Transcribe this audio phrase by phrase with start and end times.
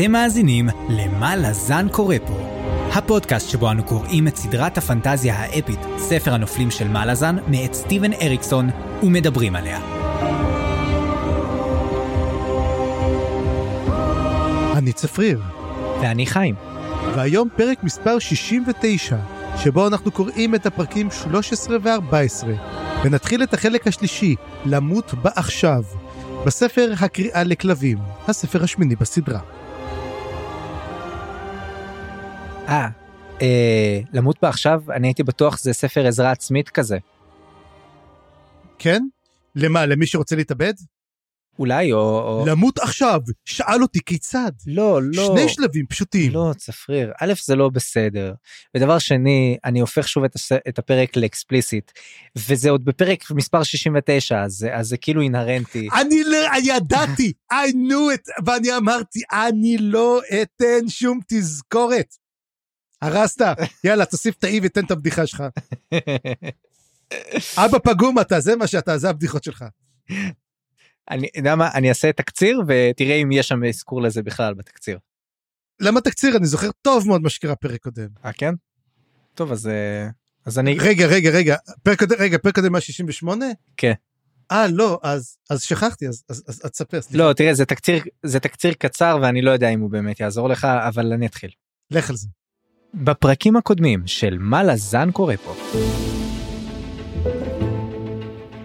[0.00, 2.38] אתם מאזינים ל"מה לזן קורא פה",
[2.92, 8.12] הפודקאסט שבו אנו קוראים את סדרת הפנטזיה האפית, ספר הנופלים של מה לזן, מאת סטיבן
[8.12, 8.70] אריקסון,
[9.02, 9.80] ומדברים עליה.
[14.76, 15.42] אני צפריר,
[16.02, 16.54] ואני חיים.
[17.14, 19.16] והיום פרק מספר 69,
[19.56, 22.46] שבו אנחנו קוראים את הפרקים 13 ו-14,
[23.04, 25.82] ונתחיל את החלק השלישי, למות בעכשיו,
[26.46, 27.98] בספר הקריאה לכלבים,
[28.28, 29.59] הספר השמיני בסדרה.
[32.70, 32.88] אה,
[33.42, 36.98] אה, למות בעכשיו, אני הייתי בטוח זה ספר עזרה עצמית כזה.
[38.78, 39.02] כן?
[39.56, 40.74] למה, למי שרוצה להתאבד?
[41.58, 41.98] אולי, או...
[41.98, 42.44] או...
[42.46, 43.20] למות עכשיו!
[43.44, 44.50] שאל אותי כיצד?
[44.66, 45.26] לא, לא.
[45.26, 46.32] שני שלבים פשוטים.
[46.32, 47.12] לא, צפריר.
[47.20, 48.32] א', זה לא בסדר.
[48.76, 50.52] ודבר שני, אני הופך שוב את, הס...
[50.68, 51.90] את הפרק לאקספליסיט,
[52.36, 55.88] וזה עוד בפרק מספר 69, אז, אז זה כאילו אינהרנטי.
[56.00, 62.19] אני לא, אני ידעתי, I knew it, ואני אמרתי, אני לא אתן שום תזכורת.
[63.02, 63.44] הרסת,
[63.84, 65.44] יאללה, תוסיף את האי ותן את הבדיחה שלך.
[67.56, 69.64] אבא פגום אתה, זה מה שאתה, זה הבדיחות שלך.
[71.10, 74.98] אני יודע מה, אני אעשה תקציר ותראה אם יש שם אזכור לזה בכלל בתקציר.
[75.80, 76.36] למה תקציר?
[76.36, 78.08] אני זוכר טוב מאוד מה שקרה פרק קודם.
[78.24, 78.54] אה, כן?
[79.34, 79.66] טוב, אז...
[79.66, 80.08] אה,
[80.46, 80.76] אז אני...
[80.78, 83.46] רגע, רגע, רגע, פרק קודם, רגע, פרק קודם מה 68?
[83.76, 83.92] כן.
[84.52, 87.00] אה, לא, אז, אז שכחתי, אז, אז, אז, אז תספר.
[87.12, 90.64] לא, תראה, זה תקציר, זה תקציר קצר ואני לא יודע אם הוא באמת יעזור לך,
[90.64, 91.50] אבל אני אתחיל.
[91.90, 92.28] לך על זה.
[92.94, 95.54] בפרקים הקודמים של מה לזן קורה פה.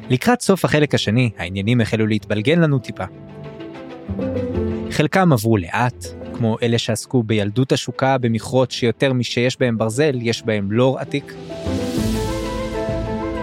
[0.10, 3.04] לקראת סוף החלק השני, העניינים החלו להתבלגן לנו טיפה.
[4.92, 10.72] חלקם עברו לאט, כמו אלה שעסקו בילדות עשוקה במכרות שיותר משיש בהם ברזל, יש בהם
[10.72, 11.34] לור עתיק.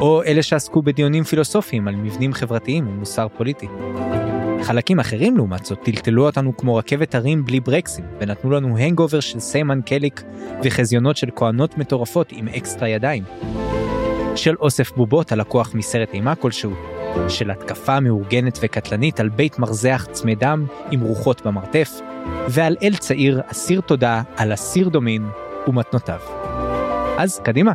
[0.01, 3.67] או אלה שעסקו בדיונים פילוסופיים על מבנים חברתיים ומוסר פוליטי.
[4.62, 9.41] חלקים אחרים לעומת זאת טלטלו אותנו כמו רכבת הרים בלי ברקסים, ונתנו לנו hangover של
[9.41, 10.23] סיימן קליק
[10.65, 13.25] וחזיונות של כהנות מטורפות עם אקסטרה ידיים.
[14.37, 16.73] של אוסף בובות הלקוח מסרט אימה כלשהו,
[17.28, 22.00] של התקפה מאורגנת וקטלנית על בית מרזח צמא דם עם רוחות במרתף,
[22.49, 25.27] ועל אל צעיר אסיר תודה על אסיר דומין
[25.69, 26.21] ומתנותיו.
[27.19, 27.73] אז קדימה,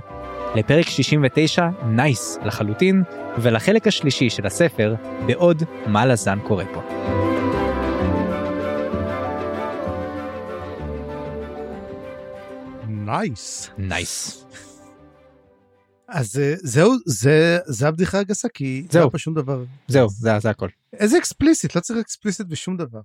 [0.56, 3.04] לפרק 69 nice לחלוטין,
[3.42, 4.96] ולחלק השלישי של הספר,
[5.28, 6.82] בעוד מה לזן קורה פה.
[12.88, 13.70] Nice.
[13.78, 14.46] Nice.
[16.08, 19.00] אז אה, זהו, זה, זה הבדיחה הגסה, כי זהו.
[19.00, 19.64] לא היה פה שום דבר.
[19.88, 20.70] זהו, זה, זה הכל.
[20.94, 23.02] איזה explicit, לא צריך explicit בשום דבר.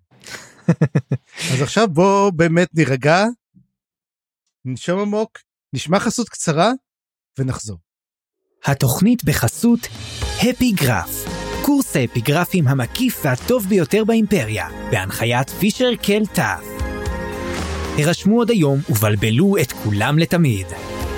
[1.52, 3.24] אז עכשיו בוא באמת נירגע,
[4.64, 5.38] ננשום עמוק,
[5.72, 6.72] נשמע חסות קצרה,
[7.38, 7.78] ונחזור.
[8.64, 9.88] התוכנית בחסות
[10.42, 11.24] הפיגרף,
[11.62, 16.64] קורס האפיגרפים המקיף והטוב ביותר באימפריה, בהנחיית פישר קל טאף.
[17.98, 20.66] הרשמו עוד היום ובלבלו את כולם לתמיד.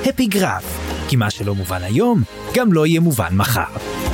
[0.06, 0.78] הפיגרף,
[1.08, 2.22] כי מה שלא מובן היום,
[2.54, 4.13] גם לא יהיה מובן מחר.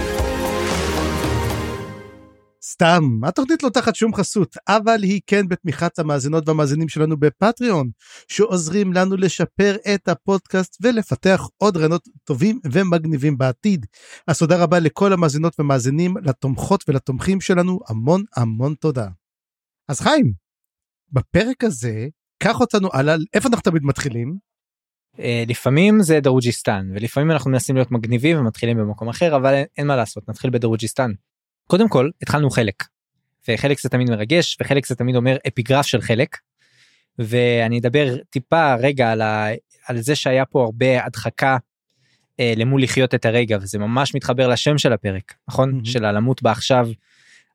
[2.73, 7.91] סתם, התוכנית לא תחת שום חסות, אבל היא כן בתמיכת המאזינות והמאזינים שלנו בפטריון,
[8.29, 13.87] שעוזרים לנו לשפר את הפודקאסט ולפתח עוד רעיונות טובים ומגניבים בעתיד.
[14.27, 19.09] אז תודה רבה לכל המאזינות ומאזינים, לתומכות ולתומכים שלנו, המון המון תודה.
[19.89, 20.33] אז חיים,
[21.13, 22.09] בפרק הזה,
[22.43, 24.37] קח אותנו הלאה, איפה אנחנו תמיד מתחילים?
[25.19, 29.87] אה, לפעמים זה דרוג'יסטן, ולפעמים אנחנו מנסים להיות מגניבים ומתחילים במקום אחר, אבל אין, אין
[29.87, 31.11] מה לעשות, נתחיל בדרוג'יסטן.
[31.71, 32.85] קודם כל, התחלנו חלק.
[33.49, 36.37] וחלק זה תמיד מרגש, וחלק זה תמיד אומר אפיגרף של חלק.
[37.19, 39.47] ואני אדבר טיפה רגע על, ה...
[39.87, 41.57] על זה שהיה פה הרבה הדחקה
[42.41, 45.81] אה, למול לחיות את הרגע, וזה ממש מתחבר לשם של הפרק, נכון?
[45.81, 45.91] Mhm.
[45.91, 46.89] של הלמות בעכשיו.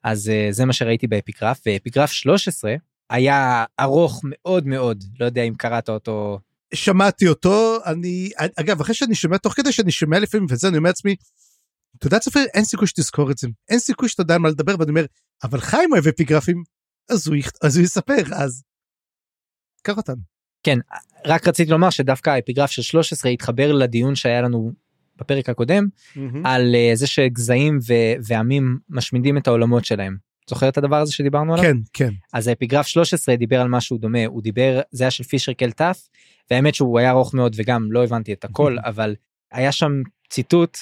[0.04, 2.76] אז אה, זה מה שראיתי באפיגרף, ואפיגרף 13
[3.10, 6.40] היה ארוך מאוד מאוד, לא יודע אם קראת אותו.
[6.74, 10.90] שמעתי אותו, אני, אגב, אחרי שאני שומע, תוך כדי שאני שומע לפעמים וזה, אני אומר
[10.90, 11.16] לעצמי,
[11.98, 14.76] אתה יודע צפיר, אין סיכוי שתזכור את זה, אין סיכוי שאתה יודע על מה לדבר,
[14.80, 15.06] ואני אומר,
[15.44, 16.64] אבל חיים אוהב אפיגרפים,
[17.10, 18.64] אז הוא, אז הוא יספר, אז...
[19.84, 20.22] קח אותנו.
[20.64, 20.80] כן,
[21.26, 24.72] רק רציתי לומר שדווקא האפיגרף של 13 התחבר לדיון שהיה לנו
[25.16, 25.88] בפרק הקודם,
[26.46, 30.18] על אה, זה שגזעים ו- ועמים משמידים את העולמות שלהם.
[30.50, 31.66] זוכר את הדבר הזה שדיברנו עליו?
[31.66, 32.14] כן, כן.
[32.34, 36.10] אז האפיגרף 13 דיבר על משהו דומה, הוא דיבר, זה היה של פישר קלטף,
[36.52, 39.16] והאמת שהוא היה ארוך מאוד וגם לא הבנתי את הכל, אבל
[39.52, 39.92] היה שם
[40.30, 40.78] ציטוט,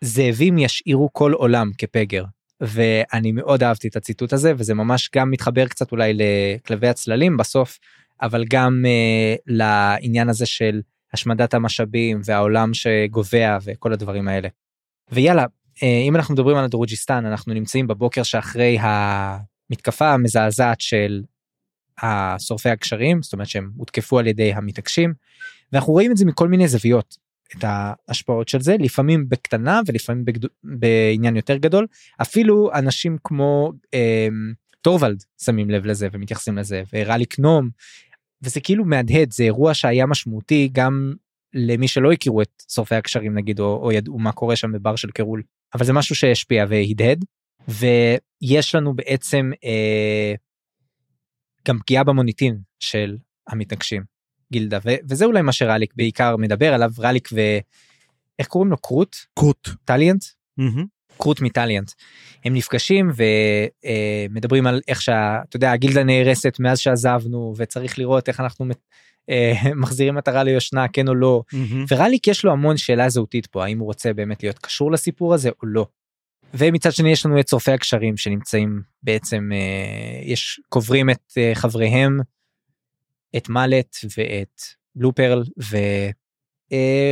[0.00, 2.24] זאבים ישאירו כל עולם כפגר.
[2.60, 7.78] ואני מאוד אהבתי את הציטוט הזה, וזה ממש גם מתחבר קצת אולי לכלבי הצללים בסוף,
[8.22, 10.80] אבל גם uh, לעניין הזה של
[11.12, 14.48] השמדת המשאבים והעולם שגובע וכל הדברים האלה.
[15.12, 21.22] ויאללה, uh, אם אנחנו מדברים על הדרוג'יסטן, אנחנו נמצאים בבוקר שאחרי המתקפה המזעזעת של
[22.02, 25.14] השורפי הקשרים, זאת אומרת שהם הותקפו על ידי המתעקשים,
[25.72, 27.16] ואנחנו רואים את זה מכל מיני זוויות,
[27.56, 30.48] את ההשפעות של זה, לפעמים בקטנה ולפעמים בגד...
[30.62, 31.86] בעניין יותר גדול,
[32.22, 34.28] אפילו אנשים כמו אה,
[34.80, 37.68] טורוולד שמים לב לזה ומתייחסים לזה, ורליק נום,
[38.42, 41.14] וזה כאילו מהדהד, זה אירוע שהיה משמעותי גם
[41.54, 45.10] למי שלא הכירו את שורפי הגשרים נגיד, או, או ידעו מה קורה שם בבר של
[45.10, 45.42] קירול,
[45.74, 47.24] אבל זה משהו שהשפיע והדהד,
[47.68, 50.34] ויש לנו בעצם אה,
[51.68, 53.16] גם פגיעה במוניטין של
[53.48, 54.19] המתנגשים
[54.52, 57.40] גילדה ו- וזה אולי מה שרליק בעיקר מדבר עליו רליק ו...
[58.40, 59.16] איך קוראים לו קרוט?
[59.34, 59.68] קרוט.
[59.84, 60.24] טליאנט?
[60.56, 60.84] מהמם.
[61.18, 61.92] קרוט מטליאנט.
[62.44, 63.10] הם נפגשים
[64.30, 68.66] ומדברים על איך שאתה יודע הגילדה נהרסת מאז שעזבנו וצריך לראות איך אנחנו
[69.30, 69.52] אה,
[69.82, 71.84] מחזירים מטרה ליושנה כן או לא מהמם.
[71.90, 75.50] ורליק יש לו המון שאלה זהותית פה האם הוא רוצה באמת להיות קשור לסיפור הזה
[75.62, 75.86] או לא.
[76.54, 82.20] ומצד שני יש לנו את שורפי הקשרים שנמצאים בעצם אה, יש קוברים את אה, חבריהם
[83.36, 84.60] את מאלט ואת
[84.94, 85.42] בלופרל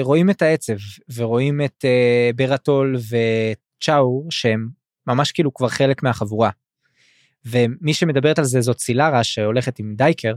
[0.03, 0.77] ורואים את העצב
[1.15, 4.69] ורואים את אה, ברטול וצ'או שהם
[5.07, 6.51] ממש כאילו כבר חלק מהחבורה.
[7.45, 10.35] ומי שמדברת על זה זאת סילרה שהולכת עם דייקר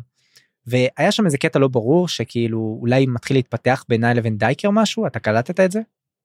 [0.67, 5.19] והיה שם איזה קטע לא ברור שכאילו אולי מתחיל להתפתח בינה לבין דייקר משהו אתה
[5.19, 5.79] קלטת את זה?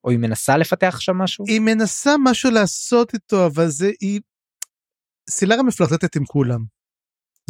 [0.05, 1.45] או היא מנסה לפתח שם משהו?
[1.49, 4.21] היא מנסה משהו לעשות איתו אבל זה היא.
[5.31, 6.76] סילרה מפלרטטת עם כולם.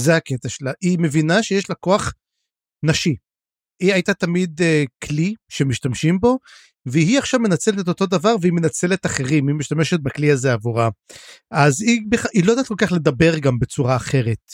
[0.00, 2.12] זה הקטע שלה היא מבינה שיש לה כוח
[2.82, 3.16] נשי.
[3.81, 6.38] היא הייתה תמיד uh, כלי שמשתמשים בו
[6.87, 10.88] והיא עכשיו מנצלת את אותו דבר והיא מנצלת אחרים היא משתמשת בכלי הזה עבורה.
[11.50, 14.52] אז היא, בכ- היא לא יודעת כל כך לדבר גם בצורה אחרת.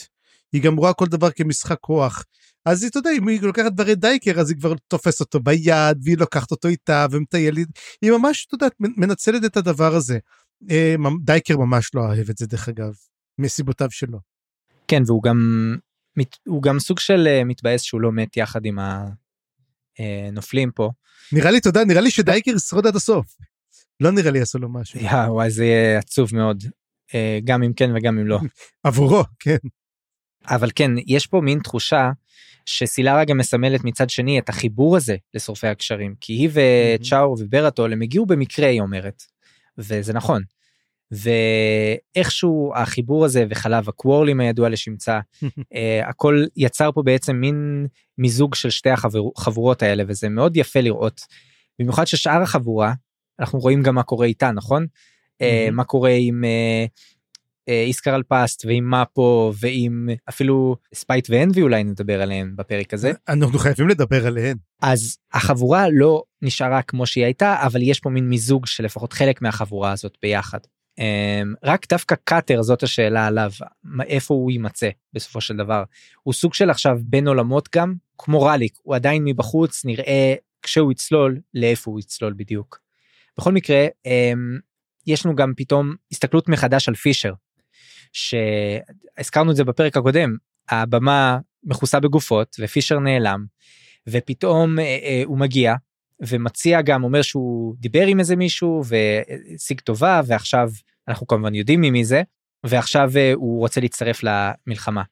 [0.53, 2.23] היא גם רואה כל דבר כמשחק כוח.
[2.65, 5.97] אז היא, אתה יודע, אם היא לוקחת דברי דייקר, אז היא כבר תופסת אותו ביד,
[6.03, 7.67] והיא לוקחת אותו איתה, ומטיילת,
[8.01, 10.19] היא ממש, אתה יודע, מנצלת את הדבר הזה.
[10.71, 12.93] אה, דייקר ממש לא אוהב את זה, דרך אגב,
[13.39, 14.32] מסיבותיו שלו.
[14.87, 15.37] כן והוא גם
[16.47, 18.79] הוא גם סוג של אה, מתבאס שהוא לא מת יחד עם
[19.99, 20.89] הנופלים פה.
[21.31, 23.37] נראה לי, יודע, נראה לי שדייקר ישרוד עד הסוף.
[23.99, 24.99] לא נראה לי יעשו לו משהו.
[24.99, 26.63] יא, וואי זה יהיה עצוב מאוד
[27.15, 28.39] אה, גם אם כן וגם אם לא.
[28.83, 29.57] עבורו, כן.
[30.47, 32.11] אבל כן יש פה מין תחושה
[32.65, 38.01] שסילרה גם מסמלת מצד שני את החיבור הזה לשורפי הקשרים כי היא וצ'או וברטול הם
[38.01, 39.23] הגיעו במקרה היא אומרת
[39.77, 40.43] וזה נכון.
[41.11, 45.19] ואיכשהו החיבור הזה וחלב הקוורלים הידוע לשמצה
[45.75, 51.21] אה, הכל יצר פה בעצם מין מיזוג של שתי החבורות האלה וזה מאוד יפה לראות.
[51.79, 52.93] במיוחד ששאר החבורה
[53.39, 54.85] אנחנו רואים גם מה קורה איתה נכון?
[55.41, 55.75] מהמם.
[55.75, 56.85] מה קורה עם אה,
[57.69, 63.59] אה, איסקרל פאסט ועם מאפו ועם אפילו ספייט ואנבי אולי נדבר עליהם בפרק הזה אנחנו
[63.59, 64.57] חייבים לדבר עליהן.
[64.81, 69.41] אז החבורה לא נשארה כמו שהיא הייתה אבל יש פה מין מיזוג של לפחות חלק
[69.41, 70.59] מהחבורה הזאת ביחד.
[70.97, 73.51] אמ, רק דווקא קאטר זאת השאלה עליו
[74.05, 75.83] איפה הוא יימצא בסופו של דבר
[76.23, 81.39] הוא סוג של עכשיו בין עולמות גם כמו רליק הוא עדיין מבחוץ נראה כשהוא יצלול
[81.53, 82.79] לאיפה הוא יצלול בדיוק.
[83.37, 84.59] בכל מקרה אמ,
[85.07, 87.33] יש לנו גם פתאום הסתכלות מחדש על פישר
[88.13, 90.35] שהזכרנו את זה בפרק הקודם
[90.69, 93.45] הבמה מכוסה בגופות ופישר נעלם
[94.07, 95.73] ופתאום אה, אה, הוא מגיע
[96.27, 100.69] ומציע גם אומר שהוא דיבר עם איזה מישהו והשיג טובה ועכשיו
[101.07, 102.21] אנחנו כמובן יודעים ממי זה
[102.63, 105.03] ועכשיו אה, הוא רוצה להצטרף למלחמה.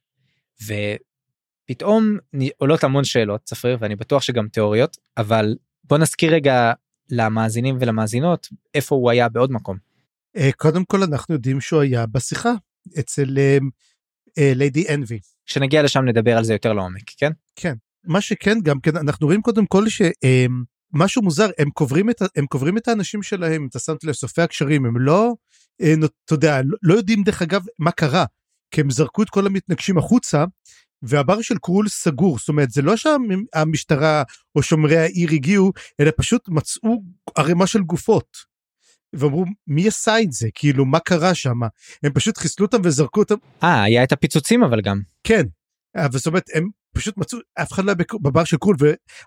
[0.63, 2.17] ופתאום
[2.57, 6.73] עולות המון שאלות צפריר ואני בטוח שגם תיאוריות אבל בוא נזכיר רגע
[7.09, 9.77] למאזינים ולמאזינות איפה הוא היה בעוד מקום.
[10.37, 12.51] אה, קודם כל אנחנו יודעים שהוא היה בשיחה
[12.99, 13.57] אצל אה,
[14.37, 15.19] אה, ליידי אנבי.
[15.45, 17.73] כשנגיע לשם נדבר על זה יותר לעומק כן?
[18.03, 19.85] מה שכן גם כן אנחנו רואים קודם כל
[20.93, 24.85] שמשהו מוזר הם קוברים את הם קוברים את האנשים שלהם אתה שמת לב סופי הקשרים
[24.85, 25.33] הם לא
[25.81, 25.93] אה,
[26.25, 28.25] אתה יודע לא, לא יודעים דרך אגב מה קרה
[28.71, 30.45] כי הם זרקו את כל המתנגשים החוצה
[31.01, 34.23] והבר של קרול סגור זאת אומרת זה לא שהמשטרה
[34.55, 37.03] או שומרי העיר הגיעו אלא פשוט מצאו
[37.35, 38.51] ערימה של גופות.
[39.13, 41.59] ואמרו מי עשה את זה כאילו מה קרה שם
[42.03, 45.43] הם פשוט חיסלו אותם וזרקו אותם אה היה את הפיצוצים אבל גם כן.
[45.95, 48.75] אבל זאת אומרת הם פשוט מצאו אף אחד לא בבר של קרול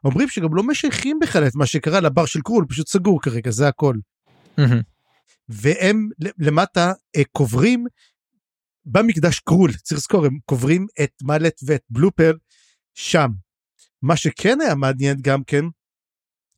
[0.05, 3.69] ואומרים שגם לא משייכים בכלל את מה שקרה לבר של קרול פשוט סגור כרגע זה
[3.69, 3.95] הכל.
[5.49, 7.85] והם למטה אה, קוברים
[8.85, 12.33] במקדש קרול צריך לזכור הם קוברים את מאלט ואת בלופר
[12.95, 13.29] שם.
[14.03, 15.65] מה שכן היה מעניין גם כן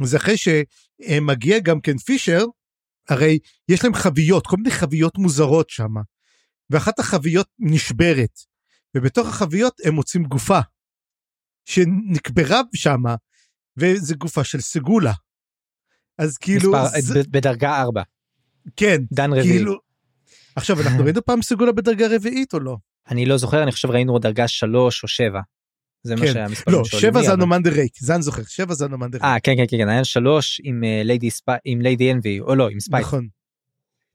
[0.02, 2.44] זה אחרי שמגיע גם כן פישר
[3.08, 5.94] הרי יש להם חביות כל מיני חביות מוזרות שם
[6.70, 8.40] ואחת החביות נשברת
[8.96, 10.60] ובתוך החביות הם מוצאים גופה
[11.66, 13.02] שנקברה שם
[13.76, 15.12] וזה גופה של סגולה.
[16.18, 18.02] אז כאילו מספר, זה, ב- בדרגה 4
[18.76, 19.48] כן דן רביעי.
[19.56, 19.78] כאילו
[20.56, 22.76] עכשיו אנחנו ראינו פעם סגולה בדרגה רביעית או לא?
[23.10, 25.40] אני לא זוכר, אני חושב ראינו דרגה 3 או 7.
[26.02, 26.32] זה מה כן.
[26.32, 29.24] שהמספרים לא, שבע זה אבל- הנומנדר רייק, זה אני זוכר, שבע זה הנומנדר רייק.
[29.34, 32.54] אה, כן, כן, כן, כן, היה 3 עם אה, ליידי ספייט, עם ליידי אנבי, או
[32.54, 33.04] לא, עם ספייט.
[33.06, 33.28] נכון.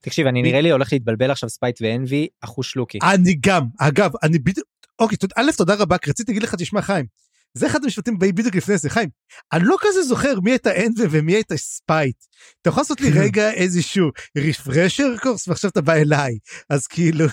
[0.02, 3.00] תקשיב, אני מי- נראה לי הולך להתבלבל עכשיו ספייט ואנבי, אחוש לוקי.
[3.14, 4.68] אני גם, אגב, אני בדיוק,
[5.00, 7.06] אוקיי, תודה- א', תודה רבה, כי רציתי להגיד לך, תשמע, חיים,
[7.54, 9.10] זה אחד המשפטים באים בדיוק לפני זה, חיים,
[9.54, 12.18] אני לא כזה זוכר מי הייתה אנבי ומי הייתה ספייט.
[12.62, 16.38] אתה יכול לעשות לי רגע איזשהו refresher course, ועכשיו אתה בא אליי,
[16.70, 17.26] אז כאילו,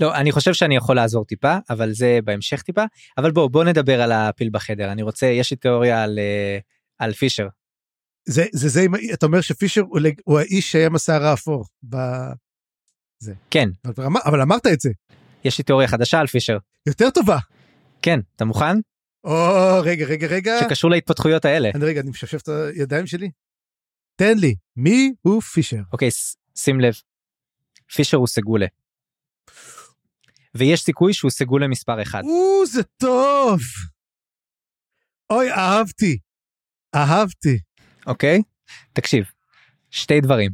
[0.00, 2.84] לא, אני חושב שאני יכול לעזור טיפה, אבל זה בהמשך טיפה.
[3.18, 4.92] אבל בוא, בוא נדבר על הפיל בחדר.
[4.92, 6.58] אני רוצה, יש לי תיאוריה על, אה,
[6.98, 7.48] על פישר.
[8.28, 11.96] זה, זה, זה, אתה אומר שפישר הוא, הוא האיש שהיה עם השיער האפור, ב...
[13.50, 14.90] כן, אבל, אבל אמרת את זה,
[15.44, 16.58] יש לי תיאוריה חדשה על פישר.
[16.86, 17.38] יותר טובה.
[18.02, 18.76] כן, אתה מוכן?
[19.26, 21.70] או, רגע, רגע, רגע, שקשור להתפתחויות האלה.
[21.74, 23.30] אני רגע, אני משפשף את הידיים שלי.
[24.16, 25.80] תן לי, מי הוא פישר?
[25.92, 26.08] אוקיי,
[26.56, 26.94] שים לב.
[27.94, 28.66] פישר הוא סגולה.
[30.54, 32.22] ויש סיכוי שהוא סגולה מספר אחד.
[32.24, 33.60] או, זה טוב.
[35.30, 36.18] אוי, אהבתי.
[36.94, 37.58] אהבתי.
[38.06, 38.42] אוקיי?
[38.92, 39.24] תקשיב,
[39.90, 40.50] שתי דברים.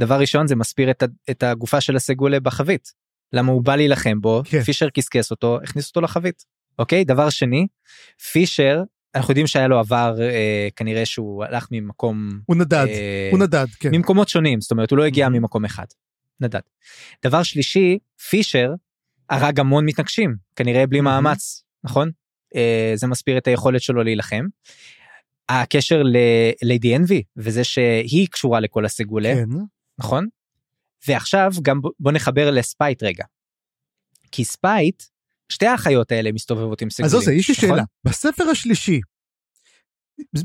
[0.00, 2.92] דבר ראשון זה מסביר את, את הגופה של הסגולה בחבית.
[3.32, 4.62] למה הוא בא להילחם בו, כן.
[4.62, 6.44] פישר קסקס אותו, הכניס אותו לחבית.
[6.78, 7.04] אוקיי?
[7.04, 7.66] דבר שני,
[8.32, 8.82] פישר,
[9.14, 12.40] אנחנו יודעים שהיה לו עבר אה, כנראה שהוא הלך ממקום...
[12.46, 13.88] הוא נדד, אה, הוא נדד, כן.
[13.92, 15.30] ממקומות שונים, זאת אומרת הוא לא הגיע Mhm.
[15.30, 15.86] ממקום אחד.
[16.40, 16.60] נדד.
[17.26, 17.98] דבר שלישי,
[18.30, 18.70] פישר
[19.30, 21.02] הרג המון מתנקשים, כנראה בלי Mhm.
[21.02, 22.10] מאמץ, נכון?
[22.54, 24.44] אה, זה מסביר את היכולת שלו להילחם.
[25.48, 29.44] הקשר לליידי אנבי וזה שהיא קשורה לכל הסגולה, כן.
[29.98, 30.26] נכון?
[31.08, 33.24] ועכשיו גם בוא נחבר לספייט רגע.
[34.32, 35.02] כי ספייט,
[35.50, 37.06] שתי האחיות האלה מסתובבות עם סגולים.
[37.06, 37.68] אז עושה, יש לי נכון?
[37.68, 37.82] שאלה.
[38.04, 39.00] בספר השלישי,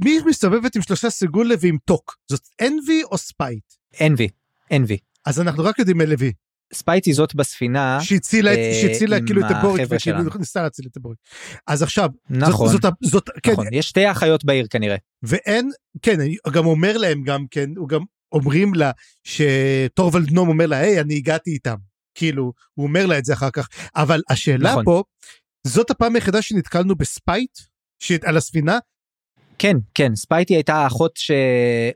[0.03, 2.15] מי מסתובבת עם שלושה סגולה ועם טוק?
[2.31, 3.63] זאת אנבי או ספייט?
[4.01, 4.27] אנבי,
[4.73, 4.97] אנבי.
[5.25, 6.31] אז אנחנו רק יודעים לוי.
[6.73, 10.17] ספייט היא זאת בספינה, שהצילה את- אה, שהצילה כאילו את החבר'ה וכאילו.
[10.39, 11.19] ניסה להציל את הבורית.
[11.67, 14.95] אז עכשיו, זאת- נכון, זאת, ה- זאת, כן, נכון, יש שתי האחיות בעיר כנראה.
[15.23, 15.69] ואין,
[16.01, 18.91] כן, אני גם אומר להם גם כן, הוא גם אומרים לה
[19.23, 21.75] שטורוולד נום אומר לה, היי, אני הגעתי איתם.
[22.15, 23.69] כאילו, הוא אומר לה את זה אחר כך.
[23.95, 24.85] אבל השאלה נכון.
[24.85, 25.03] פה,
[25.67, 27.59] זאת הפעם היחידה שנתקלנו בספייט,
[27.99, 28.79] שעל הספינה,
[29.59, 31.31] כן, כן, ספייטי הייתה האחות ש...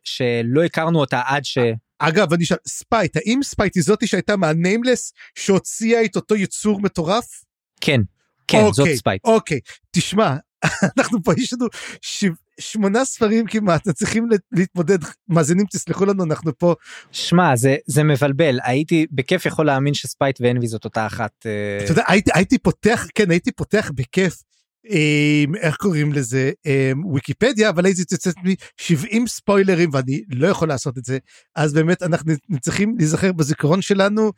[0.04, 1.58] שלא הכרנו אותה עד ש...
[2.00, 6.82] אגב, אני אשאל, ספייט, האם ספייט היא זאתי שהייתה מה Nameless שהוציאה את אותו יצור
[6.82, 7.44] מטורף?
[7.82, 8.02] כן,
[8.48, 9.26] כן, זאת אוקיי, ספייט.
[9.26, 9.60] אוקיי,
[9.92, 10.36] תשמע,
[10.98, 11.66] אנחנו פה, יש לנו
[12.02, 12.26] ש...
[12.60, 14.98] שמונה ספרים כמעט, צריכים להתמודד,
[15.28, 16.76] מאזינים תסלחו לנו, אנחנו פה,
[17.12, 21.32] שמע, זה, זה מבלבל, הייתי בכיף יכול להאמין שספייט ואנבי זאת אותה אחת.
[21.46, 24.44] אה, אתה יודע, הייתי, הייתי פותח, כן, הייתי פותח בכיף,
[24.90, 30.68] אה, איך קוראים לזה, אה, ויקיפדיה, אבל הייתי יוצאת לי 70 ספוילרים ואני לא יכול
[30.68, 31.18] לעשות את זה,
[31.56, 34.32] אז באמת אנחנו צריכים להיזכר בזיכרון שלנו,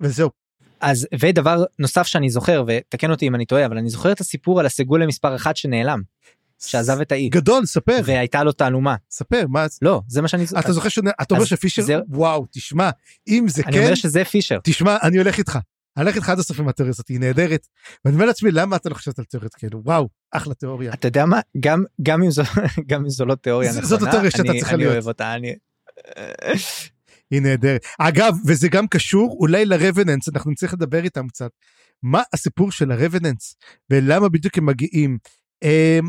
[0.00, 0.30] וזהו.
[0.80, 4.60] אז ודבר נוסף שאני זוכר, ותקן אותי אם אני טועה, אבל אני זוכר את הסיפור
[4.60, 6.02] על הסגולה מספר אחת שנעלם,
[6.58, 8.94] שעזב את האי, גדול, ספר, והייתה לו תעלומה.
[9.10, 10.60] ספר, מה, לא, זה מה שאני זוכר.
[10.60, 11.04] אתה זוכר שאתה
[11.34, 12.90] אומר שפישר, זה- וואו, תשמע,
[13.28, 14.58] אם זה אני כן, אומר שזה פישר.
[14.64, 15.58] תשמע, אני הולך איתך.
[15.96, 17.66] אני הולך איתך עד הסוף עם התיאוריה הזאת, היא נהדרת.
[18.04, 19.80] ואני אומר לעצמי, למה אתה לא חושבת על תיאוריות כאלו?
[19.84, 20.92] וואו, אחלה תיאוריה.
[20.92, 22.42] אתה יודע מה, גם, גם, אם, זו,
[22.90, 24.92] גם אם זו לא תיאוריה נכונה, זאת התיאוריה שאתה אני, צריכה אני להיות.
[24.92, 25.54] אוהב אותה, אני...
[27.30, 27.84] היא נהדרת.
[27.98, 31.50] אגב, וזה גם קשור אולי לרבננס, אנחנו נצטרך לדבר איתם קצת.
[32.02, 33.56] מה הסיפור של הרבננס,
[33.90, 35.18] ולמה בדיוק הם מגיעים.
[35.62, 36.08] אמ,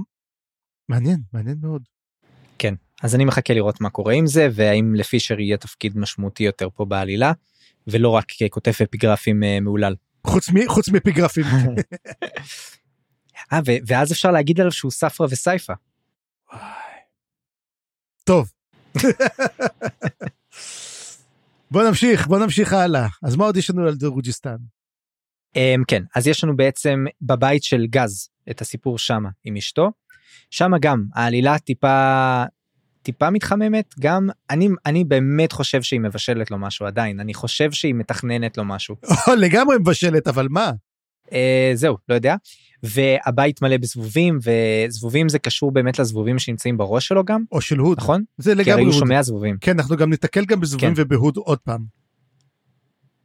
[0.89, 1.81] מעניין, מעניין מאוד.
[2.59, 6.69] כן, אז אני מחכה לראות מה קורה עם זה, והאם לפישר יהיה תפקיד משמעותי יותר
[6.75, 7.31] פה בעלילה,
[7.87, 9.95] ולא רק ככותב אפיגרפים אה, מהולל.
[10.27, 11.45] חוץ מ- חוץ מאפיגרפים.
[13.53, 15.73] אה, ואז אפשר להגיד עליו שהוא ספרא וסייפא.
[18.23, 18.51] טוב.
[21.71, 23.07] בוא נמשיך, בוא נמשיך הלאה.
[23.23, 24.55] אז מה עוד יש לנו על דרוג'יסטן?
[25.55, 29.91] Um, כן, אז יש לנו בעצם בבית של גז את הסיפור שמה עם אשתו.
[30.51, 32.43] שמה גם העלילה טיפה
[33.03, 37.95] טיפה מתחממת גם אני אני באמת חושב שהיא מבשלת לו משהו עדיין אני חושב שהיא
[37.95, 38.95] מתכננת לו משהו
[39.43, 40.71] לגמרי מבשלת, אבל מה?
[41.25, 41.31] uh,
[41.73, 42.35] זהו לא יודע
[42.83, 47.97] והבית מלא בזבובים וזבובים זה קשור באמת לזבובים שנמצאים בראש שלו גם או של הוד.
[47.97, 48.99] נכון זה כי הרי לגמרי הוא.
[48.99, 51.01] שומע זבובים כן, אנחנו גם ניתקל גם בזבובים כן.
[51.01, 51.99] ובהוד עוד פעם.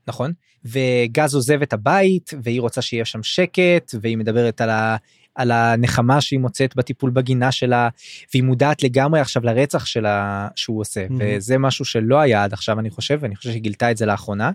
[0.08, 0.32] נכון
[0.64, 4.96] וגז עוזב את הבית והיא רוצה שיהיה שם שקט והיא מדברת על, ה,
[5.34, 7.88] על הנחמה שהיא מוצאת בטיפול בגינה שלה
[8.34, 11.12] והיא מודעת לגמרי עכשיו לרצח שלה שהוא עושה Mhm.
[11.18, 14.50] וזה משהו שלא היה עד עכשיו אני חושב ואני חושב שהיא גילתה את זה לאחרונה.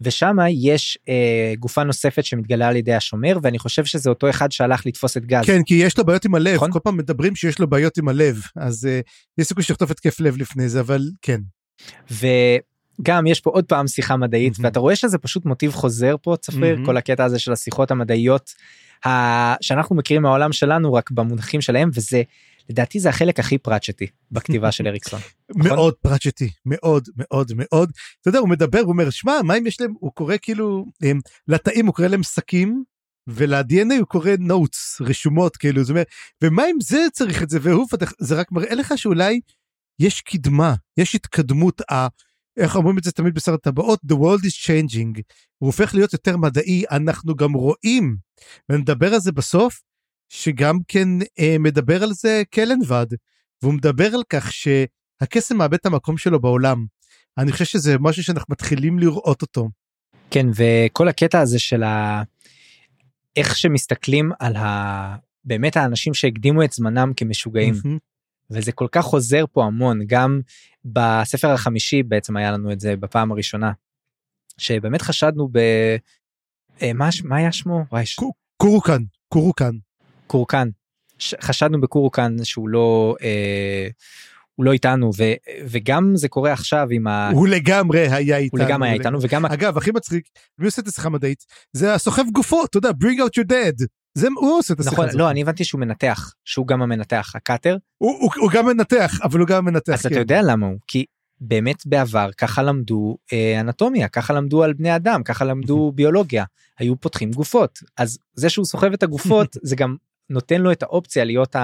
[0.00, 1.14] ושמה יש אה,
[1.58, 5.44] גופה נוספת שמתגלה על ידי השומר ואני חושב שזה אותו אחד שהלך לתפוס את גז.
[5.46, 6.72] כן, כי יש לו בעיות עם הלב, נכון.
[6.72, 10.36] כל פעם מדברים שיש לו בעיות עם הלב, אז uh, יש סיכוי שיחטוף התקף לב
[10.36, 11.40] לפני זה, אבל כן.
[12.10, 12.26] ו,
[13.02, 14.60] גם יש פה עוד פעם שיחה מדעית Mhm.
[14.62, 16.86] ואתה רואה שזה פשוט מוטיב חוזר פה צפריר Mhm.
[16.86, 18.50] כל הקטע הזה של השיחות המדעיות
[19.06, 22.22] ה- שאנחנו מכירים מהעולם שלנו רק במונחים שלהם וזה
[22.68, 25.20] לדעתי זה החלק הכי פראצ'טי בכתיבה של אריקסון.
[25.50, 25.72] נכון?
[25.72, 29.80] מאוד פראצ'טי מאוד מאוד מאוד אתה יודע הוא מדבר הוא אומר שמע מה אם יש
[29.80, 32.84] להם הוא קורא כאילו הם, לתאים הוא קורא להם שקים
[33.28, 36.06] ול-DNA הוא קורא notes רשומות כאילו זאת אומרת
[36.44, 39.40] ומה אם זה צריך את זה והוא פתח זה רק מראה לך שאולי
[40.00, 42.06] יש קדמה יש התקדמות ה...
[42.56, 45.22] איך אומרים את זה תמיד בשר הטבעות the world is changing
[45.58, 48.16] הוא הופך להיות יותר מדעי אנחנו גם רואים
[48.68, 49.80] ונדבר על זה בסוף
[50.28, 51.08] שגם כן
[51.38, 53.06] אה, מדבר על זה קלנבד
[53.62, 56.86] והוא מדבר על כך שהקסם מאבד את המקום שלו בעולם.
[57.38, 59.68] אני חושב שזה משהו שאנחנו מתחילים לראות אותו.
[60.30, 62.22] כן וכל הקטע הזה של ה...
[63.36, 65.16] איך שמסתכלים על ה...
[65.44, 67.98] באמת האנשים שהקדימו את זמנם כמשוגעים מהמם.
[68.50, 70.40] וזה כל כך חוזר פה המון גם
[70.84, 73.72] בספר החמישי בעצם היה לנו את זה בפעם הראשונה.
[74.58, 75.58] שבאמת חשדנו ב...
[76.82, 77.84] אה, מה, מה היה שמו?
[77.92, 78.14] וואי, ש...
[78.14, 79.70] קו- קורוקן קורוקן
[80.28, 80.68] קורקן.
[81.42, 83.88] חשדנו בקורקן שהוא לא אה,
[84.54, 85.22] הוא לא איתנו ו...
[85.66, 87.30] וגם זה קורה עכשיו עם ה...
[87.30, 88.60] הוא לגמרי היה איתנו.
[88.60, 92.22] הוא לגמרי היה איתנו וגם אגב הכי מצחיק מי עושה את השיחה המדעית זה הסוחב
[92.32, 95.18] גופות אתה יודע bring out your dead זה הוא עושה את השיחה נכון הזאת.
[95.18, 99.40] לא אני הבנתי שהוא מנתח שהוא גם המנתח הקאטר הוא, הוא, הוא גם מנתח אבל
[99.40, 99.92] הוא גם מנתח.
[99.92, 100.14] אז אתה כן.
[100.14, 101.04] יודע למה הוא כי
[101.40, 106.44] באמת בעבר ככה למדו אה, אנטומיה ככה למדו על בני אדם ככה למדו ביולוגיה
[106.78, 109.96] היו פותחים גופות אז זה שהוא סוחב את הגופות זה גם
[110.30, 111.56] נותן לו את האופציה להיות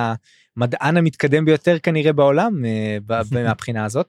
[0.57, 2.99] המדען המתקדם ביותר כנראה בעולם אה,
[3.45, 4.09] מהבחינה הזאת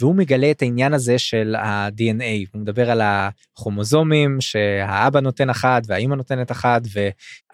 [0.00, 6.14] והוא מגלה את העניין הזה של ה-DNA הוא מדבר על הכרומוזומים שהאבא נותן אחד והאימא
[6.14, 6.80] נותנת אחד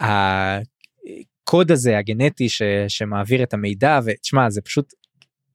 [0.00, 4.92] והקוד הזה הגנטי ש, שמעביר את המידע ותשמע זה פשוט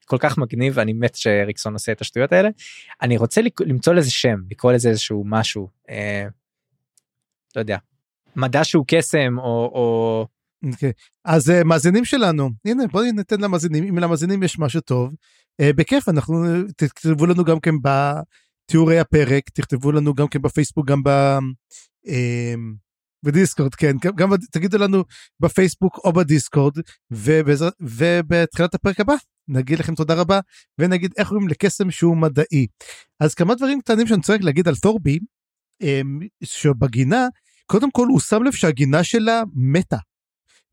[0.05, 2.49] כל כך מגניב אני מת שאריקסון עושה את השטויות האלה.
[3.01, 6.25] אני רוצה למצוא לזה שם לקרוא לזה איזשהו משהו אה,
[7.55, 7.77] לא יודע
[8.35, 10.27] מדע שהוא קסם או, או
[10.71, 10.91] אוקיי.
[11.25, 15.09] אז uh, מאזינים שלנו הנה בואי ניתן למאזינים אם למאזינים יש משהו טוב
[15.61, 16.43] uh, בכיף אנחנו
[16.77, 21.09] תכתבו לנו גם כן בתיאורי הפרק תכתבו לנו גם כן בפייסבוק גם ב...
[22.07, 22.11] uh,
[23.25, 25.03] בדיסקורד כן גם, תגידו לנו
[25.39, 26.73] בפייסבוק או בדיסקורד
[27.11, 29.13] ובעזר, ובתחילת הפרק הבא
[29.47, 30.39] נגיד לכם תודה רבה
[30.79, 32.67] ונגיד איך קוראים לקסם שהוא מדעי
[33.19, 35.19] אז כמה דברים קטנים שאני צריך להגיד על תורבי
[35.83, 37.27] um, שבגינה
[37.65, 39.97] קודם כל הוא שם לב שהגינה שלה מתה.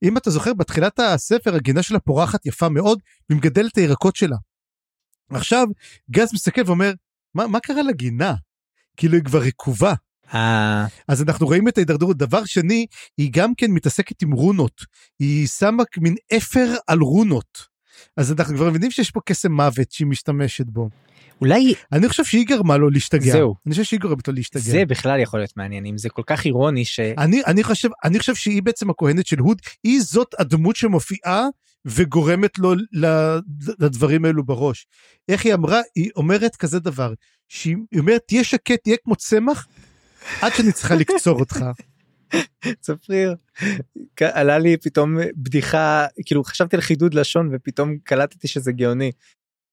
[0.03, 4.37] אם אתה זוכר בתחילת הספר הגינה שלה פורחת יפה מאוד והיא מגדלת את הירקות שלה.
[5.31, 5.67] עכשיו
[6.11, 6.93] גז מסתכל ואומר
[7.35, 8.35] מה, מה קרה לגינה?
[8.97, 9.95] כאילו היא כבר רקובה.
[10.35, 12.17] אה, אז אנחנו רואים את ההידרדרות.
[12.17, 12.87] דבר שני,
[13.19, 14.85] היא גם כן מתעסקת עם רונות.
[15.19, 17.73] היא שמה מין אפר על רונות.
[18.17, 20.89] אז אנחנו כבר מבינים שיש פה קסם מוות שהיא משתמשת בו.
[21.43, 23.33] אולי אני חושב שהיא גרמה לו להשתגע.
[23.33, 23.55] זהו.
[23.67, 24.63] אני חושב שהיא גורמת לו להשתגע.
[24.63, 27.01] זה בכלל יכול להיות מעניין אם זה כל כך אירוני ש...
[27.01, 31.47] אני, חושב, אני חושב שהיא בעצם הכהנת של הוד, היא זאת הדמות שמופיעה
[31.85, 32.75] וגורמת לו
[33.79, 34.87] לדברים האלו בראש.
[35.29, 35.81] איך היא אמרה?
[35.95, 37.13] היא אומרת כזה דבר,
[37.49, 39.67] שהיא אומרת תהיה שקט, תהיה כמו צמח,
[40.41, 41.65] עד שאני צריכה לקצור אותך.
[42.81, 43.35] צפריר
[44.21, 49.13] עלה לי פתאום בדיחה כאילו חשבתי על חידוד לשון ופתאום קלטתי שזה גאוני.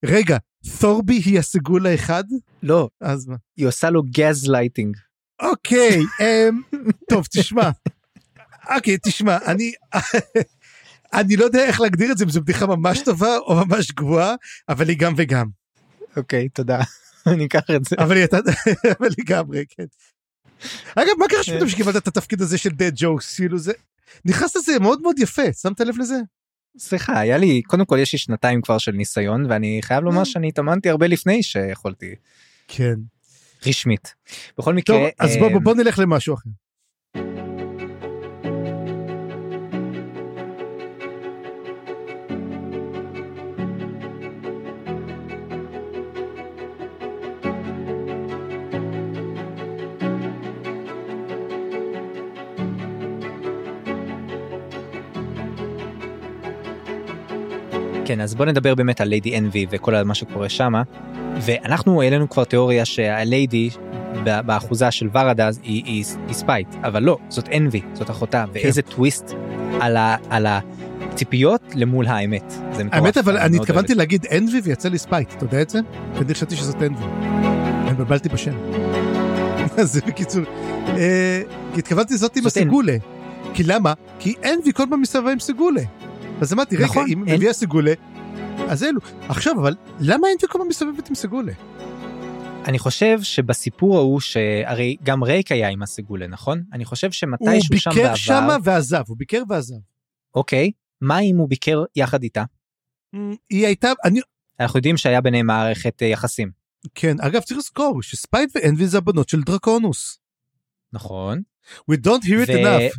[0.05, 0.37] רגע,
[0.79, 2.23] תורבי היא הסגול האחד?
[2.63, 3.35] לא אז מה?
[3.57, 4.97] היא עושה לו גז לייטינג.
[5.41, 6.61] אוקיי, אמ,
[7.09, 7.69] טוב, תשמע.
[8.75, 9.71] אוקיי, תשמע, אני...
[11.13, 14.35] אני לא יודע איך להגדיר את זה, אם זו בדיחה ממש טובה או ממש גרועה,
[14.69, 15.47] אבל היא גם וגם.
[16.17, 16.79] אוקיי תודה
[17.33, 17.95] אני אקח את זה.
[17.99, 18.37] אבל היא הייתה...
[18.99, 19.85] אבל לגמרי, כן.
[20.95, 23.35] אגב, מה קרה שפתאום שקיבלת את התפקיד הזה של dead jokes?
[23.35, 23.71] כאילו זה...
[24.25, 26.19] נכנסת לזה מאוד מאוד יפה, שמת לב לזה?
[26.77, 30.47] סליחה היה לי קודם כל יש לי שנתיים כבר של ניסיון ואני חייב לומר שאני
[30.47, 32.15] התאמנתי הרבה לפני שיכולתי
[32.67, 32.95] כן.
[33.65, 34.15] רשמית.
[34.57, 36.49] בכל מקרה טוב, אז בוא, בוא, בוא נלך למשהו אחר.
[58.09, 60.83] כן אז בוא נדבר באמת על ליידי אנבי וכל מה שקורה שמה
[61.41, 63.69] ואנחנו העלינו כבר תיאוריה שהליידי
[64.23, 69.33] באחוזה של ורדה היא, היא, היא ספייט אבל לא זאת אנבי זאת אחותה ואיזה טוויסט
[69.79, 72.51] על, ה, על הציפיות למול האמת.
[72.51, 73.03] זה מטורף.
[73.03, 75.79] האמת, אבל אני התכוונתי להגיד אנבי ויצא לי ספייט, אתה יודע את זה?
[76.17, 77.03] אני חשבתי שזאת אנבי.
[77.03, 78.53] אני התבלבלתי בשם.
[79.81, 80.43] אז זה בקיצור.
[80.87, 81.41] אה,
[81.77, 82.45] התכוונתי זאת עם.
[82.45, 82.97] הסגולה.
[83.53, 83.93] כי למה?
[84.19, 85.81] כי אנבי כל פעם מסתובבה עם סגולה.
[86.41, 87.93] אז אמרתי, רגע, נכון, אם אין- מביאה סגולה,
[88.69, 88.99] אז אלו.
[89.29, 91.53] עכשיו, אבל למה כל פעם מסתובבת עם סגולה?
[92.65, 96.63] אני חושב שבסיפור ההוא, שהרי גם רייק היה עם הסגולה, נכון?
[96.73, 98.03] אני חושב הוא שמתישהו שם בעבר...
[98.03, 99.75] ביקר שמה ועזב, הוא ביקר ועזב.
[100.35, 100.71] אוקיי,
[101.01, 102.43] מה אם הוא ביקר יחד איתה?
[103.49, 104.19] היא הייתה, אני,
[104.59, 106.51] אנחנו יודעים שהיה ביניהם מערכת אה, יחסים,
[106.95, 110.19] כן, אגב צריך לזכור שספייט ואנבי זה הבנות של דרקונוס.
[110.93, 111.41] נכון?
[111.91, 112.97] We don't hear it ו- enough.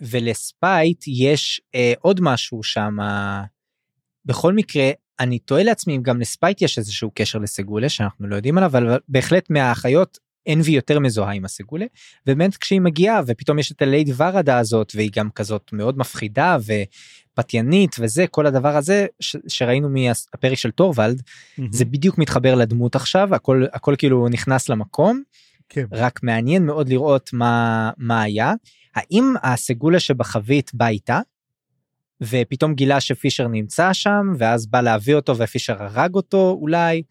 [0.00, 3.00] ולספייט יש אה, עוד משהו שם.
[3.00, 3.42] אה,
[4.24, 8.58] בכל מקרה, אני תוהה לעצמי אם גם לספייט יש איזשהו קשר לסגולה שאנחנו לא יודעים
[8.58, 10.18] עליו, אבל בהחלט מהאחיות
[10.52, 11.86] אנבי יותר מזוהה עם הסגולה.
[12.26, 16.56] ובאמת כשהיא מגיעה ופתאום יש את הליידי ורדה הזאת והיא גם כזאת מאוד מפחידה
[17.34, 21.22] ופתיינית וזה כל הדבר הזה ש- שראינו מהפרק של טורוולד
[21.70, 25.22] זה בדיוק מתחבר לדמות עכשיו הכל הכל כאילו נכנס למקום
[25.68, 25.84] כן.
[25.92, 28.52] רק מעניין מאוד לראות מה מה היה
[28.98, 31.20] האם הסגולה שבחבית בא איתה.
[32.20, 37.02] ופתאום גילה שפישר נמצא שם ואז בא להביא אותו ופישר הרג אותו אולי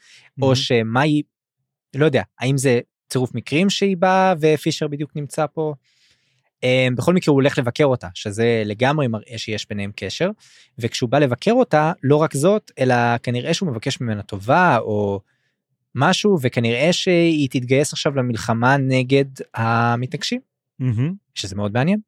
[0.41, 1.23] או שמה היא
[1.95, 5.73] לא יודע האם זה צירוף מקרים שהיא באה ופישר בדיוק נמצא פה.
[6.58, 10.30] Um, בכל מקרה הוא הולך לבקר אותה שזה לגמרי מראה שיש ביניהם קשר
[10.80, 15.21] וכשהוא בא לבקר אותה לא רק זאת אלא כנראה שהוא מבקש ממנה טובה או
[15.95, 20.41] משהו וכנראה שהיא תתגייס עכשיו למלחמה נגד המתנגשים
[20.79, 21.13] מהמם.
[21.33, 21.99] שזה מאוד מעניין.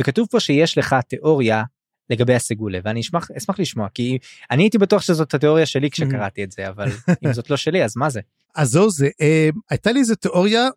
[0.00, 1.62] וכתוב פה שיש לך תיאוריה
[2.10, 4.18] לגבי הסגולה ואני אשמח אשמח לשמוע כי
[4.50, 6.88] אני הייתי בטוח שזאת התיאוריה שלי כשקראתי את זה אבל
[7.24, 8.20] אם זאת לא שלי אז מה זה.
[8.56, 10.68] אז זהו זה, אה, הייתה לי איזה תיאוריה,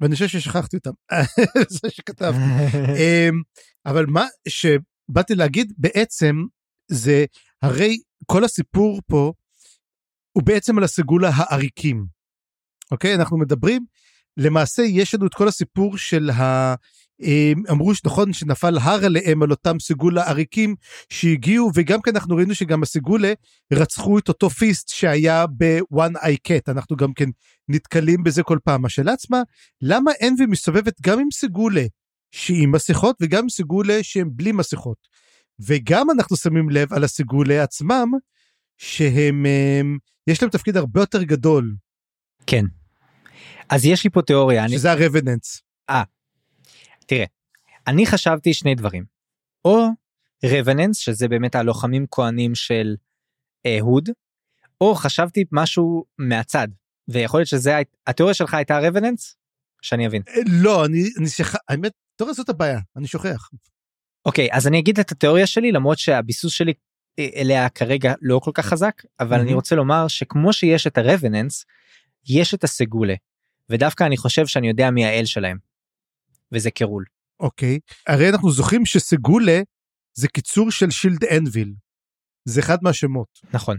[0.00, 0.90] ואני חושב ששכחתי אותה,
[1.80, 2.38] זה שכתבתי.
[2.98, 3.28] אה,
[3.86, 6.36] אבל מה שבאתי להגיד בעצם
[6.88, 7.24] זה
[7.62, 9.32] הרי כל הסיפור פה
[10.32, 12.06] הוא בעצם על הסגולה העריקים.
[12.90, 13.84] אוקיי אנחנו מדברים
[14.36, 16.74] למעשה יש לנו את כל הסיפור של ה...
[17.22, 20.74] אה, אמרו שנכון שנפל הר עליהם על אותם סגולה עריקים
[21.08, 23.32] שהגיעו וגם כן אנחנו ראינו שגם הסגולה
[23.72, 27.28] רצחו את אותו פיסט שהיה ב-one eye cat אנחנו גם כן
[27.68, 28.84] נתקלים בזה כל פעם.
[28.84, 29.42] השאלה עצמה
[29.82, 31.84] למה אנבי מסתובבת גם עם סגולה
[32.30, 34.98] שהיא מסכות וגם עם סגולה שהם בלי מסכות?
[35.60, 38.10] וגם אנחנו שמים לב על הסגולה עצמם
[38.78, 41.74] שהם הם, יש להם תפקיד הרבה יותר גדול.
[42.46, 42.64] כן.
[43.68, 45.62] אז יש לי פה תיאוריה אני שזה הרבננס.
[47.06, 47.24] תראה
[47.86, 49.04] אני חשבתי שני דברים
[49.64, 49.86] או
[50.44, 52.96] רבננס שזה באמת הלוחמים כהנים של
[53.66, 54.08] אה, הוד
[54.80, 56.68] או חשבתי משהו מהצד
[57.08, 59.36] ויכול להיות שזה התיאוריה שלך הייתה רבננס
[59.82, 63.50] שאני אבין אה, לא אני אני שכח האמת תראה זאת הבעיה אני שוכח.
[64.26, 66.72] אוקיי אז אני אגיד את התיאוריה שלי למרות שהביסוס שלי
[67.18, 69.54] אה, אליה כרגע לא כל כך חזק אבל אני מהמם.
[69.54, 71.64] רוצה לומר שכמו שיש את הרבננס
[72.28, 73.14] יש את הסגולה
[73.70, 75.58] ודווקא אני חושב שאני יודע מי האל שלהם.
[76.52, 77.04] וזה קירול.
[77.40, 79.60] אוקיי הרי אנחנו זוכרים שסגולה
[80.14, 81.74] זה קיצור של שילד אנביל.
[82.44, 83.40] זה אחד מהשמות.
[83.52, 83.76] נכון.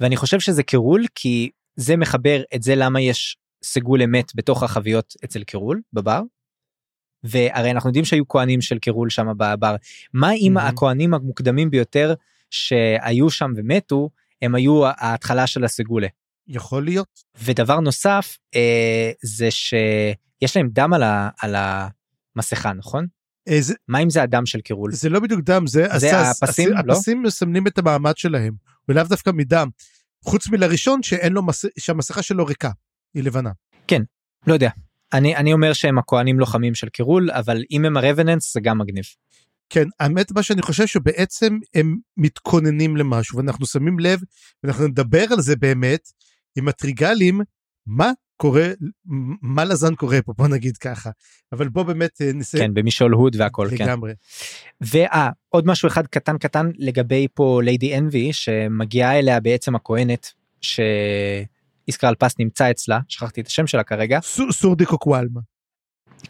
[0.00, 5.14] ואני חושב שזה קירול כי זה מחבר את זה למה יש סגול אמת בתוך החביות
[5.24, 6.22] אצל קירול בבר.
[7.24, 9.76] והרי אנחנו יודעים שהיו כהנים של קירול שם בבר.
[10.12, 10.68] מה אם מהמם.
[10.68, 12.14] הכהנים המוקדמים ביותר
[12.50, 14.10] שהיו שם ומתו
[14.42, 16.08] הם היו ההתחלה של הסגולה.
[16.48, 17.08] יכול להיות.
[17.44, 21.54] ודבר נוסף אה, זה שיש להם דם על, ה, על
[22.36, 23.06] המסכה נכון?
[23.48, 24.92] אה, זה, מה אם זה הדם של קירול?
[24.92, 26.92] זה לא בדיוק דם זה, זה הסס- הפסים, הס- לא?
[26.92, 28.54] הפסים מסמנים את המעמד שלהם
[28.88, 29.68] ולאו דווקא מדם.
[30.24, 31.64] חוץ מלראשון שאין לו מס...
[31.78, 32.70] שהמסכה שלו ריקה
[33.14, 33.50] היא לבנה.
[34.46, 34.70] לא יודע.
[35.12, 39.04] אני, אני אומר שהם הכהנים לוחמים של קירול אבל אם הם הרבננס זה גם מגניב.
[39.70, 44.20] כן האמת מה שאני חושב שבעצם הם מתכוננים למשהו ואנחנו שמים לב
[44.62, 46.00] ואנחנו נדבר על זה באמת
[46.56, 47.40] עם הטריגלים
[47.86, 48.66] מה קורה
[49.42, 51.10] מה לזן קורה פה בוא נגיד ככה
[51.52, 53.84] אבל בוא באמת אה, נסיים כן במשעול הוד והכל כן.
[53.84, 54.12] לגמרי.
[54.80, 62.34] ועוד משהו אחד קטן קטן לגבי פה ליידי אנבי שמגיעה אליה בעצם הכהנת שאיסקרל פס
[62.38, 65.40] נמצא אצלה שכחתי את השם שלה כרגע סו- סורדיקו קוואלמה.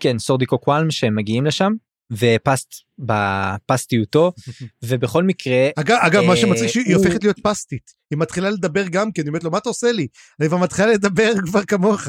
[0.00, 1.72] כן סורדיקו קוואלם שהם מגיעים לשם
[2.10, 4.32] ופסט בפסטיותו
[4.84, 7.94] ובכל מקרה אגב, אגב מה אה, שמצחיק שהיא הופכת להיות פסטית.
[8.10, 10.06] היא מתחילה לדבר גם כן היא אומרת לו מה אתה עושה לי?
[10.40, 12.08] אני כבר מתחילה לדבר כבר כמוך.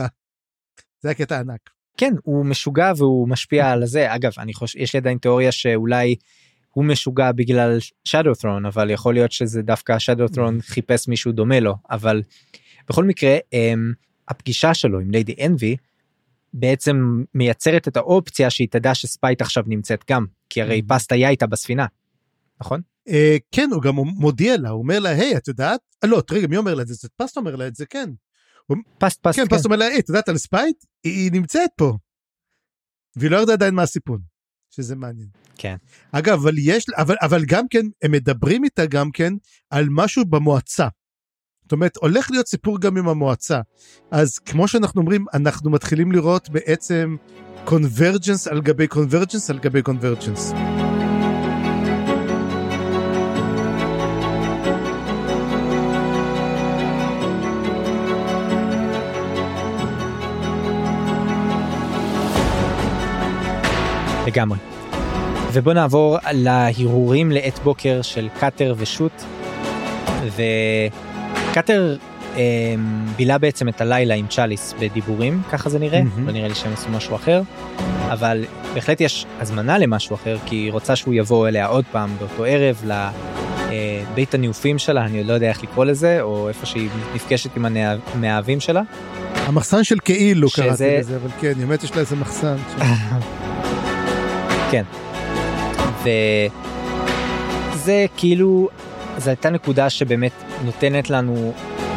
[1.04, 1.70] זה הקטע ענק.
[1.98, 4.16] כן הוא משוגע והוא משפיע על זה.
[4.16, 6.16] אגב אני חושב יש לי עדיין תיאוריה שאולי
[6.70, 11.60] הוא משוגע בגלל shadow throne אבל יכול להיות שזה דווקא shadow throne חיפש מישהו דומה
[11.60, 11.76] לו.
[11.90, 12.22] אבל
[12.90, 13.94] בכל מקרה אמ,
[14.28, 15.76] הפגישה שלו עם ליידי אנבי
[16.60, 20.82] בעצם מייצרת את האופציה שהיא תדע שספייט עכשיו נמצאת גם כי הרי.
[20.88, 21.86] פסט היה איתה בספינה.
[22.62, 22.82] נכון?
[23.08, 26.48] אה, כן הוא גם מודיע לה הוא אומר לה היי את יודעת אה, לא רגע
[26.48, 28.10] מי אומר לה את זה פסט אומר לה את זה כן
[28.98, 31.98] פסט פסט כן פסט אומר לה היי את יודעת על ספייט היא, נמצאת פה.
[33.16, 34.20] והיא לא ידעה עדיין מה הסיפור.
[34.70, 35.28] שזה מעניין.
[35.58, 35.76] כן.
[36.12, 39.34] אגב אבל יש אבל אבל גם כן הם מדברים איתה גם כן
[39.70, 40.88] על משהו במועצה.
[41.68, 43.60] זאת אומרת, הולך להיות סיפור גם עם המועצה.
[44.12, 47.16] אז כמו שאנחנו אומרים, אנחנו מתחילים לראות בעצם
[47.66, 50.54] convergence על גבי convergence על גבי convergence.
[64.28, 64.58] לגמרי.
[65.54, 69.24] ובוא נעבור להרהורים לעת בוקר של קאטר ושות.
[71.52, 71.96] וקאטר
[72.38, 72.42] אה,
[73.16, 76.28] בילה בעצם את הלילה עם צ'אליס בדיבורים, ככה זה נראה, מהמם.
[76.28, 77.42] לא נראה לי שהם עשו משהו אחר,
[78.10, 82.46] אבל בהחלט יש הזמנה למשהו אחר, כי היא רוצה שהוא יבוא אליה עוד פעם באותו
[82.46, 82.82] ערב
[84.12, 87.66] לבית הניאופים שלה, אני עוד לא יודע איך לקרוא לזה, או איפה שהיא נפגשת עם
[88.14, 88.82] המאהבים שלה.
[89.36, 92.56] המחסן של כאילו שזה- קראתי לזה, אבל כן, באמת יש לה איזה מחסן.
[92.78, 92.82] ש-
[94.72, 94.84] כן.
[97.76, 98.70] וזה כאילו,
[99.18, 100.32] זו הייתה נקודה שבאמת
[100.66, 101.54] נותנת לנו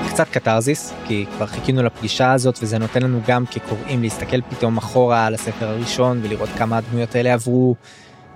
[0.08, 5.26] קצת קתרזיס, כי כבר חיכינו לפגישה הזאת, וזה נותן לנו גם כקוראים להסתכל פתאום אחורה
[5.26, 7.76] על הספר הראשון ולראות כמה הדמויות האלה עברו.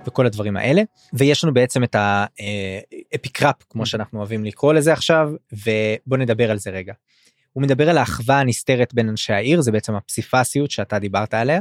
[0.07, 0.81] וכל הדברים האלה
[1.13, 6.57] ויש לנו בעצם את ה epigraph כמו שאנחנו אוהבים לקרוא לזה עכשיו ובוא נדבר על
[6.57, 6.93] זה רגע.
[7.53, 11.59] הוא מדבר על האחווה הנסתרת בין אנשי העיר זה בעצם הפסיפסיות שאתה דיברת עליה.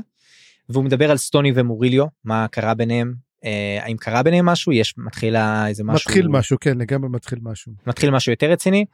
[0.68, 3.33] והוא מדבר על סטוני ומוריליו מה קרה ביניהם אה,
[3.80, 7.72] האם קרה ביניהם משהו יש מתחילה איזה משהו מתחיל משהו, כן, לגמרי מתחיל משהו.
[7.86, 8.84] מתחיל משהו יותר רציני.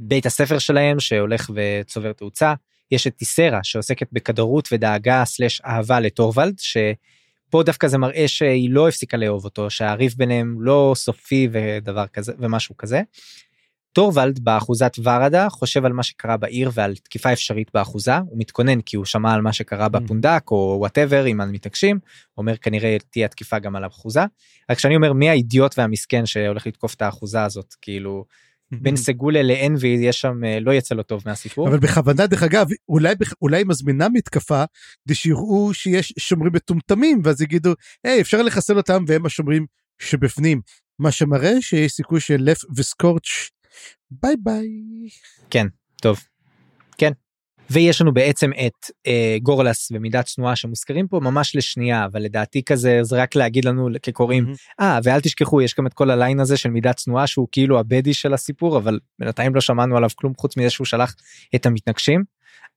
[0.00, 2.54] בית הספר שלהם שהולך וצובר תאוצה
[2.90, 8.88] יש את טיסרה שעוסקת בכדרות ודאגה סלש אהבה לטורוולד שפה דווקא זה מראה שהיא לא
[8.88, 13.02] הפסיקה לאהוב אותו שהריב ביניהם לא סופי ודבר כזה ומשהו כזה.
[13.98, 18.16] טורוולד באחוזת ורדה חושב על מה שקרה בעיר ועל תקיפה אפשרית באחוזה.
[18.16, 21.98] הוא מתכונן כי הוא שמע על מה שקרה בפונדק או whatever אם הם מתעקשים.
[22.38, 24.20] אומר כנראה תהיה התקיפה גם על האחוזה.
[24.70, 27.74] רק שאני אומר מי האידיוט והמסכן שהולך לתקוף את האחוזה הזאת?
[27.82, 28.24] כאילו
[28.72, 31.68] בין סגולה לאנבי יש שם אה, לא יצא לו טוב מהסיפור.
[31.68, 34.64] אבל בכוונה, דרך אגב, אולי, אולי מזמינה מתקפה,
[35.04, 39.66] כדי שיראו שיש שומרים מטומטמים, ואז יגידו, היי, אפשר לחסל אותם, והם השומרים
[39.98, 40.60] שבפנים.
[40.98, 43.50] מה שמראה שיש סיכוי שלף וסקורץ',
[44.10, 44.68] ביי ביי.
[46.02, 46.24] טוב.
[46.98, 47.12] כן.
[47.70, 52.98] ויש לנו בעצם את אה, גורלס ומידת צנועה שמוזכרים פה ממש לשנייה אבל לדעתי כזה
[53.02, 56.70] זה רק להגיד לנו כקוראים אה ואל תשכחו יש גם את כל הליין הזה של
[56.70, 60.70] מידת צנועה שהוא כאילו הבדי של הסיפור אבל בינתיים לא שמענו עליו כלום חוץ מזה
[60.70, 61.14] שהוא שלח
[61.54, 62.24] את המתנגשים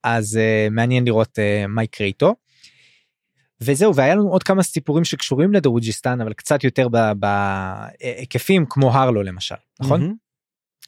[0.04, 2.36] אז uh, מעניין לראות uh, מה יקרה איתו.
[3.62, 9.24] וזהו והיה לנו עוד כמה סיפורים שקשורים לדרוג'יסטן אבל קצת יותר ב- בהיקפים כמו הרלו
[9.24, 10.14] למשל נכון מהמם.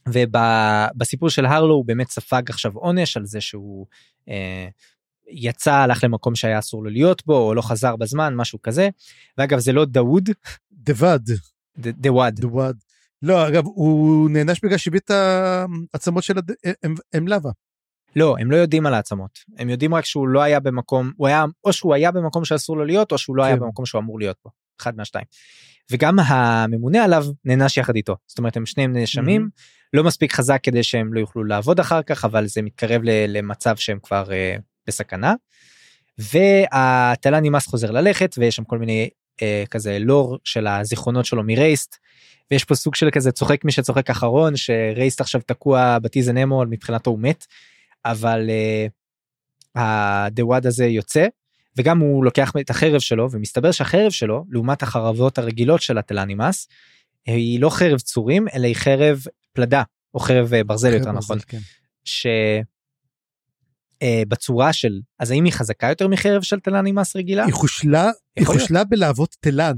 [0.07, 3.85] ובסיפור של הרלו הוא באמת ספג עכשיו עונש על זה שהוא
[4.29, 4.67] אה,
[5.27, 8.89] יצא הלך למקום שהיה אסור לו להיות בו או לא חזר בזמן משהו כזה
[9.37, 10.29] ואגב זה לא דאוד
[10.71, 11.29] דווד,
[11.77, 12.77] דווד דווד.
[13.21, 15.11] לא, אגב, הוא נענש בגלל שהביא את
[15.93, 16.33] העצמות של
[17.17, 17.49] אם לבה.
[18.15, 21.45] לא הם לא יודעים על העצמות הם יודעים רק שהוא לא היה במקום הוא היה
[21.63, 23.61] או שהוא היה במקום שאסור לו להיות או שהוא לא היה כן.
[23.61, 25.25] במקום שהוא אמור להיות בו אחד מהשתיים.
[25.91, 29.49] וגם הממונה עליו נענש יחד איתו זאת אומרת הם שניהם נאשמים
[29.93, 33.99] לא מספיק חזק כדי שהם לא יוכלו לעבוד אחר כך אבל זה מתקרב למצב שהם
[34.03, 35.33] כבר uh, בסכנה.
[36.17, 41.97] והתל"ן נמאס חוזר ללכת ויש שם כל מיני uh, כזה לור של הזיכרונות שלו מרייסט.
[42.51, 47.09] ויש פה סוג של כזה צוחק מי שצוחק אחרון שרייסט עכשיו תקוע בטיזן אמו מבחינתו
[47.11, 47.45] הוא מת.
[48.05, 48.91] אבל uh,
[49.75, 51.27] הדוואד הזה יוצא
[51.77, 56.67] וגם הוא לוקח את החרב שלו ומסתבר שהחרב שלו לעומת החרבות הרגילות של הטלנימאס
[57.25, 59.83] היא לא חרב צורים אלא היא חרב פלדה
[60.13, 61.59] או חרב אה, ברזל יותר נכון כן.
[64.03, 67.45] שבצורה של אז האם היא חזקה יותר מחרב של טלנימאס רגילה?
[67.45, 68.45] היא חושלה, היא.
[68.45, 69.75] חושלה בלהבות תלן.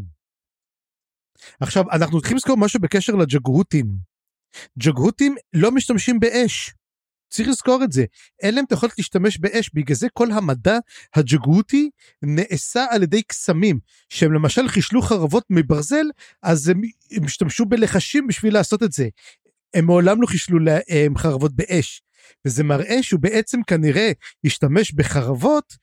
[1.59, 3.85] עכשיו, אנחנו צריכים לזכור משהו בקשר לג'גהותים.
[4.79, 6.73] ג'גהותים לא משתמשים באש.
[7.35, 8.05] צריך לזכור את זה.
[8.41, 10.77] אין להם את היכולת להשתמש באש, בגלל זה כל המדע
[11.15, 11.89] הג'גהותי
[12.21, 13.79] נעשה על ידי קסמים.
[14.09, 16.05] שהם למשל חישלו חרבות מברזל,
[16.43, 19.07] אז הם, הם השתמשו בלחשים בשביל לעשות את זה.
[19.73, 22.01] הם מעולם לא חישלו לה- הם חרבות באש.
[22.45, 24.11] וזה מראה שהוא בעצם כנראה
[24.45, 25.77] השתמש בחרבות,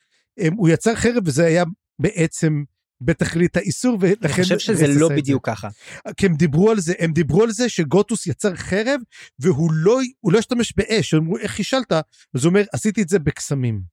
[0.57, 1.65] הוא יצר חרב וזה היה
[1.99, 2.63] בעצם
[3.05, 5.09] בתכלית האיסור ולכן אני חושב שזה לא.
[5.09, 5.69] בדיוק ככה.
[6.17, 9.01] כי הם דיברו על זה הם דיברו על זה שגוטוס יצר חרב
[9.39, 13.09] והוא לא הוא לא השתמש באש הם אמרו איך חישלת אז הוא אומר עשיתי את
[13.09, 13.93] זה בקסמים.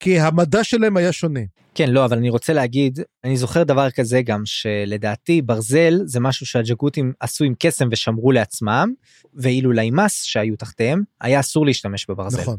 [0.00, 1.40] כי המדע שלהם היה שונה.
[1.74, 6.46] כן לא אבל אני רוצה להגיד אני זוכר דבר כזה גם שלדעתי ברזל זה משהו
[6.46, 8.92] שהג'גותים עשו עם קסם ושמרו לעצמם
[9.34, 12.40] ואילו לימאס שהיו תחתיהם היה אסור להשתמש בברזל.
[12.40, 12.56] נכון.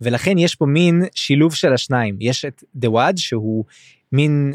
[0.00, 3.64] ולכן יש פה מין שילוב של השניים יש את דוואד שהוא
[4.12, 4.54] מין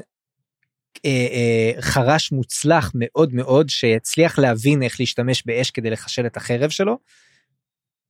[1.79, 6.97] חרש מוצלח מאוד מאוד שהצליח להבין איך להשתמש באש כדי לחשל את החרב שלו.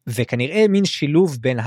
[0.07, 1.59] וכנראה מין שילוב בין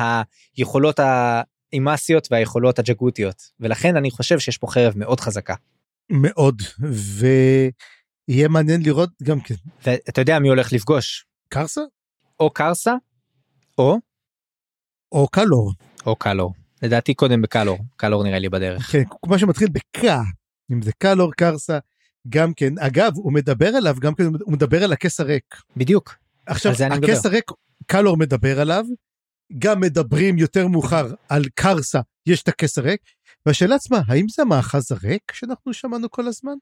[0.57, 5.55] היכולות האימאסיות והיכולות הג'גותיות, ולכן אני חושב שיש פה חרב מאוד חזקה.
[6.11, 6.63] מאוד,
[8.29, 9.55] ויהיה מעניין לראות גם כן.
[9.87, 11.27] ואתה יודע מי הולך לפגוש?
[11.49, 11.81] קרסה?
[12.41, 12.95] או קרסה,
[13.79, 13.99] או,
[15.13, 15.73] או קלור.
[16.07, 16.55] או קלור.
[16.83, 18.83] לדעתי קודם בקלור, קלור נראה לי בדרך.
[18.83, 20.21] כן, כמו שמתחיל בקה,
[20.73, 21.79] אם זה קלור קרסה,
[22.29, 22.79] גם כן.
[22.79, 25.57] אגב, הוא מדבר עליו, גם כן, הוא מדבר על הכס הריק.
[25.77, 26.15] בדיוק.
[26.47, 27.27] עכשיו, הכס.
[27.27, 27.45] הריק,
[27.87, 28.85] קלור מדבר עליו,
[29.59, 33.01] גם מדברים יותר מאוחר על קרסה, יש את הכס הריק,
[33.47, 36.55] והשאלה עצמה, האם זה המאחז הריק שאנחנו שמענו כל הזמן?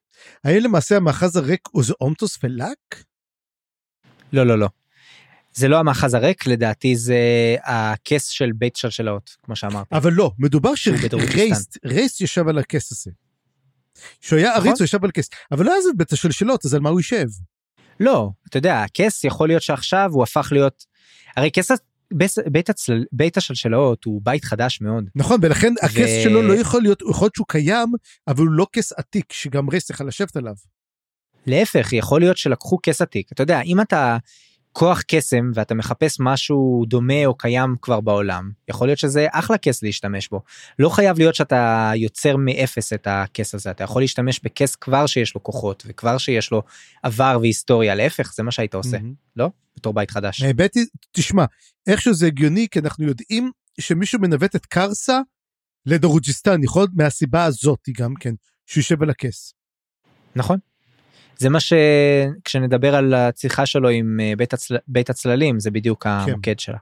[0.45, 3.05] האם למעשה המאחז הריק הוא זה אומטוס ולאק?
[4.33, 4.69] לא, לא, לא.
[5.53, 7.17] זה לא המאחז הריק, לדעתי זה
[7.63, 9.95] הכס של בית שלשלאות, כמו שאמרתי.
[9.97, 10.73] אבל לא, מדובר
[11.05, 11.35] בדרוג'יסטן.
[11.43, 13.11] שרייס רייס ישב על הכס הזה.
[14.21, 14.67] כשהוא היה נכון.
[14.67, 17.01] עריץ הוא ישב על כס, אבל לא היה זה בית השלשלות, אז על מה הוא
[17.01, 17.27] יישב?
[18.01, 20.85] לא, אתה יודע, הכס יכול להיות שעכשיו הוא הפך להיות...
[21.37, 21.71] הרי כס...
[22.13, 23.05] בית, בית, הצל...
[23.13, 25.05] בית השלשלאות הוא בית חדש מאוד.
[25.15, 27.93] נכון, ולכן הכס ו- שלו לא יכול להיות, יכול להיות שהוא קיים,
[28.29, 30.55] אבל הוא לא כס עתיק שגם רייס יכול לשבת עליו.
[31.47, 33.33] להפך, יכול להיות שלקחו כס עתיק.
[33.33, 34.17] אתה יודע, אם אתה
[34.79, 39.83] כוח קסם ואתה מחפש משהו דומה או קיים כבר בעולם, יכול להיות שזה אחלה כס
[39.83, 40.43] להשתמש בו.
[40.79, 45.35] לא חייב להיות שאתה יוצר מאפס את הכס הזה, אתה יכול להשתמש בכס כבר שיש
[45.35, 46.63] לו כוחות וכבר שיש לו
[47.03, 49.15] עבר והיסטוריה, להפך, זה מה שהיית עושה, מהמם.
[49.37, 49.51] לא?
[49.77, 50.43] בתור בית חדש.
[50.43, 51.45] האמת היא, תשמע,
[51.87, 55.21] איכשהו זה הגיוני, כי אנחנו יודעים שמישהו מנווט את קרסה
[55.87, 58.35] לדרוג'יסטן, יכול להיות מהסיבה הזאת גם כן,
[58.67, 59.55] שהוא יושב על הכס.
[60.37, 60.59] נכון.
[61.39, 61.73] זה מה ש...
[62.45, 64.77] כשנדבר על השיחה שלו עם אה, בית, הצל...
[64.89, 66.79] בית הצללים, זה בדיוק המוקד שלה.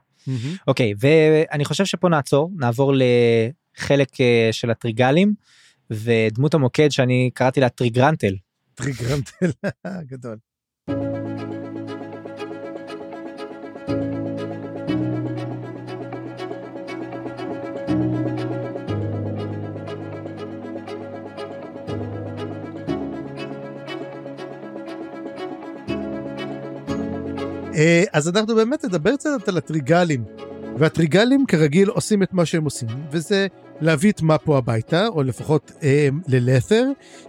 [0.67, 5.33] אוקיי, ואני חושב שפה נעצור, נעבור לחלק אה, של הטריגלים,
[5.91, 8.33] ודמות המוקד שאני קראתי לה טריגרנטל.
[8.75, 9.51] טריגרנטל
[10.11, 10.37] גדול.
[28.13, 30.23] אז אנחנו באמת נדבר קצת על הטריגלים.
[30.77, 33.47] והטריגלים כרגיל עושים את מה שהם עושים, וזה
[33.81, 36.83] להביא את מפו הביתה, או לפחות אה, ללת'ר,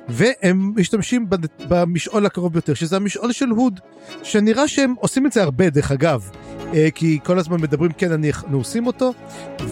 [0.08, 1.26] והם משתמשים
[1.68, 3.80] במשעול הקרוב ביותר, שזה המשעול של הוד,
[4.22, 6.30] שנראה שהם עושים את זה הרבה דרך אגב,
[6.74, 9.12] אה, כי כל הזמן מדברים כן אנחנו עושים אותו,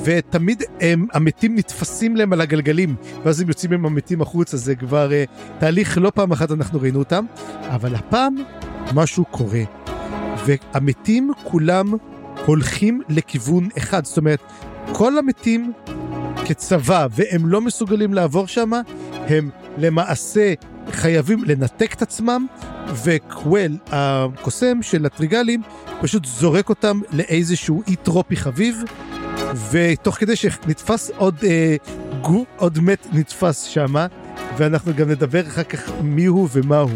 [0.04, 5.12] ותמיד הם, המתים נתפסים להם על הגלגלים, ואז הם יוצאים עם המתים החוצה, זה כבר
[5.12, 5.24] אה,
[5.58, 7.24] תהליך, לא פעם אחת אנחנו ראינו אותם,
[7.62, 8.36] אבל הפעם
[8.94, 9.62] משהו קורה,
[10.46, 11.92] והמתים כולם
[12.46, 14.40] הולכים לכיוון אחד, זאת אומרת,
[14.92, 15.72] כל המתים
[16.46, 18.70] כצבא והם לא מסוגלים לעבור שם,
[19.12, 20.54] הם למעשה
[20.90, 22.46] חייבים לנתק את עצמם,
[23.04, 25.62] וקוול, הקוסם של הטריגלים,
[26.00, 28.82] פשוט זורק אותם לאיזשהו אי טרופי חביב,
[29.70, 31.76] ותוך כדי שנתפס עוד, אה,
[32.22, 33.94] גו, עוד מת נתפס שם,
[34.56, 36.88] ואנחנו גם נדבר אחר כך מיהו ומהו.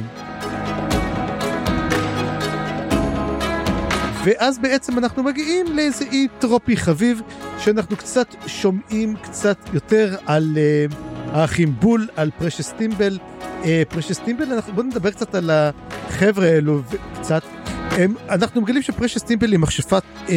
[4.25, 7.23] ואז בעצם אנחנו מגיעים לאיזה אי טרופי חביב,
[7.59, 10.59] שאנחנו קצת שומעים קצת יותר על
[10.91, 10.95] uh,
[11.33, 13.19] האחים בול, על פרשס טימבל.
[13.63, 17.43] Uh, פרשס טימבל, אנחנו, בואו נדבר קצת על החבר'ה האלו וקצת.
[17.91, 20.31] הם, אנחנו מגלים שפרשס טימבל היא מכשפת uh,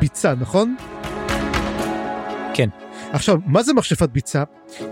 [0.00, 0.76] ביצה, נכון?
[2.54, 2.68] כן.
[3.12, 4.42] עכשיו, מה זה מכשפת ביצה?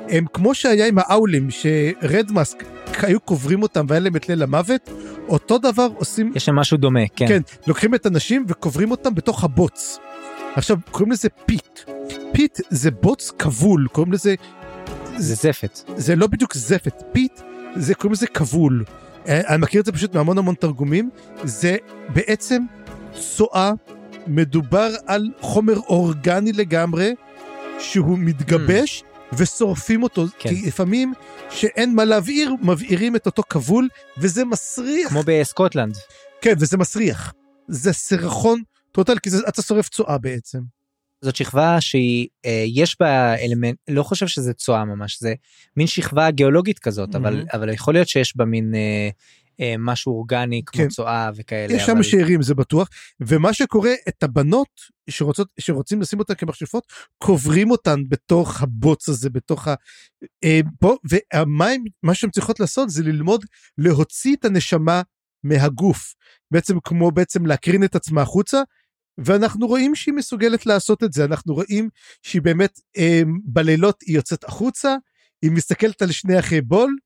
[0.08, 2.64] הם כמו שהיה עם האולים, שרד מאסק
[3.02, 4.90] היו קוברים אותם והיה להם את ליל המוות,
[5.28, 7.28] אותו דבר עושים יש שם משהו דומה, כן.
[7.28, 9.98] כן, לוקחים את הנשים וקוברים אותם בתוך הבוץ.
[10.54, 11.80] עכשיו, קוראים לזה peat.
[12.32, 14.34] peat זה בוץ כבול, קוראים לזה,
[15.16, 15.80] זה זפת.
[15.96, 17.40] זה לא בדיוק זפת, peat,
[17.76, 18.84] זה קוראים לזה כבול.
[19.28, 21.10] אה, אני מכיר את זה פשוט מהמון המון תרגומים.
[21.44, 21.76] זה
[22.08, 22.62] בעצם
[23.12, 23.72] צואה,
[24.26, 27.12] מדובר על חומר אורגני לגמרי,
[27.80, 29.04] שהוא מתגבש.
[29.32, 30.48] ושורפים אותו, כן.
[30.48, 31.12] כי לפעמים
[31.50, 35.08] שאין מה להבעיר, מבעירים את אותו כבול, וזה מסריח.
[35.08, 35.96] כמו בסקוטלנד.
[36.40, 37.32] כן, וזה מסריח.
[37.68, 38.62] זה סירחון
[38.92, 40.58] טוטל, כי זה, אתה שורף צואה בעצם.
[41.22, 45.34] זאת שכבה שהיא, אה, יש בה אלמנט, לא חושב שזה צואה ממש, זה
[45.76, 47.46] מין שכבה גיאולוגית כזאת, אבל, מהמם.
[47.52, 49.08] אבל יכול להיות שיש בה מין אה,
[49.78, 50.88] משהו אורגני כמו כן.
[50.88, 51.74] צואה וכאלה.
[51.74, 52.02] יש שם אבל...
[52.02, 52.88] שאירים, זה בטוח.
[53.20, 54.68] ומה שקורה, את הבנות
[55.10, 56.84] שרוצות, שרוצים לשים אותן כמכשפות,
[57.18, 59.74] קוברים אותן בתוך הבוץ הזה, בתוך ה...
[60.44, 63.44] אה, פה, והמים, מה שהן צריכות לעשות זה ללמוד
[63.78, 65.02] להוציא את הנשמה
[65.44, 66.14] מהגוף.
[66.50, 68.62] בעצם כמו בעצם להקרין את עצמה החוצה,
[69.18, 71.88] ואנחנו רואים שהיא מסוגלת לעשות את זה, אנחנו רואים
[72.22, 74.96] שהיא באמת אה, בלילות היא יוצאת החוצה,
[75.42, 76.96] היא מסתכלת על שני אחי בול,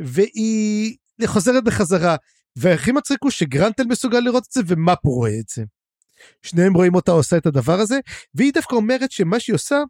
[0.00, 0.96] והיא
[1.26, 2.16] חוזרת בחזרה.
[2.56, 5.64] והכי מצחיק הוא שגרנטל מסוגל לראות את זה ומפו רואה את זה.
[6.42, 7.98] שניהם רואים אותה עושה את הדבר הזה,
[8.34, 9.82] והיא דווקא אומרת שמה שהיא עושה,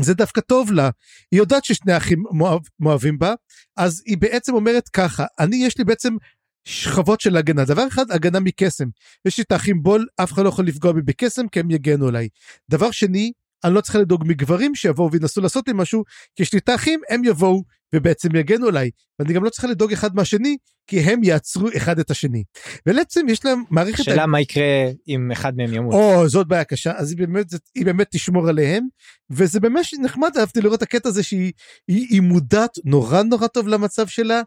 [0.00, 0.90] זה דווקא טוב לה.
[1.30, 3.34] היא יודעת ששני אחים מאוהב, מאוהבים בה,
[3.76, 6.16] אז היא בעצם אומרת ככה, אני יש לי בעצם
[6.64, 7.64] שכבות של הגנה.
[7.64, 8.84] דבר אחד, הגנה מקסם.
[9.24, 12.08] יש לי את האחים בול, אף אחד לא יכול לפגוע בי בקסם, כי הם יגנו
[12.08, 12.28] עליי.
[12.70, 13.32] דבר שני,
[13.64, 16.04] אני לא צריכה לדאוג מגברים שיבואו וינסו לעשות לי משהו,
[16.36, 17.62] כי יש לי את האחים, הם יבואו
[17.94, 18.90] ובעצם יגנו עליי.
[19.18, 22.44] ואני גם לא צריכה לדאוג אחד מהשני, כי הם יעצרו אחד את השני.
[22.86, 24.00] ובעצם יש להם מערכת...
[24.00, 25.94] השאלה מה יקרה אם אחד מהם ימות.
[25.94, 28.86] או, זאת בעיה קשה, אז היא באמת, היא באמת תשמור עליהם,
[29.30, 31.52] וזה באמת נחמד, אהבתי לראות את הקטע הזה שהיא
[31.88, 34.42] היא, היא מודעת נורא נורא טוב למצב שלה,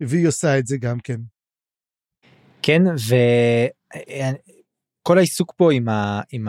[0.00, 1.20] והיא עושה את זה גם כן.
[2.62, 2.82] כן,
[5.02, 6.20] וכל העיסוק פה עם, ה...
[6.32, 6.48] עם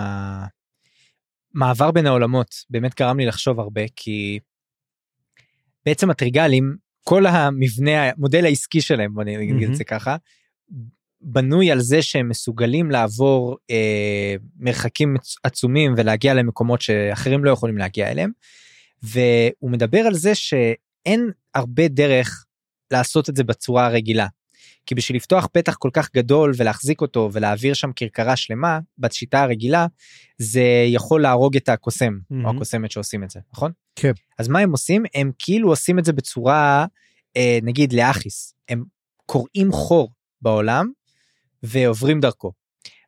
[1.55, 4.39] המעבר בין העולמות באמת גרם לי לחשוב הרבה, כי
[5.85, 10.15] בעצם הטריגלים, כל המבנה, המודל העסקי שלהם, בוא נגיד את זה ככה,
[11.21, 18.11] בנוי על זה שהם מסוגלים לעבור אה, מרחקים עצומים ולהגיע למקומות שאחרים לא יכולים להגיע
[18.11, 18.31] אליהם.
[19.03, 22.45] והוא מדבר על זה שאין הרבה דרך
[22.91, 24.27] לעשות את זה בצורה הרגילה.
[24.85, 29.85] כי בשביל לפתוח פתח כל כך גדול ולהחזיק אותו ולהעביר שם כרכרה שלמה בשיטה הרגילה
[30.37, 32.45] זה יכול להרוג את הקוסם mm-hmm.
[32.45, 33.71] או הקוסמת שעושים את זה נכון?
[33.95, 34.11] כן.
[34.39, 36.85] אז מה הם עושים הם כאילו עושים את זה בצורה
[37.37, 38.83] אה, נגיד לאחיס הם
[39.25, 40.91] קוראים חור בעולם
[41.63, 42.51] ועוברים דרכו.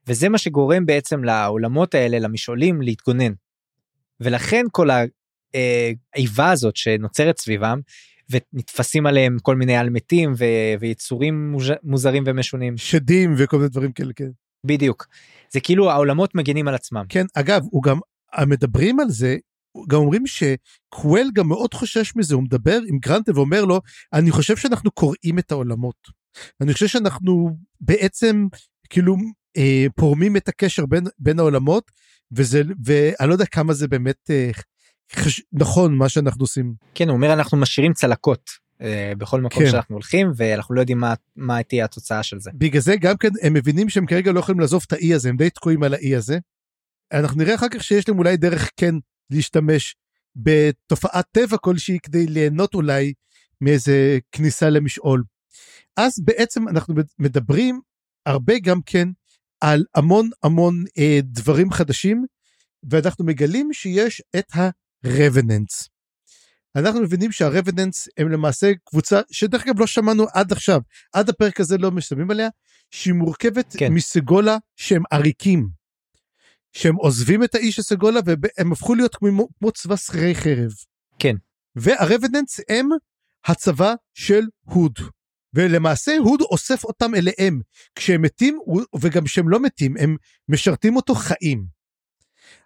[0.08, 3.34] וזה מה שגורם בעצם לעולמות האלה למשעולים להתגונן.
[4.20, 4.90] ולכן כל
[6.14, 7.80] האיבה הזאת שנוצרת סביבם
[8.30, 11.72] ונתפסים עליהם כל מיני אלמתים ו- ויצורים מוז...
[11.84, 12.78] מוזרים ומשונים.
[12.78, 14.30] שדים וכל מיני דברים כאלה, כן.
[14.66, 15.08] בדיוק.
[15.54, 17.04] זה כאילו העולמות מגנים על עצמם.
[17.10, 18.00] כן, אגב, הוא גם,
[18.48, 19.38] מדברים על זה,
[19.90, 23.82] גם אומרים שקוול גם מאוד חושש מזה, הוא מדבר עם גרנטה ואומר לו,
[24.14, 25.96] אני חושב שאנחנו קוראים את העולמות.
[26.62, 28.48] אני חושב שאנחנו בעצם
[28.90, 29.16] כאילו
[29.58, 31.92] אה, פורמים את הקשר בין, בין העולמות,
[32.32, 34.52] וזה, ואני לא יודע כמה זה באמת אה,
[35.16, 35.42] חש...
[35.54, 36.74] נכון מה שאנחנו עושים.
[36.96, 38.50] כן הוא אומר אנחנו משאירים צלקות
[38.82, 39.72] אה, בכל מקום כן.
[39.72, 42.52] שאנחנו הולכים ואנחנו לא יודעים מה, מה תהיה התוצאה של זה.
[42.54, 45.38] בגלל זה גם כן הם מבינים שהם כרגע לא יכולים לעזוב את האי הזה הם
[45.38, 46.38] די תקועים על האי הזה.
[47.14, 48.96] אנחנו נראה אחר כך שיש להם אולי דרך כן
[49.30, 49.96] להשתמש
[50.36, 53.14] בתופעת טבע כלשהי כדי ליהנות אולי
[53.62, 55.24] מאיזה כניסה למשעול.
[55.98, 57.80] אז בעצם אנחנו מדברים
[58.26, 59.08] הרבה גם כן
[59.62, 62.26] על המון המון אה, דברים חדשים
[62.90, 64.70] ואנחנו מגלים שיש את ה...
[65.06, 65.90] רבננס.
[66.76, 70.82] אנחנו מבינים שהרבננס הם למעשה קבוצה שדרך אגב לא שמענו עד עכשיו,
[71.14, 72.50] עד הפרק הזה לא משלמים עליה,
[72.92, 73.94] שהיא מורכבת כן.
[73.94, 75.70] מסגולה שהם עריקים.
[76.72, 80.72] שהם עוזבים את האיש הסגולה והם הפכו להיות כמו, כמו צבא שכירי חרב.
[81.20, 81.36] כן.
[81.76, 82.90] והרבננס הם
[83.46, 85.00] הצבא של הוד.
[85.54, 87.62] ולמעשה הוד אוסף אותם אליהם.
[87.96, 88.60] כשהם מתים
[89.02, 90.18] וגם כשהם לא מתים הם
[90.50, 91.66] משרתים אותו חיים.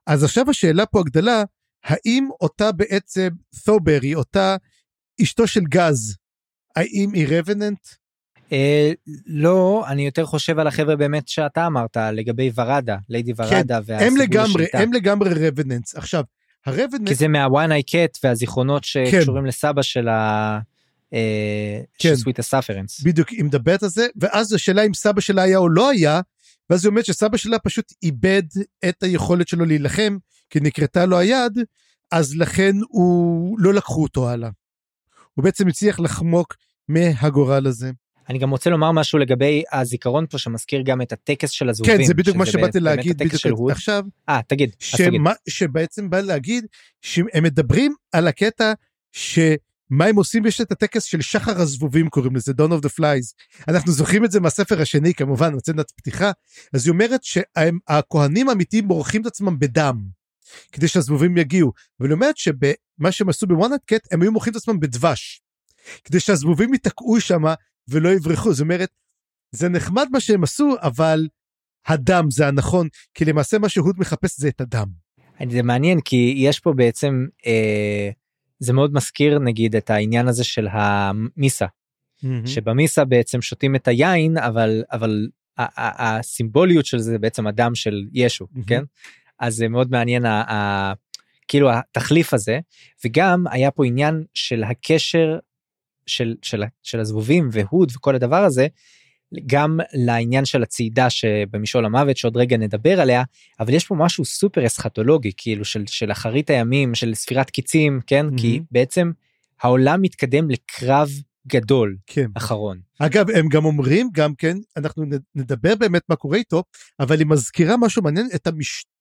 [0.06, 1.44] אז עכשיו השאלה פה הגדלה
[1.84, 3.28] האם אותה בעצם
[3.66, 4.56] ת'וברי, אותה
[5.22, 6.16] אשתו של גז,
[6.76, 7.88] האם היא רבננט?
[8.52, 8.92] אה,
[9.26, 14.18] לא, אני יותר חושב על החבר'ה באמת שאתה אמרת לגבי ורדה, ליידי ורדה כן, הם
[14.18, 15.96] לגמרי, הם לגמרי רבננטס.
[15.96, 16.24] עכשיו,
[16.66, 17.08] הרבננט...
[17.08, 19.48] כי זה מהוואן איי קט והזיכרונות שקשורים כן.
[19.48, 20.60] לסבא של ה...
[21.14, 22.10] אה, כן.
[22.10, 23.02] של סוויט הסאפרנס.
[23.02, 26.22] בדיוק, היא מדברת על זה, ואז השאלה אם סבא שלה היה או לא היה,
[26.70, 28.44] ואז היא אומרת שסבא שלה פשוט איבד
[28.90, 30.18] את היכולת שלו להילחם,
[30.50, 31.60] כי נקרתה לו היד,
[32.12, 34.50] אז לכן הוא לא לקחו אותו הלאה.
[35.34, 36.56] הוא בעצם הצליח לחמוק
[36.88, 37.92] מהגורל הזה.
[38.30, 41.98] אני גם רוצה לומר משהו לגבי הזיכרון פה שמזכיר גם את הטקס של הזובים.
[41.98, 44.06] כן, זה בדיוק מה שבאתי להגיד בדיוק עכשיו.
[44.30, 44.76] אה, תגיד.
[44.80, 46.66] שמה, שבעצם בא להגיד
[47.02, 48.74] שהם מדברים על הקטע
[49.12, 53.34] שמה הם עושים יש את הטקס של שחר הזבובים קוראים לזה Dawn of the Flies.
[53.68, 56.32] אנחנו זוכרים את זה מהספר השני כמובן, מצנת פתיחה.
[56.74, 60.17] אז היא אומרת שהכהנים האמיתיים מורחים את עצמם בדם.
[60.72, 61.72] כדי שהזבובים יגיעו.
[62.00, 65.42] היא אומרת שבמה שהם עשו בוואנט קט, הם היו מוכרים את עצמם בדבש.
[66.04, 67.44] כדי שהזבובים ייתקעו שם
[67.88, 68.54] ולא יברחו.
[68.54, 68.90] זאת אומרת,
[69.52, 71.28] זה נחמד מה שהם עשו, אבל
[71.88, 74.88] הדם זה הנכון, כי למעשה מה שהוד מחפש זה את הדם.
[75.52, 78.10] זה מעניין, כי יש פה בעצם, אה,
[78.60, 81.66] זה מאוד מזכיר נגיד את העניין הזה של המיסה.
[81.66, 82.28] Mm-hmm.
[82.48, 85.28] שבמיסה בעצם שותים את היין, אבל, אבל
[85.58, 88.68] הסימבוליות של זה בעצם הדם של ישו, mm-hmm.
[88.68, 88.84] כן?
[89.40, 90.94] אז זה מאוד מעניין ה, ה,
[91.48, 92.60] כאילו התחליף הזה
[93.06, 95.40] וגם היה פה עניין של הקשר
[96.06, 98.68] של, של, של הזבובים והוד וכל הדבר הזה
[99.46, 103.24] גם לעניין של הצעידה שבמשעול המוות שעוד רגע נדבר עליה
[103.60, 108.26] אבל יש פה משהו סופר אסכטולוגי כאילו של, של אחרית הימים של ספירת קיצים כן
[108.28, 108.42] mm-hmm.
[108.42, 109.12] כי בעצם
[109.62, 111.10] העולם מתקדם לקרב
[111.48, 112.26] גדול כן.
[112.34, 112.80] אחרון.
[113.00, 115.04] אגב, הם גם אומרים, גם כן, אנחנו
[115.36, 116.64] נדבר באמת מה קורה איתו,
[117.00, 118.48] אבל היא מזכירה משהו מעניין, את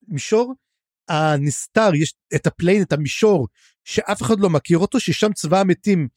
[0.09, 0.55] המישור
[1.09, 3.49] הנסתר, יש את ה plane, את המישור,
[3.85, 6.09] שאף אחד לא מכיר אותו, ששם צבא המתים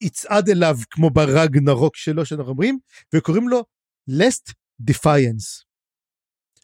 [0.00, 2.78] יצעד אליו כמו ברג נרוק שלו, שאנחנו אומרים,
[3.14, 3.64] וקוראים לו
[4.10, 4.52] lest
[4.90, 5.64] defiance.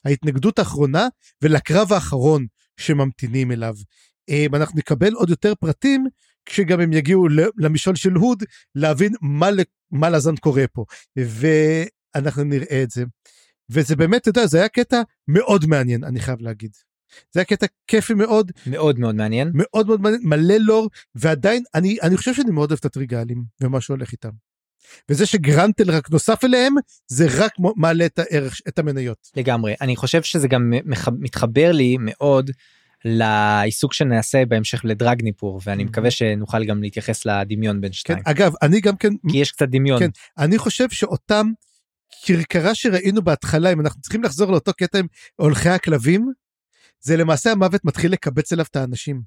[0.04, 1.08] ההתנגדות האחרונה
[1.42, 2.46] ולקרב האחרון
[2.76, 3.74] שממתינים אליו.
[4.30, 6.06] אה, אנחנו נקבל עוד יותר פרטים
[6.46, 8.42] כשגם הם יגיעו למשעול של הוד
[8.74, 9.48] להבין מה,
[9.90, 10.84] מה לזן קורה פה
[11.16, 13.04] ואנחנו נראה את זה.
[13.70, 16.70] וזה באמת, אתה יודע, זה היה קטע מאוד מעניין, אני חייב להגיד.
[17.32, 18.52] זה היה קטע כיפי מאוד.
[18.66, 19.50] מאוד מאוד מעניין.
[19.54, 23.80] מאוד מאוד מעניין, מלא לור, ועדיין, אני, אני חושב שאני מאוד אוהב את הטריגלים ומה
[23.80, 24.30] שהולך איתם.
[25.08, 26.74] וזה שגרנטל רק נוסף אליהם,
[27.06, 29.30] זה רק מעלה את הערך, את המניות.
[29.36, 29.74] לגמרי.
[29.80, 30.72] אני חושב שזה גם
[31.18, 32.50] מתחבר לי מאוד
[33.04, 38.18] לעיסוק שנעשה בהמשך לדרגניפור ואני מקווה שנוכל גם להתייחס לדמיון בין שתיים.
[38.18, 39.98] כן, אגב אני גם כן כי יש קצת דמיון.
[39.98, 41.46] כן, אני חושב שאותם
[42.24, 45.06] כרכרה שראינו בהתחלה אם אנחנו צריכים לחזור לאותו קטע עם
[45.36, 46.32] הולכי הכלבים
[47.00, 49.22] זה למעשה המוות מתחיל לקבץ אליו את האנשים.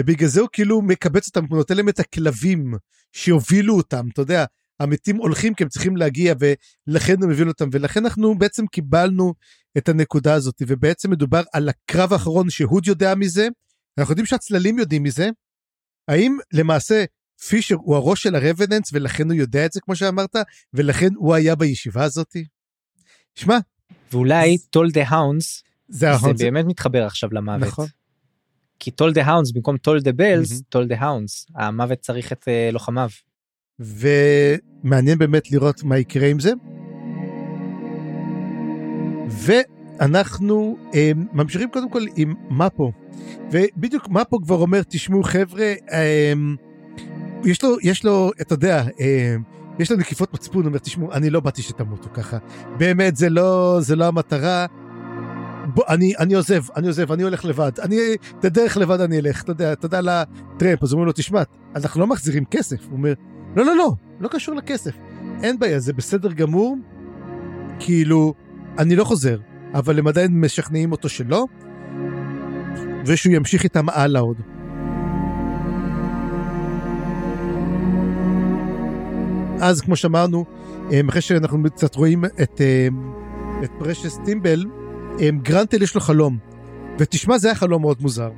[0.00, 2.74] ובגלל זה הוא כאילו מקבץ אותם, הוא נותן להם את הכלבים
[3.12, 4.44] שיובילו אותם, אתה יודע,
[4.80, 9.34] המתים הולכים כי הם צריכים להגיע ולכן הוא מבין אותם ולכן אנחנו בעצם קיבלנו
[9.78, 13.48] את הנקודה הזאת ובעצם מדובר על הקרב האחרון שהוד יודע מזה
[13.98, 15.28] אנחנו יודעים שהצללים יודעים מזה
[16.08, 17.04] האם למעשה
[17.48, 20.36] פישר הוא הראש של הרבננס ולכן הוא יודע את זה כמו שאמרת
[20.74, 22.36] ולכן הוא היה בישיבה הזאת.
[23.34, 23.58] שמע.
[24.12, 27.68] ואולי טול דה האונס זה, זה באמת מתחבר עכשיו למוות.
[27.68, 27.86] נכון.
[28.78, 32.72] כי Toll the Hounds במקום Toll the Bells Toll the Hounds המוות צריך את uh,
[32.72, 33.08] לוחמיו.
[33.78, 36.52] ומעניין באמת לראות מה יקרה עם זה.
[39.30, 42.92] ואנחנו אה, ממשיכים קודם כל עם מפו.
[43.52, 46.32] ובדיוק מפו כבר אומר, תשמעו חבר'ה, אה,
[47.44, 49.36] יש לו, יש לו, אתה יודע, אה,
[49.78, 52.38] יש לו נקיפות מצפון, הוא אומר, תשמעו, אני לא באתי שתמותו ככה.
[52.78, 54.66] באמת, זה לא, זה לא המטרה.
[55.74, 57.72] בוא, אני, אני עוזב, אני עוזב, אני הולך לבד.
[57.82, 57.96] אני,
[58.38, 60.82] את הדרך לבד אני אלך, אתה יודע, אתה יודע, לטרמפ.
[60.82, 61.42] אז הוא אומר לו, תשמע,
[61.76, 62.84] אנחנו לא מחזירים כסף.
[62.84, 63.14] הוא אומר,
[63.56, 64.92] לא, לא, לא, לא קשור לכסף.
[65.42, 66.76] אין בעיה, זה בסדר גמור.
[67.78, 68.34] כאילו,
[68.78, 69.38] אני לא חוזר,
[69.74, 71.44] אבל הם עדיין משכנעים אותו שלא,
[73.06, 74.40] ושהוא ימשיך איתם הלאה עוד.
[79.60, 80.44] אז כמו שאמרנו,
[80.92, 82.88] אה, אחרי שאנחנו קצת רואים את, אה,
[83.64, 84.64] את פרשס טימבל,
[85.20, 86.38] אה, גרנטל יש לו חלום,
[86.98, 88.30] ותשמע זה היה חלום מאוד מוזר.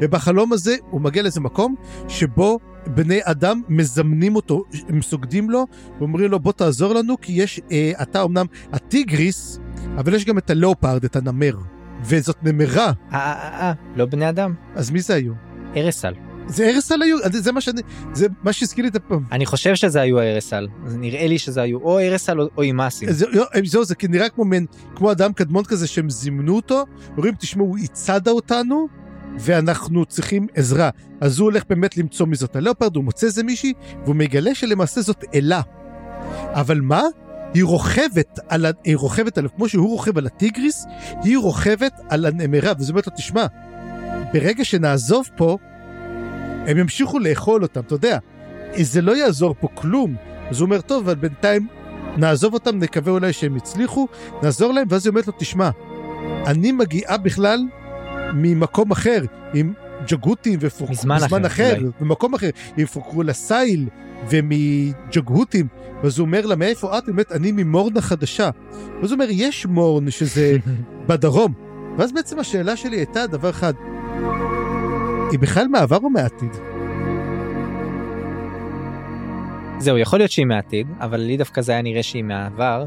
[0.00, 1.74] ובחלום הזה הוא מגיע לאיזה מקום
[2.08, 5.66] שבו בני אדם מזמנים אותו, הם סוגדים לו
[5.98, 9.58] ואומרים לו בוא תעזור לנו כי יש, אה, אתה אמנם הטיגריס,
[9.96, 11.56] אבל יש גם את הלאופרד, את הנמר,
[12.04, 12.86] וזאת נמרה.
[12.86, 14.54] אה, אה, אה, לא בני אדם.
[14.74, 15.32] אז מי זה היו?
[15.76, 16.29] ארסל.
[16.46, 17.80] זה ארסל היו, זה מה שאני,
[18.12, 19.24] זה מה שהזכיר לי את הפעם.
[19.32, 23.12] אני חושב שזה היו ארסל, נראה לי שזה היו או ארסל או אימאסים.
[23.12, 23.28] זהו,
[23.64, 24.64] זה, זה נראה כמו מן,
[24.94, 26.84] כמו אדם קדמון כזה שהם זימנו אותו,
[27.16, 28.88] אומרים תשמעו, הוא הצדה אותנו,
[29.38, 30.90] ואנחנו צריכים עזרה.
[31.20, 33.72] אז הוא הולך באמת למצוא מי זאת הלאופרד, הוא מוצא איזה מישהי,
[34.04, 35.60] והוא מגלה שלמעשה זאת אלה.
[36.52, 37.02] אבל מה?
[37.54, 40.84] היא רוכבת על, היא רוכבת עליו, כמו שהוא רוכב על הטיגריס,
[41.22, 43.46] היא רוכבת על הנמרה, וזאת אומרת לו, תשמע,
[44.32, 45.58] ברגע שנעזוב פה,
[46.66, 48.18] הם ימשיכו לאכול אותם, אתה יודע,
[48.80, 50.16] זה לא יעזור פה כלום.
[50.50, 51.66] אז הוא אומר, טוב, אבל בינתיים
[52.16, 54.08] נעזוב אותם, נקווה אולי שהם יצליחו,
[54.42, 55.70] נעזור להם, ואז היא אומרת לו, תשמע,
[56.46, 57.60] אני מגיעה בכלל
[58.34, 59.22] ממקום אחר,
[59.54, 59.72] עם
[60.08, 63.88] ג'גהותים ופוקרו, מזמן אחר, אחר במקום אחר, עם פוקרו לסייל
[64.30, 65.66] ומג'גהותים,
[66.02, 67.04] ואז הוא אומר לה, מאיפה את?
[67.06, 68.50] באמת, אני ממורן החדשה.
[69.00, 70.56] ואז הוא אומר, יש מורן שזה
[71.08, 71.52] בדרום.
[71.98, 73.74] ואז בעצם השאלה שלי הייתה דבר אחד,
[75.30, 76.56] היא בכלל מעבר או מעתיד?
[79.78, 82.84] זהו, יכול להיות שהיא מעתיד, אבל לי דווקא זה היה נראה שהיא מעבר.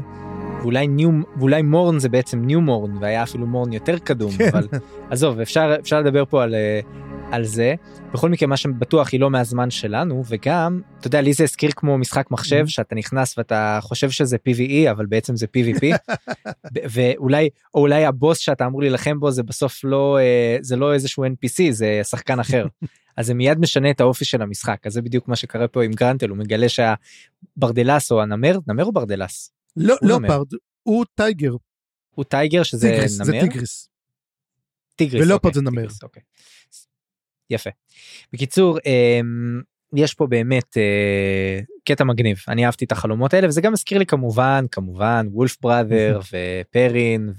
[0.64, 4.48] ואולי ניו ואולי מורן זה בעצם ניו מורן והיה אפילו מורן יותר קדום כן.
[4.52, 4.68] אבל
[5.10, 6.80] עזוב אפשר אפשר לדבר פה על אה,
[7.32, 7.74] על זה
[8.12, 11.98] בכל מקרה מה שבטוח היא לא מהזמן שלנו וגם אתה יודע לי זה הזכיר כמו
[11.98, 16.12] משחק מחשב שאתה נכנס ואתה חושב שזה pve אבל בעצם זה pvp
[16.92, 21.24] ואולי או אולי הבוס שאתה אמור להילחם בו זה בסוף לא אה, זה לא איזשהו
[21.24, 22.66] npc זה שחקן אחר.
[23.16, 25.92] אז זה מיד משנה את האופי של המשחק אז זה בדיוק מה שקרה פה עם
[25.92, 30.46] גרנטל הוא מגלה שהברדלס או הנמר נמר או ברדלס לא, leopard,
[30.82, 31.56] הוא tiger.
[32.14, 33.24] הוא tiger שזה טיגריס, נמר?
[33.26, 33.88] זה טיגריס.
[34.96, 35.86] טיגריס, ולא אוקיי, זה נמר.
[36.02, 36.22] אוקיי.
[37.54, 37.70] יפה.
[38.32, 39.60] בקיצור, אמ,
[39.96, 44.06] יש פה באמת אה, קטע מגניב אני אהבתי את החלומות האלה וזה גם הזכיר לי
[44.06, 47.32] כמובן כמובן Wolf Brother ופרין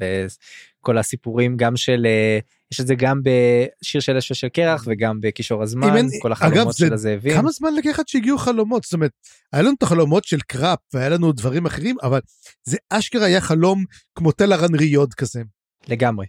[0.82, 2.40] כל הסיפורים גם של אה,
[2.72, 6.76] יש את זה גם בשיר של אש ושל קרח וגם בקישור הזמן אין- כל החלומות
[6.78, 8.84] של הזאבים כמה זמן לקח עד שהגיעו חלומות?
[8.84, 9.12] זאת אומרת,
[9.54, 12.20] היה לנו את החלומות של קראפ והיה לנו דברים אחרים, אבל
[12.64, 13.84] זה אשכרה היה חלום
[14.16, 15.42] כמו תל הרנריוד כזה.
[15.88, 16.26] לגמרי.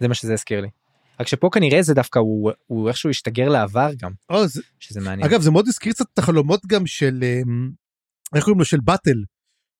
[0.00, 0.68] זה מה שזה הזכיר לי.
[1.20, 5.28] רק שפה כנראה זה דווקא הוא הוא איכשהו השתגר לעבר גם או, זה, שזה מעניין.
[5.28, 7.70] אגב, זה מאוד הזכיר קצת את החלומות גם של, אמ,
[8.34, 8.64] איך קוראים לו?
[8.64, 9.24] של באטל.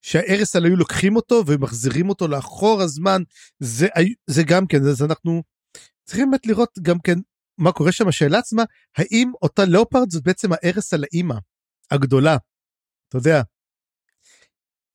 [0.03, 3.23] שהארסל היו לוקחים אותו ומחזירים אותו לאחור הזמן,
[3.59, 3.89] זה,
[4.27, 5.43] זה גם כן, אז אנחנו
[6.05, 7.19] צריכים באמת לראות גם כן
[7.59, 8.63] מה קורה שם, השאלה עצמה,
[8.97, 11.35] האם אותה לאופרד זאת בעצם הארסל האימא
[11.91, 12.37] הגדולה,
[13.09, 13.43] אתה יודע.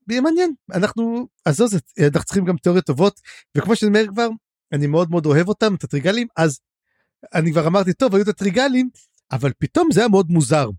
[0.08, 3.20] מעניין, אנחנו, עזוב זה, אנחנו צריכים גם תיאוריות טובות,
[3.58, 4.28] וכמו שאני אומר כבר,
[4.72, 6.60] אני מאוד מאוד אוהב אותם, את הטריגלים, אז
[7.34, 8.90] אני כבר אמרתי, טוב, היו את הטריגלים,
[9.32, 10.70] אבל פתאום זה היה מאוד מוזר.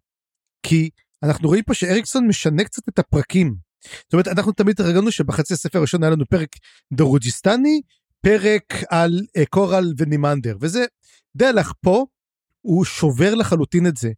[0.63, 0.91] כי
[1.23, 3.55] אנחנו רואים פה שאריקסון משנה קצת את הפרקים.
[3.85, 6.49] זאת אומרת, אנחנו תמיד הרגלנו שבחצי הספר הראשון היה לנו פרק
[6.93, 7.81] דרוג'יסטני,
[8.21, 10.85] פרק על אה, קורל ונימנדר, וזה
[11.41, 12.07] הלך פה,
[12.61, 14.11] הוא שובר לחלוטין את זה.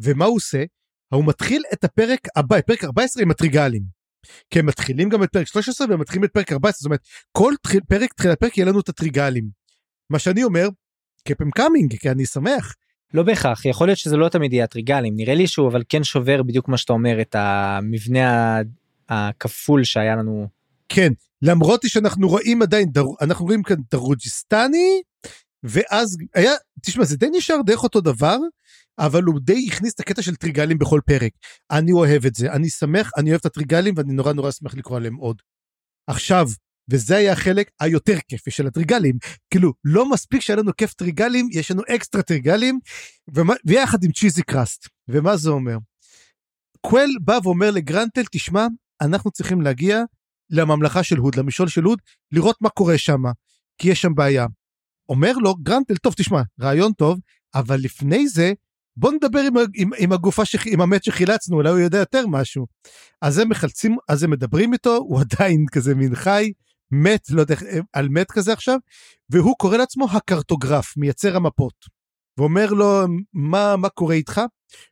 [0.00, 0.64] ומה הוא עושה?
[1.14, 3.95] הוא מתחיל את הפרק הבא, פרק 14 עם הטריגלים.
[4.50, 7.00] כי הם מתחילים גם את פרק 13 והם מתחילים את פרק 14, זאת אומרת,
[7.32, 9.48] כל תחיל, פרק, תחילת פרק יהיה לנו את הטריגלים.
[10.10, 10.68] מה שאני אומר,
[11.28, 12.74] keep 'em coming, כי אני שמח.
[13.14, 16.42] לא בהכרח יכול להיות שזה לא תמיד יהיה הטריגלים נראה לי שהוא אבל כן שובר
[16.42, 18.60] בדיוק מה שאתה אומר את המבנה
[19.08, 20.48] הכפול שהיה לנו
[20.88, 21.12] כן,
[21.42, 25.02] למרות שאנחנו רואים עדיין, דר, אנחנו רואים כאן דרוג'יסטני,
[25.62, 26.52] ואז היה,
[26.82, 28.36] תשמע, זה די נשאר דרך אותו דבר,
[28.98, 31.32] אבל הוא די הכניס את הקטע של טריגלים בכל פרק.
[31.70, 34.96] אני אוהב את זה, אני שמח, אני אוהב את הטריגלים, ואני נורא נורא אשמח לקרוא
[34.96, 35.42] עליהם עוד.
[36.06, 36.48] עכשיו,
[36.90, 39.18] וזה היה החלק היותר כיפי של הטריגלים.
[39.50, 42.78] כאילו, לא מספיק שהיה לנו כיף טריגלים, יש לנו אקסטרה טריגלים,
[43.66, 44.88] ויחד עם cheesy crust.
[45.08, 45.76] ומה זה אומר?
[46.80, 48.66] קוול בא ואומר לגרנטל, תשמע,
[49.00, 50.02] אנחנו צריכים להגיע
[50.50, 51.98] לממלכה של הוד, למשעול של הוד,
[52.32, 53.22] לראות מה קורה שם,
[53.78, 54.46] כי יש שם בעיה.
[55.08, 57.20] אומר לו גרנטל, טוב, תשמע, רעיון טוב,
[57.54, 58.52] אבל לפני זה,
[58.96, 62.66] בוא נדבר עם, עם, עם הגופה, שח, עם המת שחילצנו, אולי הוא יודע יותר משהו.
[63.22, 66.52] אז הם מחלצים, אז הם מדברים איתו, הוא עדיין כזה מין חי,
[66.90, 68.78] מת, לא יודע, איך- על מת כזה עכשיו,
[69.30, 71.74] והוא קורא לעצמו הקרטוגרף, מייצר המפות.
[72.38, 74.40] ואומר לו, מה, מה קורה איתך?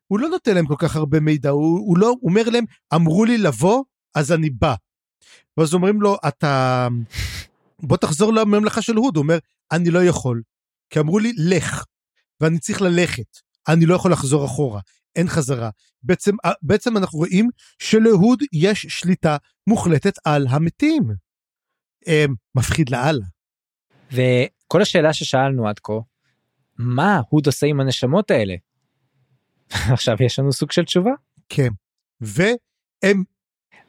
[0.07, 3.25] הוא לא נותן להם כל כך הרבה מידע, הוא, הוא לא, הוא אומר להם, אמרו
[3.25, 3.85] לי לבוא,
[4.15, 4.75] אז אני בא.
[5.57, 6.89] ואז אומרים לו, אתה...
[7.83, 9.17] בוא תחזור לממלכה של הוד.
[9.17, 9.39] הוא אומר,
[9.73, 10.43] אני לא יכול.
[10.91, 11.85] כי אמרו לי, לך.
[12.41, 13.44] ואני צריך ללכת.
[13.69, 14.81] אני לא יכול לחזור אחורה.
[15.17, 15.71] אין חזרה.
[16.03, 17.49] בעצם, בעצם אנחנו רואים
[17.79, 19.37] שלהוד יש שליטה
[19.67, 21.03] מוחלטת על המתים.
[22.09, 23.25] אה, מפחיד לאללה.
[24.13, 25.93] וכל השאלה ששאלנו עד כה
[26.79, 28.55] מה הוד עושה עם הנשמות האלה.
[29.95, 31.13] עכשיו יש לנו סוג של תשובה
[31.49, 31.69] כן.
[32.21, 33.25] והם,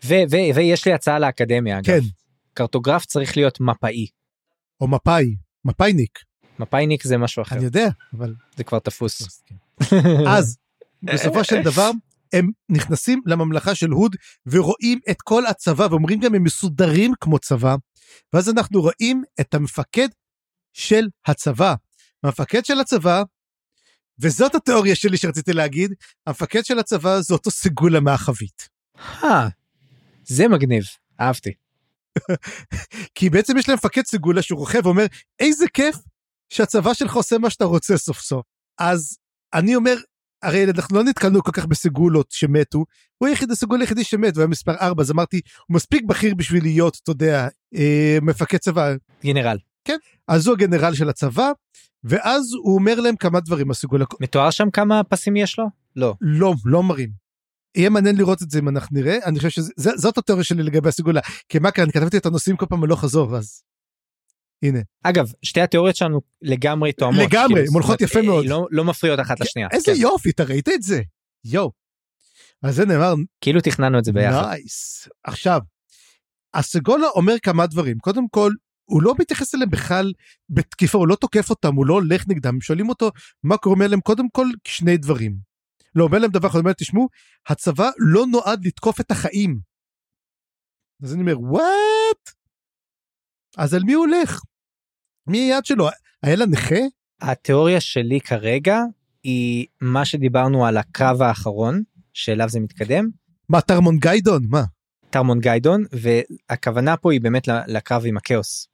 [0.06, 2.00] ו- ו- ויש לי הצעה לאקדמיה אגב כן,
[2.54, 4.08] קרטוגרף צריך להיות מפאי
[4.82, 6.20] או מפאי, מפאיניק,
[6.60, 8.36] מפאיניק זה משהו אחר אני יודע, אבל...
[8.56, 9.44] זה כבר תפוס.
[10.28, 10.58] אז
[11.04, 11.92] בסופו של דבר
[12.34, 14.16] הם נכנסים לממלכה של הוד
[14.46, 17.76] ורואים את כל הצבא ואומרים גם הם מסודרים כמו צבא
[18.34, 20.08] ואז אנחנו רואים את המפקד
[20.74, 21.76] של הצבא.
[22.24, 23.24] המפקד של הצבא
[24.20, 25.94] וזאת התיאוריה שלי שרציתי להגיד
[26.28, 28.70] המפקד של הצבא זה אותו סגולה מהחבית
[29.24, 29.48] אה,
[30.24, 30.84] זה מגניב
[31.20, 31.54] אהבתי.
[33.16, 35.06] כי בעצם יש להם מפקד סגולה שהוא רוכב ואומר
[35.40, 35.96] איזה כיף
[36.50, 38.46] שהצבא שלך עושה מה שאתה רוצה סוף סוף
[38.80, 39.18] אז
[39.56, 39.96] אני אומר
[40.44, 42.86] הרי אנחנו לא נתקלנו כל כך בסגולות שמתו,
[43.18, 46.64] הוא היחיד הסגול היחידי שמת, הוא היה מספר 4, אז אמרתי, הוא מספיק בכיר בשביל
[46.64, 48.94] להיות, אתה יודע, אה, מפקד צבא.
[49.26, 49.58] גנרל.
[50.28, 51.52] אז הוא הגנרל של הצבא,
[52.04, 55.66] ואז הוא אומר להם כמה דברים, הסגול, מתואר שם כמה פסים יש לו?
[55.96, 56.14] לא.
[56.22, 57.10] לא, לא מראים.
[57.78, 61.22] יהיה מעניין לראות את זה אם אנחנו נראה, אני חושב שזאת התיאוריה שלי לגבי הסגולה,
[61.50, 63.64] כי מה כאן, אני כתבתי את הנושאים כל פעם הלוך חזור, אז
[64.68, 64.80] הנה.
[65.04, 67.26] אגב שתי התיאוריות שלנו לגמרי תואמות.
[67.26, 68.46] לגמרי, כאילו, הן זאת הולכות יפה אה, מאוד.
[68.46, 69.68] לא, לא מפריעות אחת לשנייה.
[69.72, 70.02] איזה כן.
[70.02, 71.02] יופי, אתה ראית את זה?
[71.46, 71.72] יואו.
[72.64, 74.50] אז זה נאמר כאילו תכננו את זה ביחד.
[74.50, 75.08] נייס.
[75.24, 75.62] עכשיו,
[76.54, 78.00] הסגולה אומר כמה דברים.
[78.00, 78.52] קודם כל,
[78.86, 80.14] הוא לא מתייחס אליהם בכלל
[80.50, 82.62] בתקיפה, הוא לא תוקף אותם, הוא לא הולך נגדם.
[82.62, 83.12] שואלים אותו
[83.44, 85.38] מה קורה להם, קודם כל, שני דברים.
[85.96, 87.08] לא, אומר להם דבר אחד, הוא אומר, תשמעו,
[87.50, 89.60] הצבא לא נועד לתקוף את החיים.
[91.04, 92.32] אז אני אומר, וואט?
[93.58, 94.42] אז על מי הוא הולך?
[95.28, 95.88] מי היד שלו?
[96.24, 96.76] היה לה נכה?
[97.22, 98.80] התיאוריה שלי כרגע
[99.24, 103.10] היא מה שדיברנו על הקרב האחרון שאליו זה מתקדם.
[103.50, 104.44] מה, טרמון גיידון?
[104.50, 104.64] מה?
[105.10, 108.68] טרמון גיידון והכוונה פה היא באמת לקרב עם הכאוס.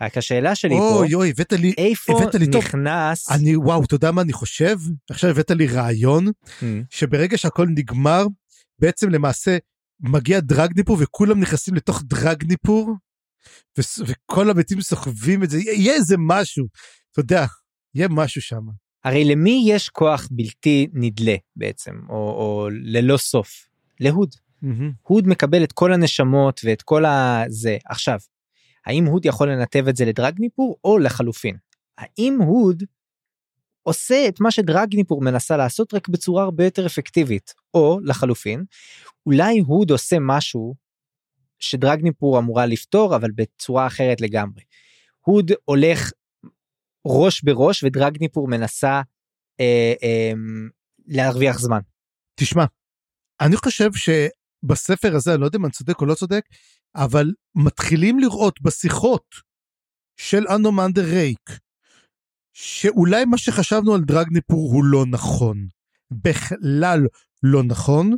[0.00, 2.64] רק השאלה שלי פה אוי אוי, הבאת לי, איפה הבאת לי טוב.
[2.64, 4.78] נכנס אני, וואו, אתה יודע מה אני חושב?
[5.10, 8.26] עכשיו הבאת לי רעיון, Mm, שברגע שהכל נגמר,
[8.78, 9.56] בעצם למעשה
[10.00, 12.94] מגיע דרגניפור וכולם נכנסים לתוך דרגניפור,
[13.78, 16.66] ו- וכל המתים סוחבים את זה, יהיה איזה משהו,
[17.12, 17.46] אתה יודע,
[17.94, 18.62] יהיה משהו שם.
[19.04, 23.68] הרי למי יש כוח בלתי נדלה בעצם, או, או ללא סוף?
[24.00, 24.34] להוד.
[25.02, 27.76] הוד מקבל את כל הנשמות ואת כל הזה.
[27.86, 28.18] עכשיו,
[28.86, 31.56] האם הוד יכול לנתב את זה לדרגניפור או לחלופין?
[31.98, 32.82] האם הוד
[33.82, 38.64] עושה את מה שדרגניפור מנסה לעשות רק בצורה הרבה יותר אפקטיבית, או לחלופין,
[39.26, 40.74] אולי הוד עושה משהו
[41.58, 44.62] שדרגניפור אמורה לפתור אבל בצורה אחרת לגמרי.
[45.20, 46.10] הוד הולך
[47.06, 49.00] ראש בראש ודרגניפור מנסה
[49.60, 50.32] אה, אה,
[51.06, 51.80] להרוויח זמן.
[52.40, 52.64] תשמע,
[53.40, 56.44] אני חושב שבספר הזה, אני לא יודע אם אני צודק או לא צודק,
[56.96, 59.24] אבל מתחילים לראות בשיחות
[60.16, 61.50] של אנומנדר רייק,
[62.52, 65.68] שאולי מה שחשבנו על דרגניפור הוא לא נכון.
[66.10, 67.06] בכלל
[67.52, 68.12] לא נכון,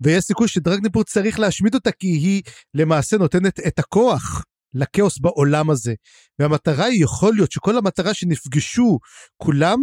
[0.00, 2.42] ויש סיכוי שדרגניפור צריך להשמיד אותה כי היא
[2.74, 5.94] למעשה נותנת את הכוח לכאוס בעולם הזה.
[6.38, 8.98] והמטרה היא יכול להיות שכל המטרה שנפגשו
[9.36, 9.82] כולם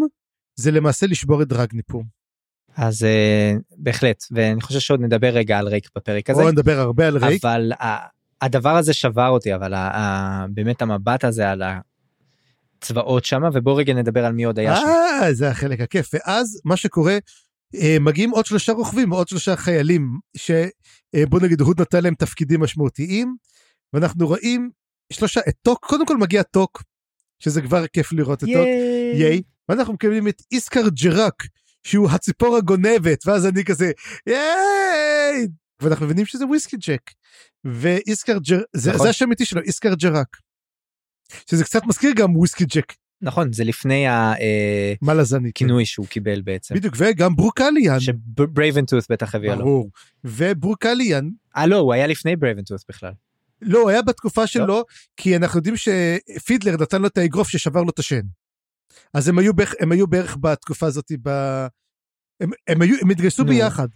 [0.56, 2.04] זה למעשה לשבור את דרגניפור.
[2.76, 6.42] אז uh, בהחלט ואני חושב שעוד נדבר רגע על רייק בפרק הזה.
[6.42, 7.46] או נדבר הרבה על רייק.
[7.46, 7.86] אבל uh,
[8.42, 9.98] הדבר הזה שבר אותי אבל uh, uh,
[10.54, 11.64] באמת המבט הזה על
[12.82, 14.86] הצבאות שמה ובוא רגע נדבר על מי עוד היה שם.
[14.86, 17.18] אה זה החלק הכיף ואז מה שקורה
[18.00, 23.36] מגיעים עוד שלושה רוכבים עוד שלושה חיילים שבוא נגיד הוד נתן להם תפקידים משמעותיים
[23.94, 24.70] ואנחנו רואים
[25.14, 26.84] שלושה את טוק קודם כל מגיע טוק
[27.40, 28.68] שזה כבר כיף לראות את טוק
[29.14, 31.44] ייי ואנחנו מקבלים את איסקר ג'ראק
[31.84, 33.92] שהוא הציפור הגונבת ואז אני כזה
[34.28, 35.48] ייי
[35.82, 37.12] ואנחנו מבינים שזה וויסקי ג'ק
[37.66, 39.04] ואיסקר ג'ר זה, נכון.
[39.04, 40.38] זה השם האמיתי שלו איסקר ג'ראק.
[41.50, 42.94] שזה קצת מזכיר גם וויסקי ג'ק
[43.24, 44.06] נכון זה לפני.
[45.50, 46.76] הכינוי שהוא קיבל בעצם.
[46.76, 49.64] בדיוק וגם ברוקליאן שברייבן טות' בטח הביאה לו.
[49.64, 49.90] ברור
[50.24, 53.12] וברוקליאן אה לא הוא היה לפני ברייבן טות' בכלל.
[53.62, 54.84] לא הוא היה בתקופה שלו
[55.18, 58.22] כי אנחנו יודעים שפידלר נתן לו את האגרוף ששבר לו את השן.
[59.14, 61.30] אז הם היו בערך הם היו בערך בתקופה הזאת ב...
[62.42, 63.46] הם, הם היו הם התגייסו.
[63.46, 63.88] ביחד.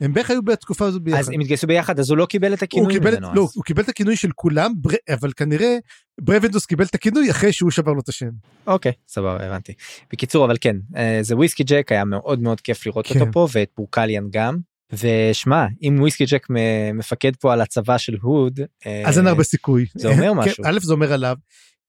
[0.00, 1.18] הם בערך היו בתקופה הזאת ביחד.
[1.18, 3.34] אז הם התגייסו ביחד אז הוא לא קיבל את הוא הכינוי קיבל, ממנו.
[3.34, 3.52] לא, אז.
[3.54, 4.90] הוא קיבל את הכינוי של כולם, בר...
[5.14, 5.76] אבל כנראה
[6.20, 8.30] ברייבן טות' קיבל את הכינוי אחרי שהוא שבר לו את השן.
[8.66, 9.72] אוקיי סבבה הבנתי.
[10.12, 13.20] בקיצור אבל כן אה, זה וויסקי ג'ק היה מאוד מאוד כיף לראות כן.
[13.20, 14.58] אותו פה ואת ברוקליאן גם.
[14.92, 16.46] ושמע אם וויסקי ג'ק
[16.94, 19.86] מפקד פה על הצבא של הוד אה, אז אין הרבה סיכוי.
[19.94, 20.64] זה אומר כן, משהו.
[20.66, 21.36] א' זה אומר עליו,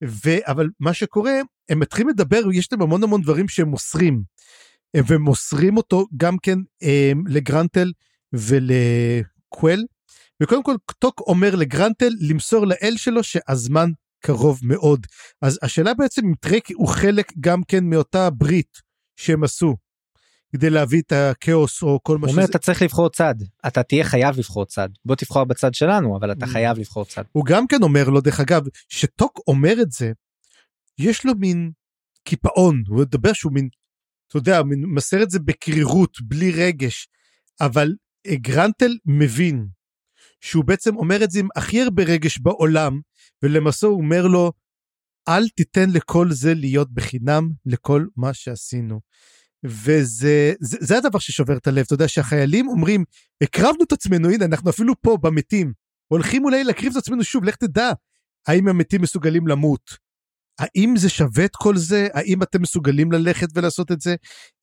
[0.04, 0.30] ו...
[0.46, 1.32] אבל מה שקורה,
[1.68, 4.22] הם מתחילים לדבר, יש להם המון המון דברים שהם מוסרים.
[4.96, 7.92] והם מוסרים אותו גם כן אה, לגרנטל
[8.32, 9.84] ולקוול.
[10.42, 13.90] וקודם כל טוק אומר לגרנטל למסור לאל שלו שהזמן
[14.20, 15.06] קרוב מאוד.
[15.42, 18.78] אז השאלה בעצם אם טרק הוא חלק גם כן מאותה ברית
[19.16, 19.76] שהם עשו.
[20.52, 22.50] כדי להביא את הכאוס או כל מה הוא אומר שזה.
[22.50, 23.34] אתה צריך לבחור צד
[23.66, 26.48] אתה תהיה חייב לבחור צד בוא תבחר בצד שלנו אבל אתה Mm.
[26.48, 27.22] חייב לבחור צד.
[27.32, 30.12] הוא גם כן אומר לו דרך אגב שטוק אומר את זה
[30.98, 31.70] יש לו מין
[32.24, 33.68] קיפאון הוא מדבר שהוא מין
[34.32, 34.62] אתה יודע
[34.94, 37.08] מסר את זה בקרירות בלי רגש
[37.60, 37.94] אבל
[38.26, 39.66] אה, גרנטל מבין
[40.40, 43.00] שהוא בעצם אומר את זה עם הכי הרבה רגש בעולם
[43.42, 44.52] ולמעשה הוא אומר לו
[45.28, 49.00] אל תיתן לכל זה להיות בחינם לכל מה שעשינו.
[49.64, 53.04] וזה זה, זה הדבר ששובר את הלב אתה יודע שהחיילים אומרים
[53.42, 55.72] הקרבנו את עצמנו הנה אנחנו אפילו פה במתים
[56.08, 57.92] הולכים אולי להקריב את עצמנו שוב, לך תדע
[58.46, 60.11] האם המתים מסוגלים למות.
[60.58, 62.08] האם זה שווה את כל זה?
[62.14, 64.14] האם אתם מסוגלים ללכת ולעשות את זה?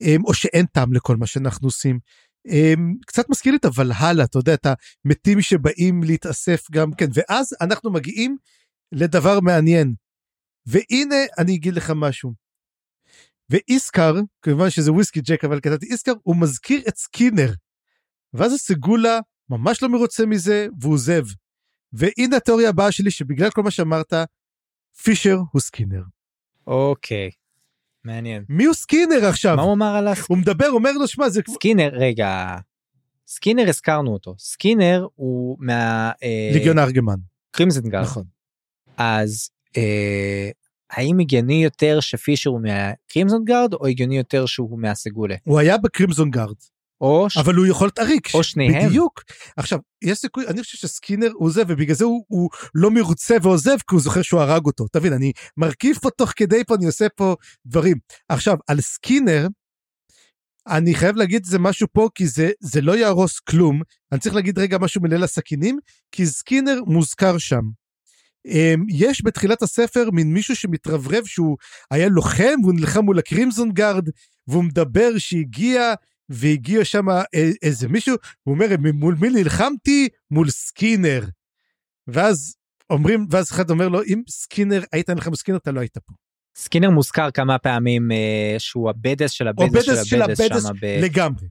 [0.02, 2.00] אמ, או שאין טעם לכל מה שאנחנו עושים.
[2.48, 4.68] אמ, קצת מזכיר את הוולהלה, אתה יודע, את
[5.06, 7.08] המתים שבאים להתאסף גם כן.
[7.14, 8.38] ואז אנחנו מגיעים
[8.92, 9.94] לדבר מעניין.
[10.66, 12.34] והנה אני אגיד לך משהו.
[13.50, 17.54] ואיסקר, כמובן שזה וויסקי ג'ק, אבל כתבתי איסקר, הוא מזכיר את סקינר.
[18.34, 19.20] ואז הסגולה
[19.50, 21.24] ממש לא מרוצה מזה והוא עוזב.
[21.94, 24.14] והנה התיאוריה הבאה שלי שבגלל כל מה שאמרת,
[25.04, 26.02] פישר הוא סקינר.
[26.68, 27.30] אוקיי.
[28.04, 28.44] מעניין.
[28.50, 29.56] מי הוא סקינר עכשיו?
[29.56, 30.26] מה הוא אמר על הס...
[30.30, 31.42] הוא מדבר, אומר לו, שמע, זה...
[31.50, 32.58] סקינר רגע.
[33.28, 37.16] סקינר הזכרנו אותו סקינר הוא מה אה, ליגיון הארגמן.
[37.52, 38.24] Crimson Guard נכון.
[38.98, 40.50] אז אה,
[40.90, 45.78] האם הגיוני יותר שפישר הוא מה Crimson Guard או הגיוני יותר שהוא מהסגולה הוא היה
[45.78, 46.56] ב Crimson Guard,
[47.02, 47.38] או, ש...
[47.38, 48.28] אבל הוא יכול להיות עריק.
[48.34, 49.24] או שניהם בדיוק.
[49.58, 53.78] עכשיו, יש סיכוי, אני חושב שסקינר הוא זה, ובגלל זה הוא, הוא לא מרוצה ועוזב,
[53.78, 54.88] כי הוא זוכר שהוא הרג אותו.
[54.92, 57.36] תבין, אני מרכיב פה תוך כדי פה, אני עושה פה
[57.66, 57.98] דברים.
[58.30, 59.48] עכשיו, על סקינר,
[60.68, 63.82] אני חייב להגיד זה משהו פה, כי זה, זה לא יהרוס כלום.
[64.12, 65.80] אני צריך להגיד רגע משהו מליל הסכינים,
[66.12, 67.62] כי סקינר מוזכר שם.
[68.46, 71.58] אמ, יש בתחילת הספר מין מישהו שמתרברב שהוא
[71.92, 74.10] היה לוחם והוא נלחם מול ה Crimson Guard
[74.48, 75.94] והוא מדבר שהגיע
[76.30, 77.06] והגיע שם
[77.62, 81.26] איזה מישהו הוא אומר מול מי נלחמתי מול סקינר.
[82.08, 82.56] ואז
[82.90, 86.14] אומרים, ואז אחד אומר לו, אם סקינר, היית לך בסקינר, אתה לא היית פה.
[86.58, 90.86] סקינר מוזכר כמה פעמים אה, שהוא הבדס של הבדס בדס של הבדס הבדס שם ב...
[90.86, 91.48] לגמרי.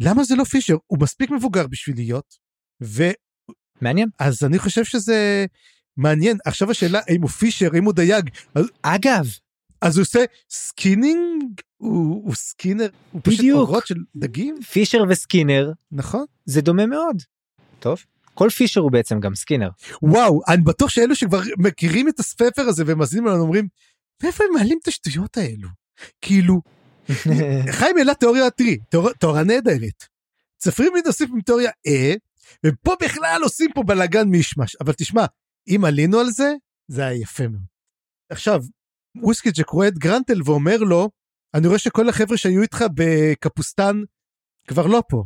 [0.00, 0.76] למה זה לא פישר?
[0.86, 2.34] הוא מספיק מבוגר בשביל להיות,
[2.80, 3.14] ואז
[3.80, 4.08] מעניין.
[4.46, 5.46] אני חושב שזה
[5.96, 6.38] מעניין.
[6.44, 9.26] עכשיו השאלה, האם הוא פישר, האם הוא דייג, אז, אגב,
[9.82, 11.60] אז הוא עושה skinning?
[11.82, 12.88] הוא, הוא סקינר?
[13.12, 13.58] הוא פשוט בדיוק.
[13.58, 14.62] עורות של דגים?
[14.72, 16.24] פישר וסקינר נכון.
[16.44, 17.22] זה דומה מאוד.
[17.80, 18.04] טוב.
[18.34, 19.68] כל פישר הוא בעצם גם סקינר.
[20.02, 23.68] וואו, אני בטוח שאלו שכבר מכירים את הספר הזה ומאזינים לנו אומרים,
[24.22, 25.68] מאיפה הם מעלים את השטויות האלו?
[26.20, 26.60] כאילו,
[27.78, 30.04] חיים העלה תיאוריה, תראי, תיאור- תיאוריה נהדרת.
[30.58, 32.14] צפרים לי נוסיף עם תיאוריה אה,
[32.66, 34.76] ופה בכלל עושים פה בלאגן מישמש.
[34.80, 35.24] אבל תשמע,
[35.68, 36.52] אם עלינו על זה,
[36.88, 37.62] זה היה יפה מאוד.
[38.30, 38.62] עכשיו,
[39.22, 41.10] וויסקי ג'ק רואה את גרנטל ואומר לו,
[41.54, 43.96] אני רואה שכל החבר'ה שהיו איתך בקפוסטן
[44.68, 45.24] כבר לא פה.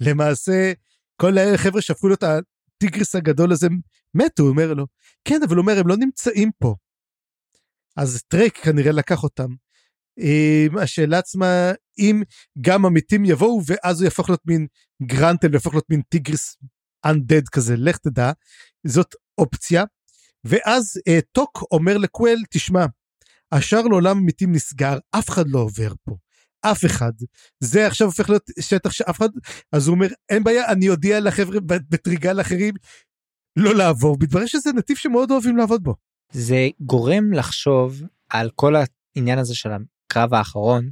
[0.00, 0.72] למעשה,
[1.16, 3.68] כל החבר'ה שהפכו להיות הטיגריס הגדול הזה
[4.14, 4.86] מתו, הוא אומר לו.
[5.24, 6.74] כן, אבל הוא אומר, הם לא נמצאים פה.
[7.96, 9.48] אז טרייק כנראה לקח אותם.
[10.18, 12.22] אמ, השאלה עצמה, אם
[12.60, 14.66] גם המתים יבואו, ואז הוא יהפוך להיות מין
[15.02, 16.56] גרנטל, ויהפוך להיות מין טיגריס
[17.06, 18.32] undead כזה, לך תדע.
[18.86, 19.84] זאת אופציה.
[20.44, 22.86] ואז אה, טוק אומר לקוול, תשמע,
[23.52, 26.16] השער לעולם המתים נסגר, אף אחד לא עובר פה.
[26.60, 27.12] אף אחד.
[27.60, 29.28] זה עכשיו הופך להיות שטח שאף אחד,
[29.72, 32.74] אז הוא אומר, אין בעיה, אני אודיע לחבר'ה בטריגל אחרים
[33.56, 34.16] לא לעבור.
[34.20, 35.94] מתברר שזה נתיב שמאוד אוהבים לעבוד בו.
[36.32, 38.74] זה גורם לחשוב על כל
[39.16, 40.90] העניין הזה של הקרב האחרון,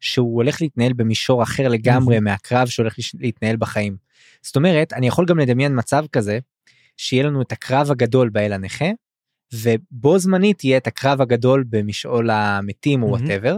[0.00, 3.96] שהוא הולך להתנהל במישור אחר לגמרי מהקרב שהולך להתנהל בחיים.
[4.42, 6.38] זאת אומרת, אני יכול גם לדמיין מצב כזה,
[6.96, 8.84] שיהיה לנו את הקרב הגדול באל הנכה,
[9.54, 13.08] ובו זמנית יהיה את הקרב הגדול במשעול המתים או.
[13.08, 13.56] whatever,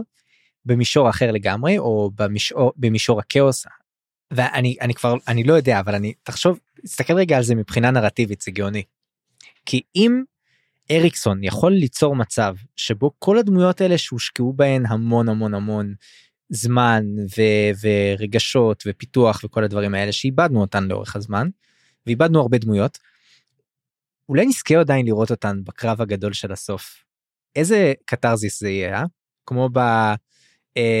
[0.65, 3.65] במישור אחר לגמרי, או במישור, במישור הכאוס.
[4.31, 8.41] ואני אני כבר, אני לא יודע, אבל אני, תחשוב, תסתכל רגע על זה מבחינה נרטיבית,
[8.41, 8.83] זה גאוני.
[9.65, 10.23] כי אם
[10.91, 15.93] אריקסון יכול ליצור מצב שבו כל הדמויות האלה שהושקעו בהן המון המון המון
[16.49, 17.05] זמן
[17.37, 17.87] ו-
[18.17, 21.49] ורגשות ופיתוח וכל הדברים האלה שאיבדנו אותן לאורך הזמן
[22.05, 22.97] ואיבדנו הרבה דמויות.
[24.29, 27.03] אולי נזכה עדיין לראות אותן בקרב הגדול של הסוף.
[27.55, 29.03] איזה קתרזיס זה יהיה, אה?
[29.45, 29.79] כמו ב...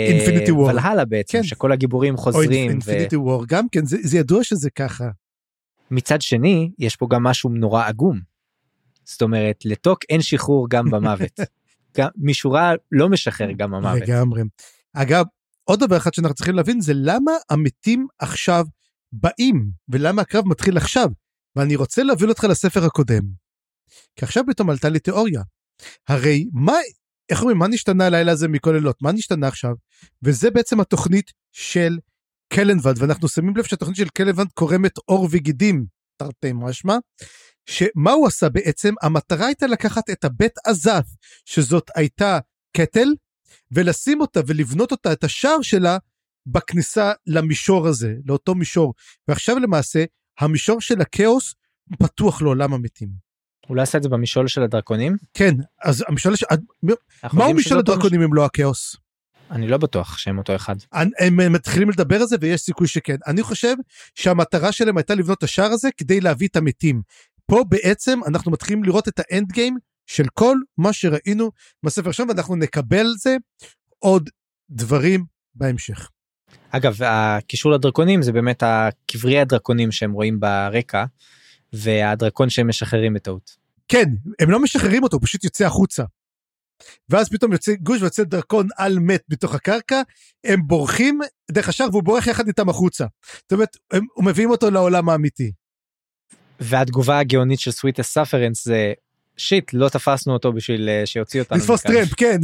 [0.09, 0.53] Infinity War.
[0.53, 1.43] ולהלה בעצם, כן.
[1.43, 2.67] שכל הגיבורים או חוזרים.
[2.67, 2.71] ו...
[2.71, 5.09] אינפיניטי וור, גם כן, זה, זה ידוע שזה ככה.
[5.91, 8.19] מצד שני יש פה גם משהו נורא עגום.
[9.03, 11.39] זאת אומרת לטוק אין שחרור גם במוות.
[11.97, 14.01] גם משורה לא משחרר גם במוות.
[14.01, 14.43] לגמרי.
[14.93, 15.25] אגב,
[15.63, 18.65] עוד דבר אחד שאנחנו צריכים להבין זה למה המתים עכשיו
[19.13, 21.09] באים, ולמה הקרב מתחיל עכשיו.
[21.55, 23.23] ואני רוצה להוביל אותך לספר הקודם.
[24.15, 25.41] כי עכשיו פתאום עלתה לי תיאוריה.
[26.07, 26.73] הרי מה,
[27.29, 29.01] איך אומרים, מה נשתנה הלילה הזה מכל לילות?
[29.01, 29.73] מה נשתנה עכשיו?
[30.23, 31.97] וזה בעצם התוכנית של
[32.53, 35.85] קלנבד, ואנחנו שמים לב שהתוכנית של קלנבד קורמת עור וגידים,
[36.17, 36.97] תרתי משמע,
[37.65, 38.93] שמה הוא עשה בעצם?
[39.01, 41.05] המטרה הייתה לקחת את הבית עזת,
[41.45, 42.39] שזאת הייתה
[42.77, 43.07] קטל,
[43.71, 45.97] ולשים אותה ולבנות אותה, את השער שלה,
[46.45, 48.93] בכניסה למישור הזה, לאותו מישור.
[49.27, 50.05] ועכשיו למעשה,
[50.39, 51.55] המישור של הכאוס
[51.99, 53.09] פתוח לעולם המתים.
[53.67, 55.15] הוא לא עשה את זה במשעול של הדרקונים?
[55.33, 56.45] כן, אז המשול, של-
[57.33, 58.95] מהו משול אותו הדרקונים אם לא הכאוס?
[59.51, 60.75] אני לא בטוח שהם אותו אחד.
[60.91, 63.15] הם הם מתחילים לדבר על זה ויש סיכוי שכן.
[63.27, 63.75] אני חושב
[64.15, 67.01] שהמטרה שלהם הייתה לבנות את השער הזה כדי להביא את המתים.
[67.45, 71.51] פה בעצם אנחנו מתחילים לראות את האנד גיים של כל מה שראינו
[71.85, 73.37] בספר שם ואנחנו נקבל על זה
[73.99, 74.29] עוד
[74.69, 75.25] דברים
[75.55, 76.09] בהמשך.
[76.77, 81.05] אגב הקישור לדרקונים זה באמת הקברי הדרקונים שהם רואים ברקע
[81.73, 83.55] והדרקון שהם משחררים בטעות.
[83.87, 84.05] כן,
[84.39, 86.03] הם לא משחררים אותו, הוא פשוט יוצא החוצה.
[87.09, 90.01] ואז פתאום יוצא גוש ויוצא דרקון אל מת בתוך הקרקע,
[90.43, 91.19] הם בורחים
[91.51, 93.05] דרך השער והוא בורח יחד איתם החוצה.
[93.41, 95.51] זאת אומרת, הם מביאים אותו לעולם האמיתי.
[96.59, 98.93] והתגובה הגאונית של סוויטסט סאפרנס זה
[99.37, 101.57] shit לא תפסנו אותו בשביל אה, שיוציא אותנו.
[101.57, 102.39] לתפוס מכאן." טרמפ, כן.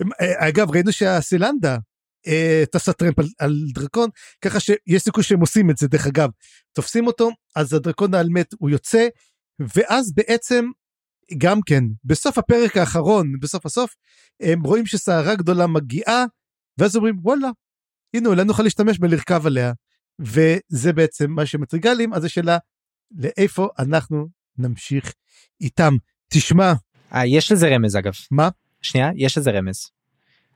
[0.20, 1.76] אה, אגב, ראינו שהסילנדה
[2.70, 4.10] טסה טרמפ על, על דרקון,
[4.40, 6.30] ככה שיש סיכוי שהם עושים את זה, דרך אגב.
[6.72, 9.08] תופסים אותו, אז הדרקון על מת הוא יוצא,
[9.58, 10.64] ואז בעצם,
[11.38, 13.94] גם כן, בסוף הפרק האחרון, בסוף הסוף,
[14.40, 16.24] הם רואים שסערה גדולה מגיעה,
[16.78, 17.48] ואז אומרים, וואלה,
[18.14, 19.72] הנה, אולי נוכל להשתמש בלרכב עליה.
[20.18, 22.58] וזה בעצם מה שמטריגלים, אז השאלה,
[23.10, 25.12] לאיפה אנחנו נמשיך
[25.60, 25.94] איתם.
[26.28, 26.72] תשמע,
[27.14, 28.12] אה, יש לזה רמז אגב.
[28.30, 28.48] מה?
[28.82, 29.90] שנייה יש לזה רמז.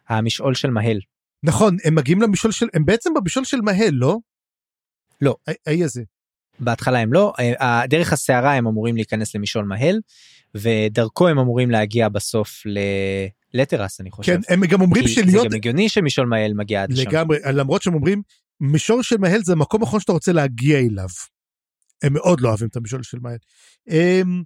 [0.08, 0.98] המשעול של מהל.
[1.42, 4.18] נכון, הם מגיעים למשול של, הם בעצם במשול של מהל, לא?
[5.20, 5.36] לא.
[5.66, 6.02] האי- הזה.
[6.60, 10.00] בהתחלה הם לא, אה, דרך הסערה הם אמורים להיכנס למשעול מהל
[10.54, 12.62] ודרכו הם אמורים להגיע בסוף
[13.54, 14.40] ללטרס אני חושב.
[14.46, 17.08] כן, הם גם אומרים שלהיות, זה גם הגיוני שמשעול מהל מגיע עד לשם.
[17.10, 18.22] לגמרי, למרות שהם אומרים,
[18.60, 21.08] מישור של מהל זה המקום האחרון שאתה רוצה להגיע אליו.
[22.02, 23.38] הם מאוד לא אוהבים את המשול של מייל.
[23.90, 24.42] אמ,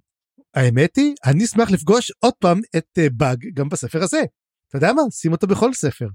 [0.53, 4.21] האמת היא, אני אשמח לפגוש עוד פעם את אה, באג גם בספר הזה.
[4.69, 5.01] אתה יודע מה?
[5.11, 6.07] שים אותו בכל ספר.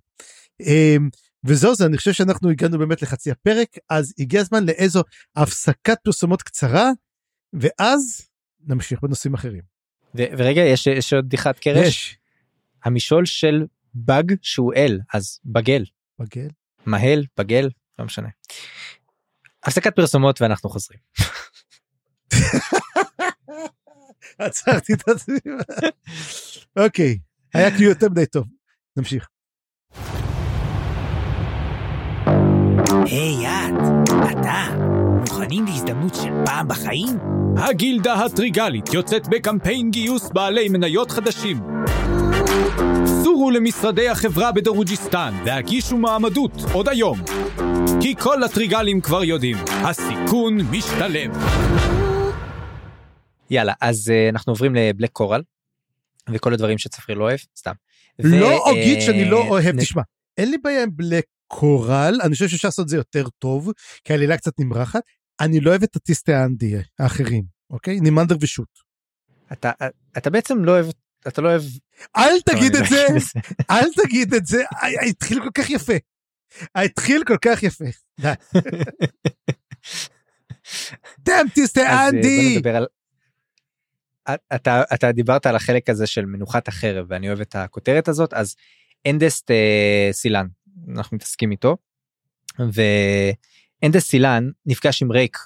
[0.67, 1.09] אמ,
[1.45, 5.03] וזהו זה, אני חושב שאנחנו הגענו באמת לחצי הפרק, אז הגיע הזמן לאיזו
[5.37, 6.91] הפסקת פרסומות קצרה,
[7.53, 8.29] ואז
[8.61, 9.63] נמשיך בנושאים אחרים.
[10.15, 11.87] ו- ורגע, יש, יש עוד בדיחת קרש?
[11.87, 12.19] יש.
[12.85, 15.85] המשול של באג שהוא אל, אז בגל.
[16.19, 16.49] בגל.
[16.87, 18.29] מהל, בגל, לא משנה.
[19.65, 21.01] הפסקת פרסומות ואנחנו חוזרים.
[24.39, 25.39] עצרתי את עצמי.
[26.85, 27.19] אוקיי,
[27.55, 28.47] היה כאילו יותר מדי טוב.
[28.97, 29.29] נמשיך.
[33.07, 33.75] היי את,
[34.31, 34.65] אתה,
[35.21, 37.19] מוכנים להזדמנות של פעם בחיים?
[37.57, 41.61] הגילדה הטריגלית יוצאת בקמפיין גיוס בעלי מניות חדשים.
[43.25, 47.19] סורו למשרדי החברה בדרוג'יסטן והגישו מעמדות עוד היום.
[48.01, 51.31] כי כל הטריגלים כבר יודעים, הסיכון משתלם.
[53.51, 55.43] יאללה, אז uh, אנחנו עוברים לבלק קורל,
[56.33, 57.73] וכל הדברים שצפריר לא אוהב, סתם.
[58.19, 60.03] לא ו- אגיד אה, שאני לא אוהב, נ- תשמע,
[60.39, 63.73] אין לי בעיה עם בלק קורל, אני חושב שאפשר לעשות את זה יותר טוב,
[64.05, 65.03] כי העלילה קצת נמרחת.
[65.41, 68.01] אני לא אוהב את הטיסטי האנדי האחרים, אוקיי?
[68.01, 68.69] נימנדר ושות.
[69.53, 69.73] אתה,
[70.19, 70.87] אתה בעצם לא אוהב,
[71.29, 71.63] אתה לא אוהב...
[72.17, 73.07] אל תגיד את לא זה.
[73.71, 74.63] אל תגיד את זה,
[75.09, 75.93] התחיל כל כך יפה.
[76.75, 77.85] התחיל כל כך יפה.
[81.19, 82.63] damn טיסטה אה, אנדי!
[84.95, 88.57] אתה דיברת על החלק הזה של מנוחת החרב ואני אוהב את הכותרת הזאת אז
[89.07, 90.47] אנדסט אה, סילן
[90.89, 91.77] אנחנו מתעסקים איתו
[92.59, 95.39] ואנדסט סילן נפגש עם רייק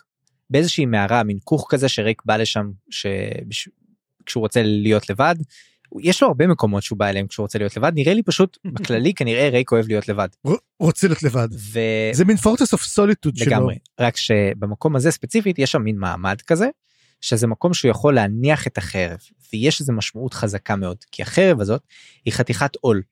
[0.51, 3.07] באיזושהי מערה מין כוך כזה שרייק בא לשם ש...
[4.26, 5.35] כשהוא רוצה להיות לבד.
[6.01, 9.14] יש לו הרבה מקומות שהוא בא אליהם כשהוא רוצה להיות לבד נראה לי פשוט בכללי
[9.14, 10.28] כנראה רייק אוהב להיות לבד
[10.80, 11.49] רוצה להיות לבד.
[11.53, 11.78] ו...
[12.12, 13.47] זה מין Fortress of Solitude שלו.
[13.47, 16.68] לגמרי רק שבמקום הזה ספציפית יש שם מין מעמד כזה
[17.21, 19.19] שזה מקום שהוא יכול להניח את החרב
[19.53, 21.83] ויש לזה משמעות חזקה מאוד כי החרב הזאת
[22.25, 23.03] היא חתיכת עול.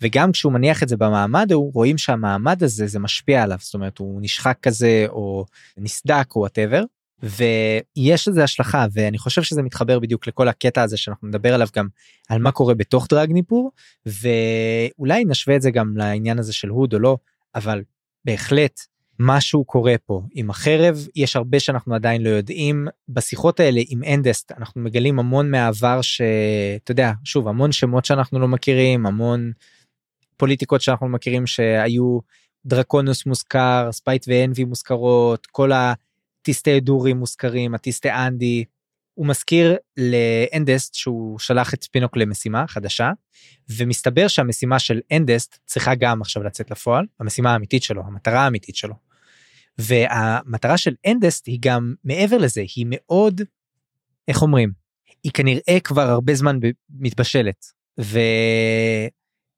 [0.00, 3.98] וגם כשהוא מניח את זה במעמד הוא רואים שהמעמד הזה זה משפיע עליו זאת אומרת
[3.98, 5.44] הוא נשחק כזה או
[5.76, 6.82] נסדק או whatever
[7.22, 11.88] ויש לזה השלכה ואני חושב שזה מתחבר בדיוק לכל הקטע הזה שאנחנו נדבר עליו גם
[12.28, 13.70] על מה קורה בתוך דרגניפור
[14.06, 17.16] ואולי נשווה את זה גם לעניין הזה של הוד או לא
[17.54, 17.82] אבל
[18.24, 18.80] בהחלט
[19.18, 24.52] משהו קורה פה עם החרב יש הרבה שאנחנו עדיין לא יודעים בשיחות האלה עם אנדסט
[24.52, 29.52] אנחנו מגלים המון מהעבר שאתה יודע שוב המון שמות שאנחנו לא מכירים המון
[30.36, 32.18] פוליטיקות שאנחנו לא מכירים שהיו
[32.66, 38.64] דרקונוס מוזכר ספייט ואנבי מוזכרות כל הטיסטי דורי מוזכרים הטיסטי אנדי.
[39.14, 43.10] הוא מזכיר לאנדסט שהוא שלח את ספינוק למשימה חדשה
[43.68, 48.94] ומסתבר שהמשימה של אנדסט צריכה גם עכשיו לצאת לפועל המשימה האמיתית שלו המטרה האמיתית שלו.
[49.78, 53.40] והמטרה של אנדסט היא גם מעבר לזה היא מאוד
[54.28, 54.72] איך אומרים
[55.24, 56.58] היא כנראה כבר הרבה זמן
[56.90, 57.66] מתבשלת.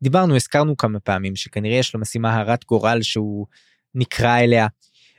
[0.01, 3.47] ודיברנו הזכרנו כמה פעמים שכנראה יש לו משימה הרת גורל שהוא
[3.95, 4.67] נקרא אליה.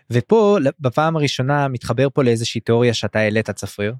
[0.09, 3.93] ופה בפעם הראשונה מתחבר פה לאיזושהי תיאוריה שאתה העלית צפריר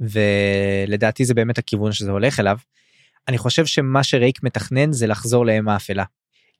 [0.00, 2.58] ולדעתי זה באמת הכיוון שזה הולך אליו.
[3.28, 6.04] אני חושב שמה שרייק מתכנן זה לחזור לאם האפלה.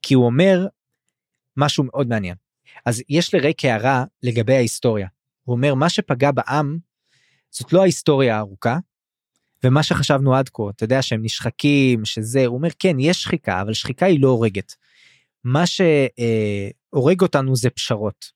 [0.01, 0.67] כי הוא אומר
[1.57, 2.35] משהו מאוד מעניין.
[2.85, 5.07] אז יש לרייק הערה לגבי ההיסטוריה.
[5.43, 6.77] הוא אומר מה שפגע בעם
[7.51, 8.77] זאת לא ההיסטוריה הארוכה.
[9.63, 13.73] ומה שחשבנו עד כה אתה יודע שהם נשחקים שזה הוא אומר כן יש שחיקה אבל
[13.73, 14.75] שחיקה היא לא הורגת.
[15.43, 18.31] מה שהורג אותנו זה פשרות.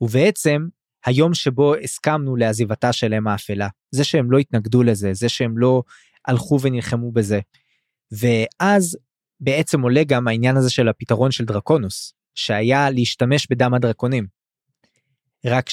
[0.00, 0.66] ובעצם
[1.06, 5.82] היום שבו הסכמנו לעזיבתה של אם האפלה זה שהם לא התנגדו לזה זה שהם לא
[6.26, 7.40] הלכו ונלחמו בזה.
[8.12, 8.98] ואז
[9.40, 14.26] בעצם עולה גם העניין הזה של הפתרון של דרקונוס שהיה להשתמש בדם הדרקונים.
[15.46, 15.70] רק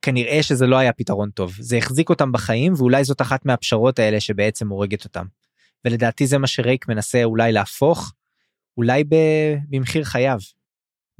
[0.00, 4.20] שכנראה שזה לא היה פתרון טוב זה החזיק אותם בחיים ואולי זאת אחת מהפשרות האלה
[4.20, 5.26] שבעצם הורגת אותם.
[5.84, 8.12] ולדעתי זה מה שרייק מנסה אולי להפוך
[8.76, 9.04] אולי
[9.68, 10.38] במחיר חייו.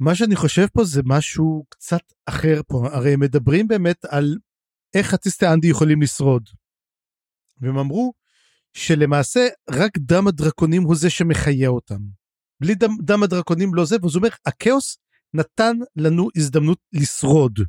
[0.03, 4.37] מה שאני חושב פה זה משהו קצת אחר פה, הרי הם מדברים באמת על
[4.93, 6.49] איך הטיסטי אנדי יכולים לשרוד.
[7.61, 8.13] והם אמרו
[8.73, 11.99] שלמעשה רק דם הדרקונים הוא זה שמחיה אותם.
[12.61, 14.97] בלי דם, דם הדרקונים לא זה, ואז הוא אומר, הכאוס
[15.33, 17.59] נתן לנו הזדמנות לשרוד.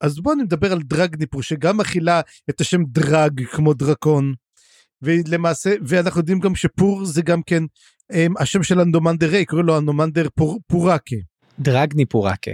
[0.00, 2.20] אז בואו נדבר על דרגניפור, שגם מכילה
[2.50, 4.34] את השם דרג כמו דרקון.
[5.02, 7.62] ולמעשה, ואנחנו יודעים גם שפור זה גם כן
[8.10, 11.16] הם, השם של הנומנדר ריי, קוראים לו הנומנדר פור, פורקה.
[11.58, 12.50] דרגני פורקה.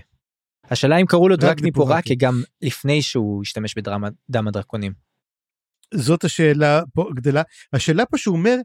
[0.71, 2.15] השאלה אם קראו לו דרגני פורקה.
[2.19, 4.93] גם לפני שהוא השתמש בדם הדרקונים.
[5.95, 7.43] זאת השאלה פה גדלה.
[7.73, 8.57] השאלה פה שהוא אומר,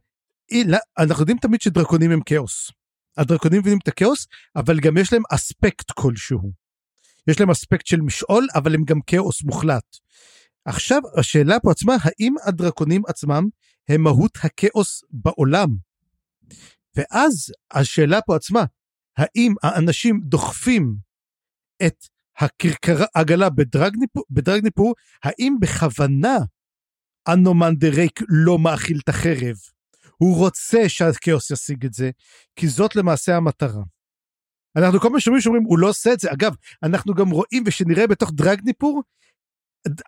[0.52, 2.72] "אי, לא, אנחנו יודעים תמיד שדרקונים הם כאוס.
[3.18, 6.52] הדרקונים מבינים את הכאוס, אבל גם יש להם אספקט כלשהו.
[7.28, 9.98] יש להם אספקט של משעול, אבל הם גם כאוס מוחלט.
[10.66, 13.44] עכשיו, השאלה פה עצמה, האם הדרקונים עצמם
[13.90, 15.70] הם מהות הכאוס בעולם?
[16.96, 18.64] ואז השאלה פה עצמה,
[19.18, 20.96] האם האנשים דוחפים
[21.88, 22.06] את
[22.38, 24.94] הכרכרה, העגלה בדרגניפור, בדרגניפור,
[25.24, 26.38] האם בכוונה
[27.34, 29.56] אנומן דה ריק לא מאכיל את החרב?
[30.18, 32.12] הוא רוצה שהכאוס ישיג את זה,
[32.56, 33.84] כי זאת למעשה המטרה.
[34.78, 36.32] אנחנו כל הזמן שומעים שאומרים, הוא לא עושה את זה.
[36.32, 39.04] אגב, אנחנו גם רואים, ושנראה בתוך דרגניפור,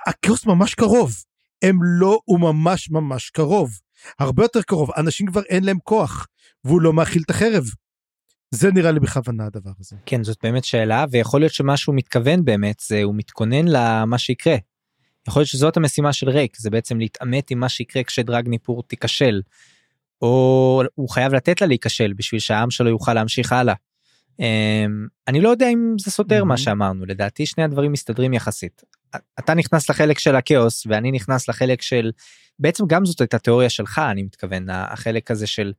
[0.07, 1.12] הכאוס ממש קרוב.
[1.62, 3.72] הם לא, הוא ממש ממש קרוב.
[4.20, 6.28] הרבה יותר קרוב, אנשים כבר אין להם כוח,
[6.64, 7.64] והוא לא מאכיל את החרב.
[8.51, 9.95] זה נראה לי בכוונה הדבר הזה.
[10.05, 14.55] כן, זאת באמת שאלה, ויכול להיות שמה שהוא מתכוון באמת, זה הוא מתכונן למה שיקרה.
[15.27, 19.41] יכול להיות שזאת המשימה של ריק, זה בעצם להתעמת עם מה שיקרה כשדרגניפור תיכשל.
[20.21, 23.73] או הוא חייב לתת לה להיכשל בשביל שהעם שלו יוכל להמשיך הלאה.
[24.39, 28.83] אמ, אני לא יודע אם זה סותר מה שאמרנו לדעתי שני הדברים מסתדרים יחסית.
[29.39, 32.11] אתה נכנס לחלק של הכאוס ואני נכנס לחלק של
[32.59, 35.73] בעצם גם זאת הייתה תיאוריה שלך אני מתכוון החלק הזה של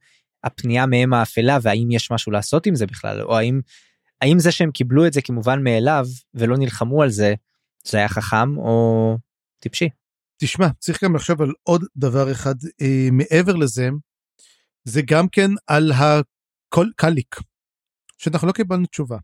[0.44, 3.60] הפנייה מהם האפלה והאם יש משהו לעשות עם זה בכלל או האם
[4.20, 7.34] האם זה שהם קיבלו את זה כמובן מאליו ולא נלחמו על זה
[7.84, 9.16] זה היה חכם או
[9.60, 9.88] טיפשי.
[10.42, 13.88] תשמע צריך גם לחשוב על עוד דבר אחד אה, מעבר לזה
[14.84, 17.36] זה גם כן על הקליק
[18.18, 19.18] שאנחנו לא קיבלנו תשובה.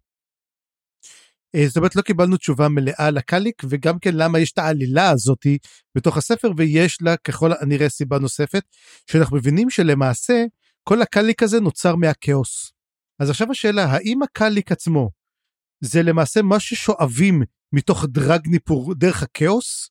[1.55, 5.59] אה, זאת אומרת לא קיבלנו תשובה מלאה לקליק וגם כן למה יש את העלילה הזאתי
[5.95, 8.62] בתוך הספר ויש לה ככל הנראה סיבה נוספת
[9.11, 10.45] שאנחנו מבינים שלמעשה
[10.89, 12.72] כל הקליק הזה נוצר מהכאוס.
[13.18, 15.11] אז עכשיו השאלה האם הקליק עצמו
[15.80, 19.91] זה למעשה מה ששואבים מתוך דרגניפור דרך הכאוס?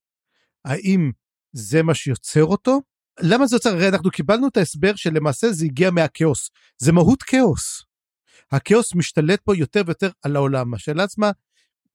[0.65, 1.11] האם
[1.53, 2.81] זה מה שיוצר אותו?
[3.21, 3.69] למה זה יוצר?
[3.69, 6.49] הרי אנחנו קיבלנו את ההסבר שלמעשה זה הגיע מהכאוס.
[6.77, 7.83] זה מהות כאוס.
[8.51, 10.73] הכאוס משתלט פה יותר ויותר על העולם.
[10.73, 11.31] השאלה עצמה,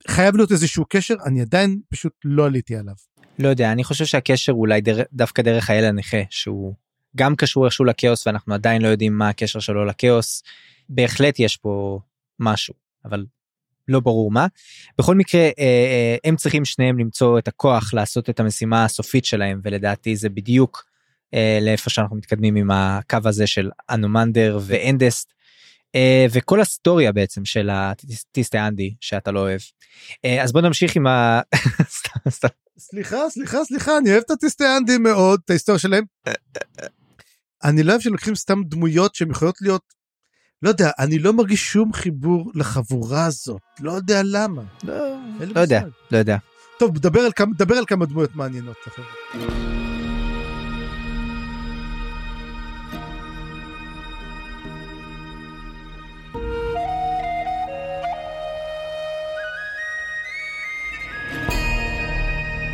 [0.08, 2.94] חייב להיות איזשהו קשר, אני עדיין פשוט לא עליתי עליו.
[3.38, 5.02] לא יודע, אני חושב שהקשר אולי דר...
[5.12, 6.74] דווקא דרך האל הנכה, שהוא
[7.16, 10.42] גם קשור איכשהו לכאוס ואנחנו עדיין לא יודעים מה הקשר שלו לכאוס.
[10.88, 12.00] בהחלט יש פה
[12.38, 13.24] משהו, אבל
[13.88, 14.46] לא ברור מה.
[14.98, 19.60] בכל מקרה, אה, אה, הם צריכים שניהם למצוא את הכוח לעשות את המשימה הסופית שלהם,
[19.64, 20.84] ולדעתי זה בדיוק
[21.34, 25.32] אה, לאיפה שאנחנו מתקדמים עם הקו הזה של אנומנדר ואנדסט.
[25.96, 29.60] Uh, וכל הסטוריה בעצם של הטיסטה אנדי שאתה לא אוהב.
[29.60, 31.40] Uh, אז בוא נמשיך עם ה...
[32.78, 36.04] סליחה סליחה סליחה אני אוהב את הטיסטה אנדי מאוד את ההיסטוריה שלהם.
[37.64, 39.94] אני לא אוהב שלוקחים סתם דמויות שהן יכולות להיות
[40.62, 44.62] לא יודע אני לא מרגיש שום חיבור לחבורה הזאת לא יודע למה.
[44.84, 44.94] לא,
[45.54, 45.80] לא יודע
[46.10, 46.36] לא יודע.
[46.78, 48.76] טוב דבר על כמה דבר על כמה דמויות מעניינות.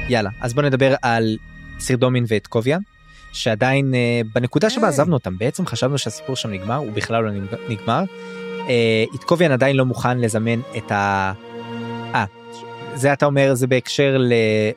[0.09, 1.37] יאללה אז בוא נדבר על
[1.81, 2.79] סירדומין ואת קוביה
[3.37, 7.31] שעדיין uh, בנקודה שבה עזבנו אותם בעצם חשבנו שהסיפור שם נגמר הוא בכלל לא
[7.69, 8.03] נגמר.
[9.13, 11.33] איתקוביאן uh, עדיין לא מוכן לזמן את ה...
[12.15, 12.25] אה,
[12.95, 14.33] זה אתה אומר זה בהקשר ל...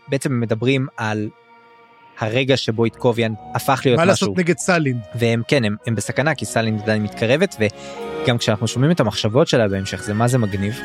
[0.08, 1.30] בעצם מדברים על
[2.20, 4.06] הרגע שבו איתקוביאן הפך להיות מה משהו.
[4.06, 5.00] מה לעשות נגד סלין.
[5.16, 9.68] והם כן הם, הם בסכנה כי סלין עדיין מתקרבת וגם כשאנחנו שומעים את המחשבות שלה
[9.68, 10.82] בהמשך זה מה זה מגניב.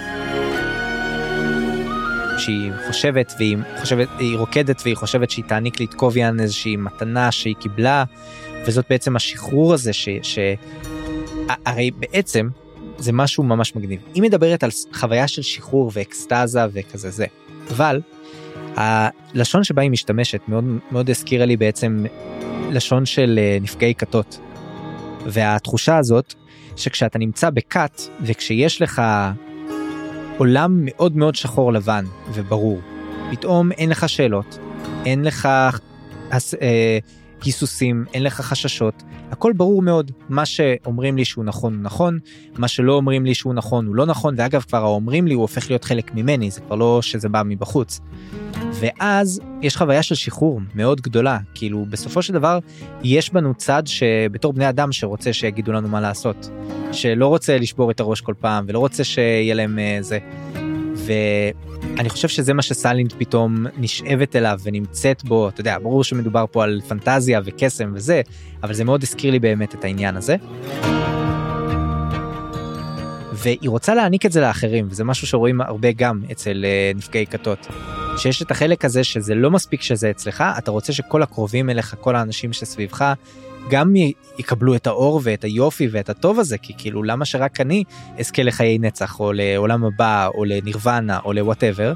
[2.38, 8.04] שהיא חושבת והיא חושבת היא רוקדת והיא חושבת שהיא תעניק לאיתקוביאן איזושהי מתנה שהיא קיבלה
[8.66, 10.08] וזאת בעצם השחרור הזה ש...
[10.22, 10.38] ש...
[11.66, 12.48] הרי בעצם
[12.98, 17.26] זה משהו ממש מגניב היא מדברת על חוויה של שחרור ואקסטזה וכזה זה
[17.70, 18.00] אבל
[18.76, 22.04] הלשון שבה היא משתמשת מאוד מאוד הזכירה לי בעצם
[22.70, 24.38] לשון של אה, נפגעי כתות.
[25.26, 26.34] והתחושה הזאת
[26.76, 29.02] שכשאתה נמצא בכת וכשיש לך
[30.36, 32.80] עולם מאוד מאוד שחור לבן וברור.
[33.30, 34.58] פתאום אין לך שאלות,
[35.04, 35.48] אין לך
[36.30, 36.98] הס, אה,
[37.44, 40.10] היסוסים, אין לך חששות, הכל ברור מאוד.
[40.28, 42.18] מה שאומרים לי שהוא נכון הוא נכון,
[42.58, 45.70] מה שלא אומרים לי שהוא נכון הוא לא נכון, ואגב כבר האומרים לי הוא הופך
[45.70, 48.00] להיות חלק ממני, זה כבר לא שזה בא מבחוץ.
[48.80, 52.58] ואז יש חוויה של שחרור מאוד גדולה, כאילו בסופו של דבר
[53.02, 56.50] יש בנו צד שבתור בני אדם שרוצה שיגידו לנו מה לעשות,
[56.92, 60.18] שלא רוצה לשבור את הראש כל פעם ולא רוצה שיהיה להם uh, זה.
[61.06, 66.64] ואני חושב שזה מה שסלינד פתאום נשאבת אליו ונמצאת בו, אתה יודע, ברור שמדובר פה
[66.64, 68.20] על פנטזיה וקסם וזה,
[68.62, 70.36] אבל זה מאוד הזכיר לי באמת את העניין הזה.
[73.32, 77.66] והיא רוצה להעניק את זה לאחרים וזה משהו שרואים הרבה גם אצל uh, נפגעי כתות.
[78.16, 82.16] שיש את החלק הזה שזה לא מספיק שזה אצלך אתה רוצה שכל הקרובים אליך כל
[82.16, 83.12] האנשים שסביבך
[83.70, 83.94] גם
[84.38, 87.84] יקבלו את האור ואת היופי ואת הטוב הזה, כי כאילו למה שרק אני
[88.18, 91.92] אזכה לחיי נצח או לעולם הבא או לנירוונה או ל whatever,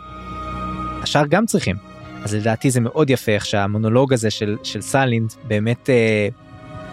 [1.03, 1.77] השאר גם צריכים.
[2.25, 6.29] אז לדעתי זה מאוד יפה איך שהמונולוג הזה של, של סלינד באמת אה,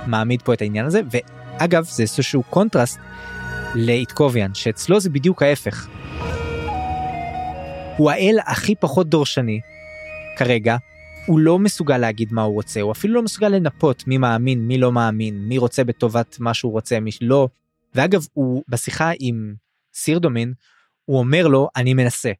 [0.08, 3.00] מעמיד פה את העניין הזה, ואגב זה איזשהו קונטרסט
[3.76, 5.88] לאיטקוביאן, שאצלו זה בדיוק ההפך.
[7.98, 9.60] הוא האל הכי פחות דורשני
[10.38, 10.76] כרגע,
[11.26, 14.78] הוא לא מסוגל להגיד מה הוא רוצה, הוא אפילו לא מסוגל לנפות מי מאמין, מי
[14.78, 17.48] לא מאמין, מי רוצה בטובת מה שהוא רוצה, מי לא.
[17.96, 19.56] ואגב, הוא בשיחה עם
[19.94, 20.54] סירדומין,
[21.06, 22.32] הוא אומר לו, אני מנסה.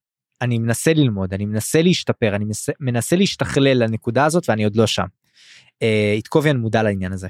[0.42, 4.88] אני מנסה ללמוד, אני מנסה להשתפר, אני מנסה, מנסה להשתכלל לנקודה הזאת ואני עוד לא
[4.88, 5.06] שם.
[5.82, 7.28] אה, איתקוביאן מודע לעניין הזה.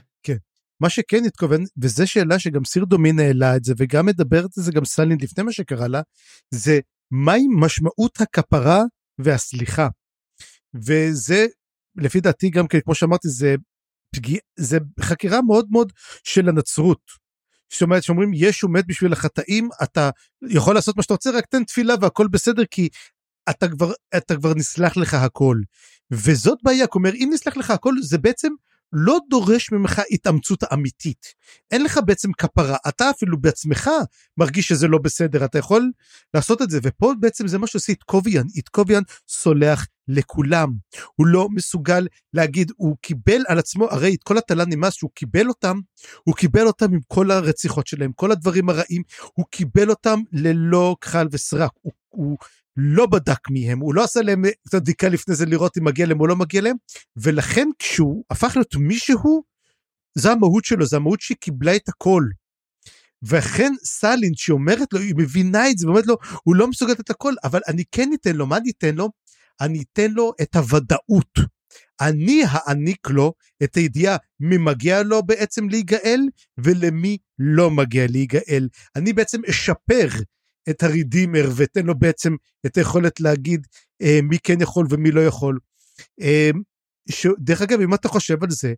[0.79, 4.71] מה שכן התכוון, וזו שאלה שגם סיר דומין העלה את זה, וגם מדברת על זה
[4.71, 6.01] גם סלין לפני מה שקרה לה,
[6.51, 6.79] זה
[7.11, 8.83] מהי משמעות הכפרה
[9.19, 9.87] והסליחה.
[10.85, 11.45] וזה,
[11.95, 13.55] לפי דעתי גם כן, כמו שאמרתי, זה,
[14.15, 15.91] פגיע, זה חקירה מאוד מאוד
[16.23, 17.01] של הנצרות.
[17.73, 20.09] זאת אומרת, שאומרים, ישו מת בשביל החטאים, אתה
[20.49, 22.89] יכול לעשות מה שאתה רוצה, רק תן תפילה והכל בסדר, כי
[23.49, 25.57] אתה כבר, אתה כבר נסלח לך הכל.
[26.11, 28.49] וזאת בעיה, כלומר, אם נסלח לך הכל, זה בעצם
[28.93, 31.25] לא דורש ממך התאמצות אמיתית.
[31.71, 33.89] אין לך בעצם כפרה, אתה אפילו בעצמך
[34.37, 35.91] מרגיש שזה לא בסדר, אתה יכול
[36.33, 40.69] לעשות את זה, ופה בעצם זה מה שעושה איתקוביאן, איתקוביאן סולח לכולם.
[41.15, 45.47] הוא לא מסוגל להגיד, הוא קיבל על עצמו, הרי את כל הטלה נמאס שהוא קיבל
[45.47, 45.79] אותם,
[46.23, 49.01] הוא קיבל אותם עם כל הרציחות שלהם, כל הדברים הרעים,
[49.33, 51.71] הוא קיבל אותם ללא כחל וסרק.
[51.81, 52.37] הוא, הוא
[52.77, 56.05] לא בדק מי הם, הוא לא עשה להם קצת בדיקה לפני זה לראות אם מגיע
[56.05, 56.75] להם או לא מגיע להם,
[57.17, 59.43] ולכן כשהוא הפך להיות מישהו,
[60.17, 62.23] זו המהות שלו, זו המהות שהיא קיבלה את הכל.
[63.21, 67.33] ואכן סלין שאומרת לו, היא מבינה את זה, ואומרת לו, הוא לא מסוגל לתת הכל,
[67.43, 69.09] אבל אני כן אתן לו, מה אני אתן לו?
[69.61, 71.39] אני אתן לו את הוודאות.
[72.01, 73.33] אני אעניק לו
[73.63, 76.21] את הידיעה מי מגיע לו בעצם להיגאל
[76.57, 78.67] ולמי לא מגיע להיגאל.
[78.95, 80.07] אני בעצם אשפר
[80.69, 82.35] את הרידימר ואתן לו בעצם
[82.65, 83.67] את היכולת להגיד
[84.01, 85.59] אה, מי כן יכול ומי לא יכול.
[86.21, 86.49] אה,
[87.09, 87.27] ש...
[87.39, 88.73] דרך אגב, אם אתה חושב על זה,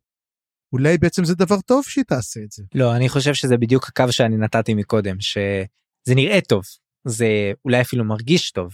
[0.74, 2.64] אולי בעצם זה דבר טוב שהיא תעשה את זה.
[2.76, 6.64] לא, אני חושב שזה בדיוק הקו שאני נתתי מקודם, שזה נראה טוב,
[7.06, 7.28] זה
[7.66, 8.74] אולי אפילו מרגיש טוב,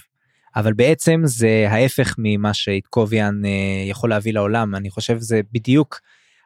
[0.55, 5.99] אבל בעצם זה ההפך ממה שאיתקוביאן אה, יכול להביא לעולם, אני חושב זה בדיוק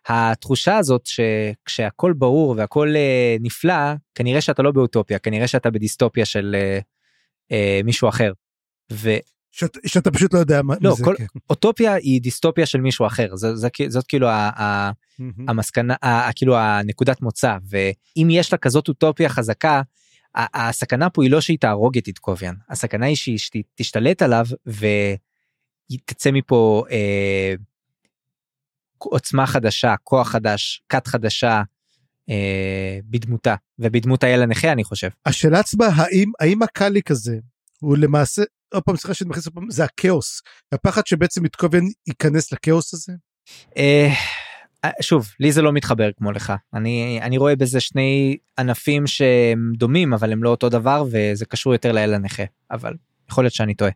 [0.07, 6.55] התחושה הזאת שכשהכל ברור והכל אה, נפלא, כנראה שאתה לא באוטופיה, כנראה שאתה בדיסטופיה של
[6.59, 6.79] אה,
[7.51, 8.31] אה, מישהו אחר.
[8.91, 9.09] ו...
[9.51, 11.03] שאת, שאתה פשוט לא יודע מה לא, זה.
[11.03, 11.25] כל, כן.
[11.49, 14.91] אוטופיה היא דיסטופיה של מישהו אחר, זה, זה, זאת כאילו ה, ה.
[15.47, 19.81] המסקנה, ה- כאילו הנקודת מוצא, ואם יש לה כזאת אוטופיה חזקה,
[20.35, 24.45] ה- הסכנה פה היא לא שהיא תהרוג את איתקוביאן, הסכנה היא שהיא שת- תשתלט עליו
[24.65, 27.53] ותצא מפה אה,
[28.99, 31.61] עוצמה חדשה, כוח חדש, כת חדשה
[32.29, 35.09] אה, בדמותה, ובדמות האל הנכה אני חושב.
[35.25, 37.37] השאלה עצמה, האם, האם הקאליק הזה
[37.79, 38.43] הוא למעשה,
[38.73, 40.41] עוד פעם, סליחה שאני מכניס עוד פעם, זה הכאוס.
[40.71, 43.13] הפחד שבעצם מתכוון ייכנס לכאוס הזה?
[43.77, 44.09] אה,
[45.01, 46.53] שוב, לי זה לא מתחבר כמו לך.
[46.73, 51.73] אני, אני רואה בזה שני ענפים שהם דומים, אבל הם לא אותו דבר, וזה קשור
[51.73, 52.43] יותר לאל הנכה.
[52.71, 52.93] אבל
[53.29, 53.91] יכול להיות שאני טועה.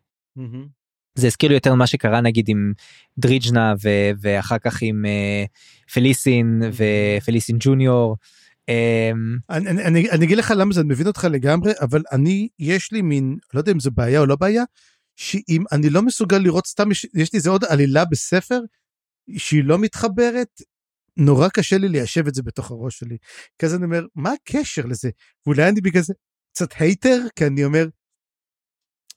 [1.16, 2.74] זה הזכיר לי יותר מה שקרה נגיד עם
[3.18, 5.46] דריג'נה ו- ואחר כך עם אה,
[5.94, 8.18] פליסין ופליסין ג'וניור.
[8.70, 9.12] אה,
[9.50, 13.02] אני, אני, אני, אגיד לך למה זה, אני מבין אותך לגמרי, אבל אני, יש לי
[13.02, 14.64] מין, לא יודע אם זה בעיה או לא בעיה,
[15.16, 18.60] שאם אני לא מסוגל לראות סתם, יש, לי איזה עוד עלילה בספר,
[19.38, 20.62] שהיא לא מתחברת,
[21.18, 23.18] נורא קשה לי ליישב את זה בתוך הראש שלי.
[23.64, 25.10] אז אני אומר, מה הקשר לזה?
[25.46, 26.14] ואולי אני בגלל זה
[26.54, 27.88] קצת הייטר, כי אני אומר,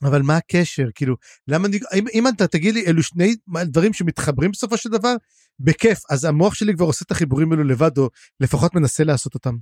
[0.03, 0.89] אבל מה הקשר?
[0.95, 1.17] כאילו,
[1.49, 3.35] למה אני, אם, אם אתה תגיד לי, אלו שני
[3.65, 5.15] דברים שמתחברים בסופו של דבר,
[5.61, 8.11] בכיף, אז המוח שלי כבר עושה את החיבורים האלו לבד, או
[8.41, 9.55] לפחות מנסה לעשות אותם.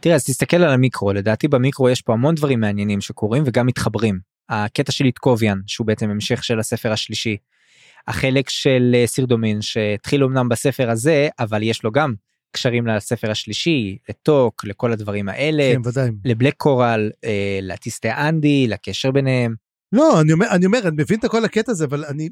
[0.00, 4.18] תראה אז תסתכל על המיקרו לדעתי במיקרו יש פה המון דברים מעניינים שקורים וגם מתחברים.
[4.48, 7.36] הקטע של איתקוביאן שהוא בעצם המשך של הספר השלישי.
[8.08, 12.14] החלק של אה, סירדומין שהתחיל אמנם בספר הזה אבל יש לו גם
[12.52, 16.10] קשרים לספר השלישי לטוק לכל הדברים האלה כן, ודאי.
[16.24, 19.54] לבלק קורל אה, לטיסטי אנדי לקשר ביניהם.
[19.92, 22.28] לא, אני אומר, אני אומר, אני מבין את כל הקטע הזה, אבל אני,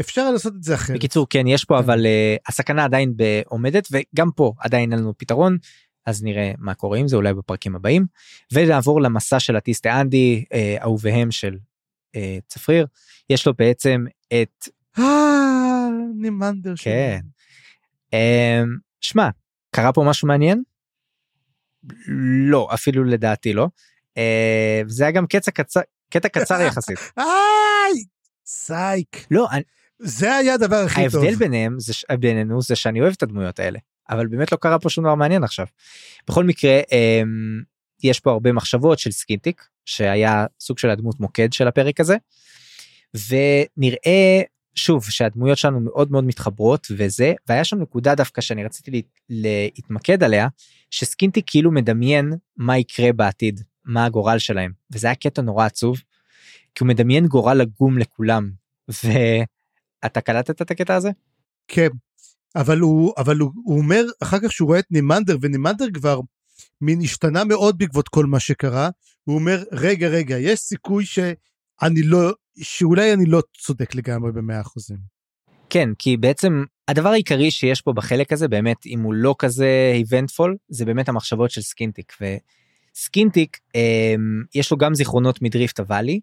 [0.00, 0.96] אפשר לעשות את זה אחרת.
[0.96, 1.82] בקיצור כן יש פה כן.
[1.84, 3.14] אבל uh, הסכנה עדיין
[3.46, 5.56] עומדת וגם פה עדיין אין לנו פתרון
[6.06, 8.06] אז נראה מה קורה עם זה אולי בפרקים הבאים
[8.52, 11.58] ונעבור למסע של הטיסטי אנדי אה, אהוביהם של
[12.16, 12.86] אה, צפריר
[13.30, 14.68] יש לו בעצם את
[14.98, 16.74] אה, נימנדר.
[16.74, 16.92] שלי.
[16.92, 17.20] כן
[18.14, 18.62] אה,
[19.00, 19.28] שמע
[19.70, 20.62] קרה פה משהו מעניין?
[22.50, 23.68] לא אפילו לדעתי לא
[24.18, 25.80] אה, זה היה גם קטע קצר
[26.10, 28.04] קטע קצר יחסית איי,
[28.46, 29.26] סייק.
[29.30, 29.62] לא אני-
[29.98, 31.20] זה היה הדבר הכי טוב.
[31.20, 33.78] ההבדל ביניהם זה בינינו זה שאני אוהב את הדמויות האלה
[34.10, 35.66] אבל באמת לא קרה פה שום דבר מעניין עכשיו.
[36.28, 37.62] בכל מקרה אמ,
[38.02, 42.16] יש פה הרבה מחשבות של סקינטיק שהיה סוג של הדמות מוקד של הפרק הזה.
[43.14, 44.40] ונראה
[44.74, 50.22] שוב שהדמויות שלנו מאוד מאוד מתחברות וזה והיה שם נקודה דווקא שאני רציתי לה, להתמקד
[50.22, 50.48] עליה
[50.90, 55.98] שסקינטיק כאילו מדמיין מה יקרה בעתיד מה הגורל שלהם וזה היה קטע נורא עצוב.
[56.74, 58.50] כי הוא מדמיין גורל עגום לכולם
[58.88, 61.10] ואתה קלטת את הקטע הזה?
[61.68, 61.88] כן,
[62.56, 66.20] אבל הוא, אבל הוא, הוא אומר אחר כך שהוא רואה את נימנדר, ונימנדר כבר
[66.80, 68.90] מין השתנה מאוד בעקבות כל מה שקרה,
[69.24, 71.04] הוא אומר, רגע, רגע, יש סיכוי
[71.84, 72.32] שאני לא,
[72.62, 74.98] שאולי אני לא צודק לגמרי במאה אחוזים.
[75.70, 80.56] כן, כי בעצם הדבר העיקרי שיש פה בחלק הזה, באמת, אם הוא לא כזה eventful,
[80.68, 82.12] זה באמת המחשבות של סקינטיק.
[82.20, 84.14] וסקינטיק, אה,
[84.54, 86.20] יש לו גם זיכרונות מדריפט הוואלי,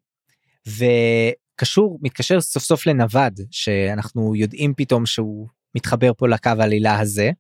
[0.68, 7.32] וקשור, מתקשר סוף סוף לנווד, שאנחנו יודעים פתאום שהוא מתחבר פה לקו העלילה הזה,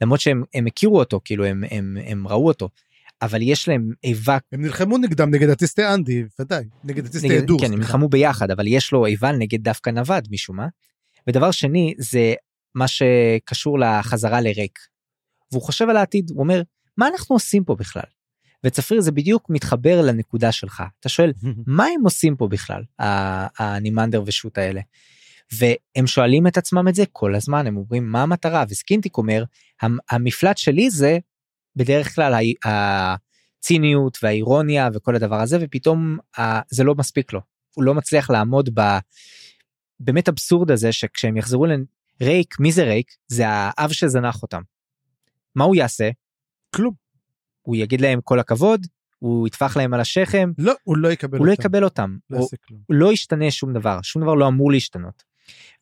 [0.00, 2.68] למרות שהם הם הכירו אותו, כאילו הם, הם, הם ראו אותו,
[3.22, 4.38] אבל יש להם איבה.
[4.52, 7.60] הם נלחמו נגדם נגד אטיסטי אנדי, ודאי, נגד אטיסטי אדור.
[7.60, 10.66] כן, הם נלחמו ביחד, אבל יש לו איבה נגד דווקא נווד משום מה.
[11.26, 12.34] ודבר שני, זה
[12.74, 14.78] מה שקשור לחזרה לריק.
[15.52, 16.62] והוא חושב על העתיד, הוא אומר,
[16.96, 18.02] מה אנחנו עושים פה בכלל?
[18.64, 21.32] וצפריר זה בדיוק מתחבר לנקודה שלך אתה שואל
[21.66, 22.82] מה הם עושים פה בכלל
[23.58, 24.80] הנימנדר ושות האלה.
[25.52, 29.44] והם שואלים את עצמם את זה כל הזמן הם אומרים מה המטרה וסקינטיק אומר
[30.10, 31.18] המפלט שלי זה
[31.76, 32.34] בדרך כלל
[32.64, 36.18] הציניות והאירוניה וכל הדבר הזה ופתאום
[36.70, 37.40] זה לא מספיק לו
[37.74, 38.70] הוא לא מצליח לעמוד
[40.00, 41.66] בבאמת אבסורד הזה שכשהם יחזרו
[42.20, 44.62] לריק מי זה ריק זה האב שזנח אותם.
[45.54, 46.10] מה הוא יעשה?
[46.74, 46.94] כלום.
[47.62, 48.86] הוא יגיד להם כל הכבוד
[49.18, 51.48] הוא יטפח להם על השכם לא הוא לא יקבל הוא אותם.
[51.48, 52.48] לא יקבל אותם לא הוא.
[52.70, 55.22] הוא לא ישתנה שום דבר שום דבר לא אמור להשתנות.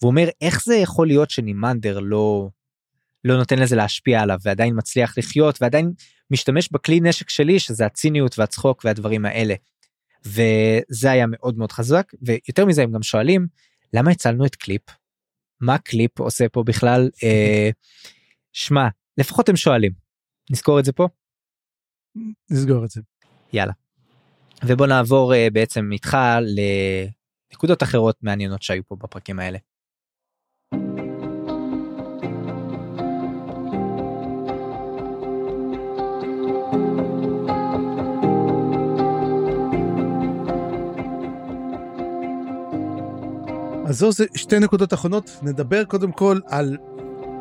[0.02, 2.48] והוא אומר איך זה יכול להיות שנימנדר לא
[3.24, 5.92] לא נותן לזה להשפיע עליו ועדיין מצליח לחיות ועדיין
[6.30, 9.54] משתמש בכלי נשק שלי שזה הציניות והצחוק והדברים האלה.
[10.26, 13.46] וזה היה מאוד מאוד חזק ויותר מזה הם גם שואלים
[13.92, 14.82] למה הצלנו את קליפ
[15.60, 17.70] מה קליפ עושה פה בכלל אה,
[18.52, 18.88] שמע
[19.18, 19.92] לפחות הם שואלים
[20.50, 21.08] נזכור את זה פה
[22.50, 23.00] נסגור את זה.
[23.52, 23.72] יאללה.
[24.66, 26.16] ובוא נעבור uh, בעצם איתך
[27.50, 29.58] לנקודות אחרות מעניינות שהיו פה בפרקים האלה.
[43.88, 46.76] אז זו זה שתי נקודות אחרונות נדבר קודם כל על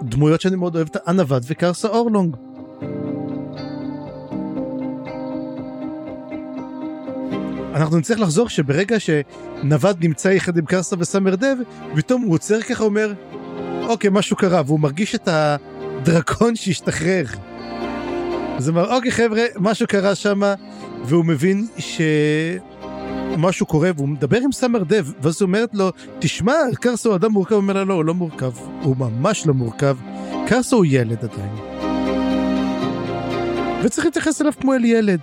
[0.04, 2.36] דמויות שאני מאוד אוהב ענווד וקרסה אורלונג.
[7.74, 11.56] אנחנו נצטרך לחזור שברגע שנווד נמצא יחד עם קרסה וסמר דב
[11.96, 13.14] פתאום הוא עוצר ככה אומר
[13.84, 17.26] אוקיי משהו קרה והוא מרגיש את הדרקון שהשתחרר.
[18.58, 20.42] אז הוא אומר אוקיי חבר'ה משהו קרה שם
[21.06, 21.68] והוא מבין
[23.38, 27.32] שמשהו קורה והוא מדבר עם סמר דב ואז הוא אומרת לו תשמע קרסה הוא אדם
[27.32, 28.52] מורכב הוא אומר לה לא הוא לא מורכב
[28.82, 29.98] הוא ממש לא מורכב
[30.48, 31.56] קרסה הוא ילד עדיין.
[33.84, 35.20] וצריך להתייחס אליו כמו אל ילד.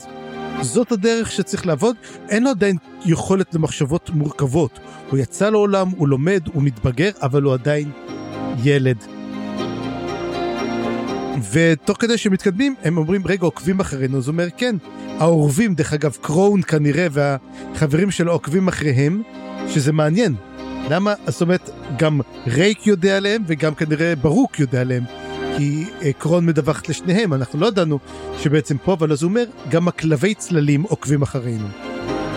[0.62, 1.96] זאת הדרך שצריך לעבוד,
[2.28, 4.78] אין לו עדיין יכולת למחשבות מורכבות.
[5.10, 7.90] הוא יצא לעולם, הוא לומד, הוא מתבגר, אבל הוא עדיין
[8.64, 9.13] ילד.
[11.52, 14.76] ותוך כדי שמתקדמים, הם אומרים, רגע, עוקבים אחרינו, אז הוא אומר, כן.
[15.18, 19.22] העורבים, דרך אגב, קראון כנראה, והחברים שלו עוקבים אחריהם,
[19.68, 20.34] שזה מעניין.
[20.90, 21.14] למה?
[21.26, 25.04] זאת אומרת, גם רייק יודע עליהם, וגם כנראה ברוק יודע עליהם.
[25.56, 27.98] כי אה, קרון מדווחת לשניהם, אנחנו לא ידענו
[28.38, 31.66] שבעצם פה, אבל אז הוא אומר, גם הכלבי צללים עוקבים אחרינו.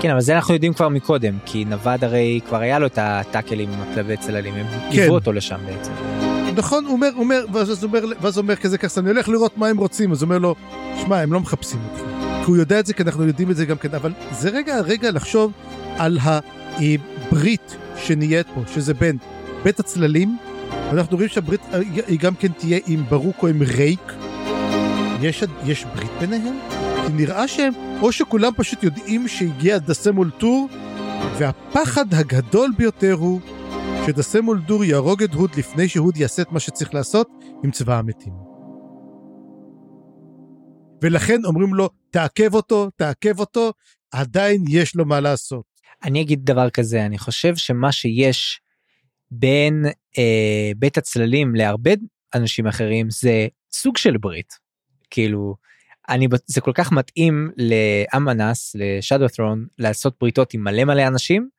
[0.01, 3.69] כן אבל זה אנחנו יודעים כבר מקודם כי נווד הרי כבר היה לו את הטאקלים
[3.69, 5.01] עם הכלבי צללים הם כן.
[5.01, 6.16] היוו אותו לשם בעצם.
[6.57, 9.57] נכון, הוא אומר, אומר, ואז הוא אומר, ואז הוא אומר כזה ככה, אני הולך לראות
[9.57, 10.55] מה הם רוצים, אז הוא אומר לו,
[11.01, 12.03] שמע, הם לא מחפשים אותך.
[12.45, 14.75] כי הוא יודע את זה, כי אנחנו יודעים את זה גם כן, אבל זה רגע
[14.75, 15.51] הרגע לחשוב
[15.97, 19.17] על הברית שנהיית פה, שזה בין
[19.63, 20.37] בית הצללים,
[20.89, 21.61] ואנחנו רואים שהברית
[22.07, 24.13] היא גם כן תהיה עם ברוק או עם רייק.
[25.21, 26.59] יש, יש ברית ביניהם?
[27.07, 30.69] כי נראה שהם, או שכולם פשוט יודעים שהגיע דסה מולטור,
[31.37, 33.39] והפחד הגדול ביותר הוא
[34.07, 37.29] שדסה מולדור יהרוג את הוד לפני שהוד יעשה את מה שצריך לעשות
[37.63, 38.33] עם צבא המתים.
[41.01, 43.73] ולכן אומרים לו, תעכב אותו, תעכב אותו,
[44.11, 45.65] עדיין יש לו מה לעשות.
[46.03, 48.61] אני אגיד דבר כזה אני חושב שמה שיש
[49.31, 49.85] בין
[50.17, 51.91] אה, בית הצללים להרבה
[52.35, 54.53] אנשים אחרים זה סוג של ברית.
[55.09, 55.55] כאילו
[56.09, 61.49] אני זה כל כך מתאים לאמנס לשאדו ת'רון לעשות בריתות עם מלא מלא אנשים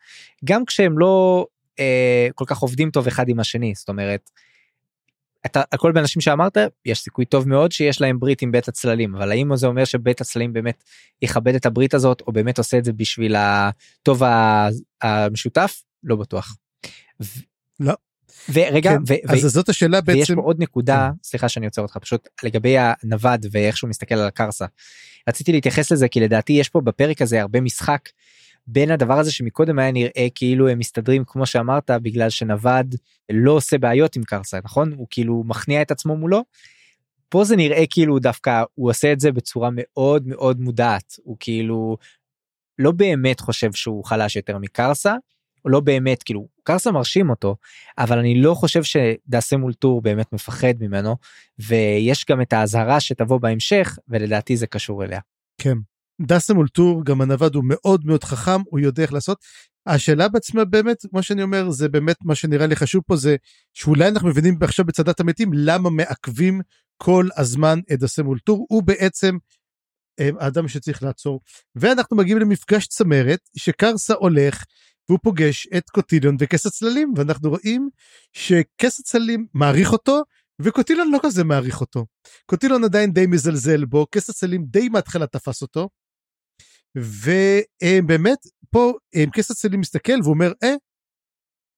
[0.44, 1.46] גם כשהם לא
[1.80, 4.30] אה, כל כך עובדים טוב אחד עם השני זאת אומרת.
[5.46, 9.30] אתה הכל באנשים שאמרת יש סיכוי טוב מאוד שיש להם ברית עם בית הצללים אבל
[9.30, 10.84] האם זה אומר שבית הצללים באמת
[11.22, 14.22] יכבד את הברית הזאת או באמת עושה את זה בשביל הטוב
[15.02, 16.56] המשותף לא בטוח.
[17.80, 17.94] לא.
[18.52, 20.18] ורגע כן, ו- אז ו- זאת השאלה בעצם.
[20.18, 21.18] ויש פה עוד נקודה כן.
[21.22, 24.66] סליחה שאני עוצר אותך פשוט לגבי הנווד ואיך שהוא מסתכל על הקרסה.
[25.28, 28.08] רציתי להתייחס לזה כי לדעתי יש פה בפרק הזה הרבה משחק
[28.70, 32.94] בין הדבר הזה שמקודם היה נראה כאילו הם מסתדרים כמו שאמרת בגלל שנווד
[33.32, 36.44] לא עושה בעיות עם קרסה נכון הוא כאילו מכניע את עצמו מולו.
[37.28, 41.96] פה זה נראה כאילו דווקא הוא עושה את זה בצורה מאוד מאוד מודעת הוא כאילו
[42.78, 45.14] לא באמת חושב שהוא חלש יותר מקרסה.
[45.64, 47.56] לא באמת כאילו קרסה מרשים אותו
[47.98, 51.16] אבל אני לא חושב שדסה מול טור באמת מפחד ממנו
[51.58, 55.20] ויש גם את האזהרה שתבוא בהמשך ולדעתי זה קשור אליה.
[55.58, 55.78] כן.
[56.20, 59.38] דסה מול טור גם הנווד הוא מאוד מאוד חכם הוא יודע איך לעשות.
[59.86, 63.36] השאלה בעצמה באמת כמו שאני אומר זה באמת מה שנראה לי חשוב פה זה
[63.74, 66.60] שאולי אנחנו מבינים עכשיו בצדת המתים למה מעכבים
[66.96, 69.36] כל הזמן את דסה מול טור הוא בעצם
[70.20, 71.40] אה, האדם שצריך לעצור
[71.76, 74.64] ואנחנו מגיעים למפגש צמרת שקרסה הולך
[75.08, 77.88] והוא פוגש את קוטיליון וכס הצללים ואנחנו רואים
[78.32, 80.22] שכס הצללים מעריך אותו
[80.62, 82.06] וקוטילון לא כזה מעריך אותו.
[82.46, 85.88] קוטילון עדיין די מזלזל בו, כס הצללים די מההתחלה תפס אותו.
[87.00, 88.38] ובאמת
[88.70, 88.92] פה
[89.32, 90.74] כס הצללים מסתכל והוא אומר אה,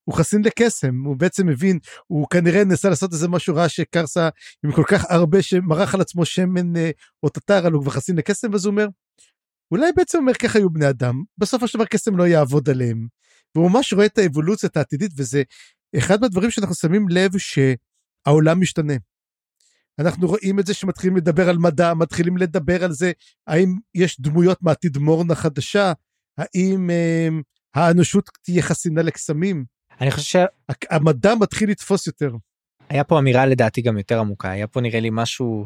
[0.04, 4.28] הוא חסין לקסם, הוא בעצם מבין, הוא כנראה ניסה לעשות איזה משהו רע שקרסה
[4.64, 6.90] עם כל כך הרבה שמרח על עצמו שמן אה,
[7.22, 8.86] או טטר, אבל הוא כבר חסין לקסם, ואז הוא אומר,
[9.70, 13.06] אולי בעצם אומר ככה היו בני אדם, בסופו של דבר קסם לא יעבוד עליהם.
[13.54, 15.42] והוא ממש רואה את האבולוציה העתידית, וזה
[15.98, 18.94] אחד מהדברים שאנחנו שמים לב שהעולם משתנה.
[20.00, 23.12] אנחנו רואים את זה שמתחילים לדבר על מדע, מתחילים לדבר על זה,
[23.46, 25.92] האם יש דמויות מעתיד מורנה חדשה,
[26.38, 27.28] האם אה,
[27.74, 29.64] האנושות תהיה חסינה לקסמים.
[30.00, 30.44] אני חושב
[30.90, 32.30] המדע מתחיל לתפוס יותר.
[32.90, 35.64] שהיה פה אמירה לדעתי גם יותר עמוקה היה פה נראה לי משהו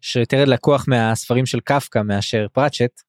[0.00, 3.00] שיותר לקוח מהספרים של קפקא מאשר פראצ'ט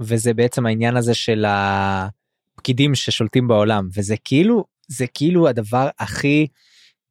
[0.00, 6.46] וזה בעצם העניין הזה של הפקידים ששולטים בעולם וזה כאילו זה כאילו הדבר הכי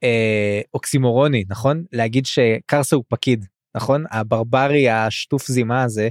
[0.03, 3.45] אה, אוקסימורוני נכון להגיד שקרסה הוא פקיד
[3.75, 6.09] נכון הברברי השטוף זימה הזה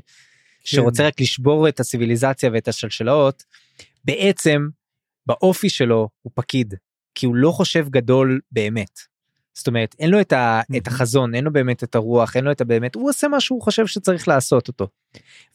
[0.64, 3.42] שרוצה רק לשבור את הציוויליזציה ואת השלשלאות
[4.04, 4.68] בעצם
[5.26, 6.74] באופי שלו הוא פקיד
[7.14, 9.00] כי הוא לא חושב גדול באמת.
[9.54, 12.52] זאת אומרת אין לו את, ה, את החזון אין לו באמת את הרוח אין לו
[12.52, 14.88] את הבאמת הוא עושה מה שהוא חושב שצריך לעשות אותו.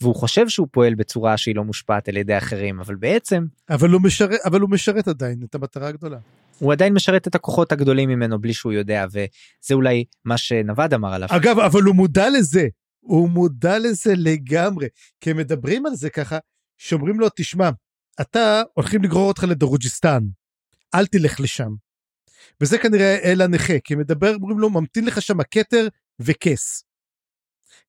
[0.01, 4.01] והוא חושב שהוא פועל בצורה שהיא לא מושפעת על ידי אחרים אבל בעצם אבל הוא
[4.01, 6.18] משרת אבל הוא משרת עדיין את המטרה הגדולה.
[6.64, 11.14] הוא עדיין משרת את הכוחות הגדולים ממנו בלי שהוא יודע וזה אולי מה שנווד אמר
[11.14, 11.27] עליו.
[11.31, 12.68] אגב אבל הוא מודע לזה
[12.99, 14.88] הוא מודע לזה לגמרי
[15.22, 16.38] כי הם מדברים על זה ככה
[16.77, 17.69] שאומרים לו תשמע
[18.22, 20.23] אתה הולכים לגרור אותך לדרוג'יסטן
[20.95, 21.69] אל תלך לשם.
[22.61, 25.88] וזה כנראה אל הנכה כי מדבר אומרים לו ממתין לך שם הכתר
[26.19, 26.84] וכס.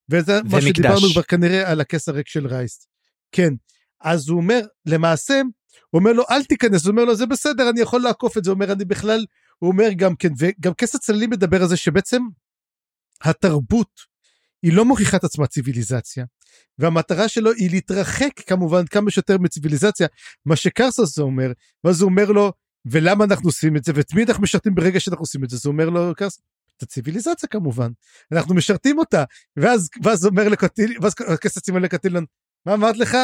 [0.08, 0.64] וזה מה ומקדש.
[0.64, 2.86] שדיברנו כבר כנראה על הכס הריק של רייסט.
[3.32, 3.54] כן
[4.00, 5.40] אז הוא אומר למעשה
[5.90, 6.84] הוא אומר לו אל תיכנס.
[6.84, 8.50] הוא אומר לו זה בסדר אני יכול לעקוף את זה.
[8.50, 9.24] הוא אומר אני בכלל
[9.58, 12.22] הוא אומר גם כן וגם כס הצללים מדבר על זה שבעצם
[13.22, 14.00] התרבות
[14.62, 16.24] היא לא מוכיחה את עצמה ציוויליזציה
[16.78, 20.06] והמטרה שלו היא להתרחק כמובן כמה שיותר מציוויליזציה.
[20.46, 21.52] מה שקרסוס זה אומר
[21.84, 22.52] ואז הוא אומר לו
[22.86, 23.92] ולמה אנחנו עושים את זה?
[23.94, 25.56] ואת מי אנחנו משרתים ברגע שאנחנו עושים את זה?
[25.56, 26.42] זה אומר לו קרסוס
[26.76, 27.90] את הציוויליזציה כמובן
[28.32, 29.24] אנחנו משרתים אותה.
[29.56, 32.24] ואז ואז אומר לקוטיל ואז כסף סימן לקטילון
[32.66, 33.16] מה אמרת לך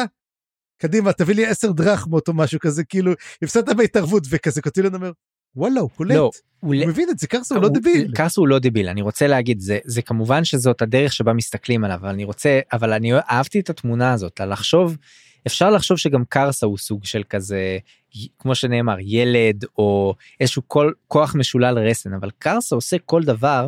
[0.81, 5.11] קדימה תביא לי עשר דרחמות או משהו כזה כאילו הפסדת בהתערבות וכזה קוטילון אומר
[5.55, 6.15] וואלה הוא קולט.
[6.15, 6.29] לא,
[6.59, 8.11] הוא הוא מבין את זה קרסו הוא לא דביל.
[8.15, 11.97] קרסו הוא לא דביל אני רוצה להגיד זה זה כמובן שזאת הדרך שבה מסתכלים עליו
[12.01, 14.97] אבל אני רוצה אבל אני אהבתי את התמונה הזאת לחשוב
[15.47, 17.77] אפשר לחשוב שגם קרסה הוא סוג של כזה
[18.39, 23.67] כמו שנאמר ילד או איזשהו כל כוח משולל רסן אבל קרסה עושה כל דבר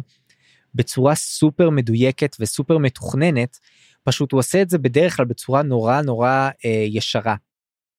[0.75, 3.59] בצורה סופר מדויקת וסופר מתוכננת
[4.03, 7.35] פשוט הוא עושה את זה בדרך כלל בצורה נורא נורא אה, ישרה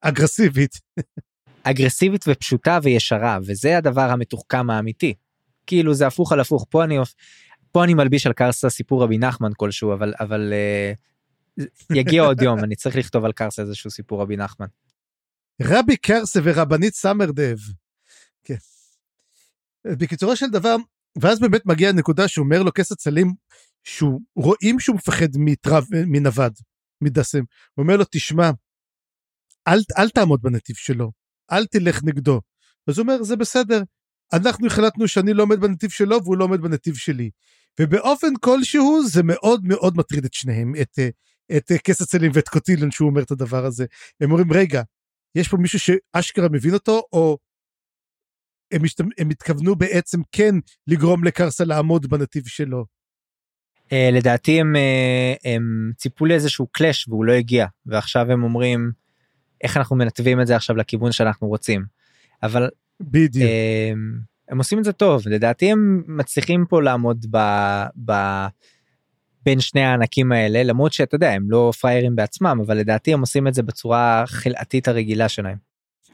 [0.01, 0.81] אגרסיבית
[1.63, 5.15] אגרסיבית ופשוטה וישרה וזה הדבר המתוחכם האמיתי.
[5.67, 6.99] כאילו זה הפוך על הפוך פה אני
[7.73, 10.53] פה אני מלביש על קרסה סיפור רבי נחמן כלשהו אבל אבל
[11.59, 11.65] uh,
[11.95, 14.67] יגיע עוד יום אני צריך לכתוב על קרסה איזשהו סיפור רבי נחמן.
[15.63, 17.57] רבי קרסה ורבנית סמרדב.
[18.45, 18.55] כן.
[19.87, 20.77] בקיצורו של דבר
[21.21, 23.35] ואז באמת מגיע הנקודה שאומר לו כס הצלים
[23.85, 26.53] שהוא רואים שהוא מפחד מטרב מנווד
[27.01, 27.43] מדסם
[27.75, 28.51] הוא אומר לו תשמע
[29.69, 31.13] אל, אל תעמוד בנתיב שלו
[31.53, 32.41] אל תלך נגדו.
[32.89, 33.83] אז הוא אומר זה בסדר
[34.33, 37.31] אנחנו החלטנו שאני לא עומד בנתיב שלו והוא לא עומד בנתיב שלי.
[37.81, 40.99] ובאופן כלשהו זה מאוד מאוד מטריד את שניהם את
[41.57, 43.87] את כס הצלים ואת קוטילון שהוא אומר את הדבר הזה
[44.21, 44.83] הם אומרים רגע
[45.35, 47.39] יש פה מישהו שאשכרה מבין אותו או
[48.73, 49.01] הם, משת...
[49.19, 50.55] הם התכוונו בעצם כן
[50.87, 52.85] לגרום לקרסה לעמוד בנתיב שלו.
[53.95, 58.93] Uh, לדעתי הם, uh, הם ציפו לאיזשהו קלאש והוא לא הגיע ועכשיו הם אומרים
[59.61, 61.85] איך אנחנו מנתבים את זה עכשיו לכיוון שאנחנו רוצים.
[62.43, 62.69] אבל
[63.01, 63.51] בדיוק.
[63.51, 63.97] uh,
[64.49, 67.39] הם עושים את זה טוב לדעתי הם מצליחים פה לעמוד ב,
[68.05, 68.13] ב,
[69.45, 73.49] בין שני הענקים האלה למרות שאתה יודע הם לא פריירים בעצמם אבל לדעתי הם עושים
[73.49, 75.57] את זה בצורה חלאתית הרגילה שלהם.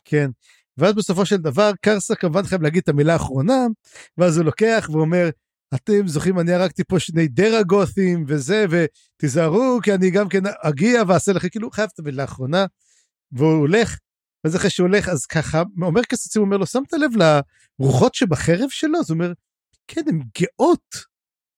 [0.05, 0.31] כן.
[0.78, 3.66] ואז בסופו של דבר קרסה כמובן חייב להגיד את המילה האחרונה
[4.19, 5.31] ואז הוא לוקח ואומר
[5.74, 11.32] אתם זוכרים אני הרגתי פה שני דרגותים וזה ותיזהרו כי אני גם כן אגיע ואעשה
[11.32, 12.66] לכם כאילו חייב את המילה האחרונה.
[13.32, 13.98] והוא הולך
[14.44, 17.10] ואז אחרי שהוא הולך אז ככה אומר קסצים אומר לו שמת לב
[17.80, 19.32] לרוחות שבחרב שלו אז הוא אומר
[19.88, 20.94] כן הן גאות.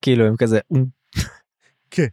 [0.01, 0.59] כאילו הם כזה
[1.91, 2.07] כן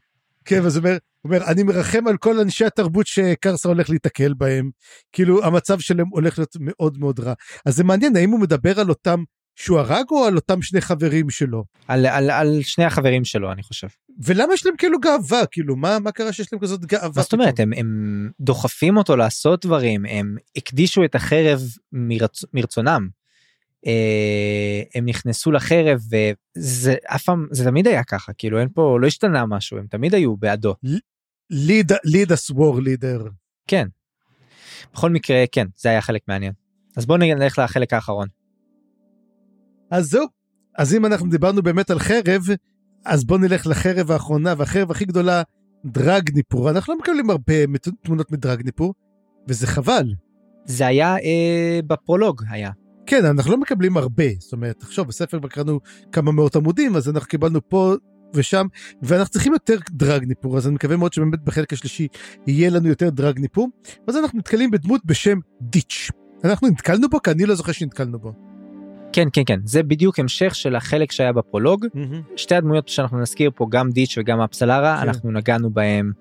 [0.45, 4.35] כן אז הוא אומר הוא אומר אני מרחם על כל אנשי התרבות שקרסה הולך להיתקל
[4.35, 4.71] בהם
[5.13, 7.35] כאילו המצב שלהם הולך להיות מאוד מאוד רע
[7.67, 9.25] אז זה מעניין האם הוא מדבר על אותם
[9.57, 11.65] שהוא הרג או על אותם שני חברים שלו?
[11.89, 13.89] על, על, על שני החברים שלו אני חושב.
[14.25, 17.11] ולמה יש להם כאילו גאווה כאילו מה מה קרה שיש להם כזאת גאווה?
[17.17, 21.61] מה זאת אומרת הם, הם דוחפים אותו לעשות דברים הם הקדישו את החרב
[21.93, 23.09] מרצ, מרצונם.
[23.87, 29.07] אה, הם נכנסו לחרב וזה אף פעם זה תמיד היה ככה כאילו אין פה לא
[29.07, 30.75] השתנה משהו הם תמיד היו בעדו.
[31.51, 33.27] ליד ליד הסוור לידר.
[33.69, 33.89] כן.
[34.95, 36.53] בכל מקרה כן זה היה חלק מעניין.
[36.97, 38.29] אז בוא נלך לחלק האחרון.
[39.91, 40.27] אז זהו,
[40.79, 42.43] אז אם אנחנו דיברנו באמת על חרב,
[43.05, 45.43] אז בוא נלך לחרב האחרונה, והחרב הכי גדולה,
[45.85, 46.71] דרגניפור.
[46.71, 47.55] אנחנו לא מקבלים הרבה
[48.03, 48.95] תמונות מדרגניפור,
[49.49, 50.15] וזה חבל.
[50.65, 52.71] זה היה אה, בפרולוג היה.
[53.07, 55.81] כן, אנחנו לא מקבלים הרבה, זאת אומרת, תחשוב, בספר כבר קראנו
[56.13, 57.95] כמה מאות עמודים, אז אנחנו קיבלנו פה
[58.35, 58.67] ושם,
[59.03, 62.09] ואנחנו צריכים יותר דרגניפור, אז אני מקווה מאוד שבאמת בחלק השלישי
[62.47, 63.69] יהיה לנו יותר דרגניפור,
[64.07, 66.11] ואז אנחנו נתקלים בדמות בשם דיץ'.
[66.45, 67.23] אנחנו נתקלנו בו?
[67.23, 68.50] כי אני לא זוכר שנתקלנו בו.
[69.13, 72.37] כן כן כן זה בדיוק המשך של החלק שהיה בפרולוג mm-hmm.
[72.37, 75.09] שתי הדמויות שאנחנו נזכיר פה גם דיץ' וגם אפסלרה כן.
[75.09, 76.13] אנחנו נגענו בהם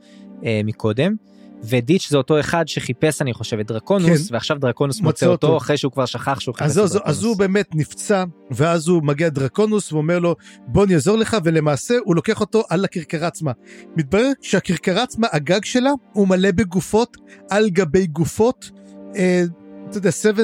[0.46, 1.16] אה, מקודם.
[1.64, 4.34] ודיץ' זה אותו אחד שחיפש אני חושב את דרקונוס כן.
[4.34, 7.02] ועכשיו דרקונוס מוצא אותו, אותו אחרי שהוא כבר שכח שהוא חיפש את דרקונוס.
[7.06, 10.36] אז הוא באמת נפצע ואז הוא מגיע דרקונוס ואומר לו
[10.68, 13.52] בוא אני אעזור לך ולמעשה הוא לוקח אותו על הכרכרה עצמה.
[13.98, 17.18] מתברר שהכרכרה עצמה הגג שלה הוא מלא בגופות
[17.50, 18.72] על גבי גופות.
[19.16, 19.44] אה,
[19.90, 20.44] אתה יודע 7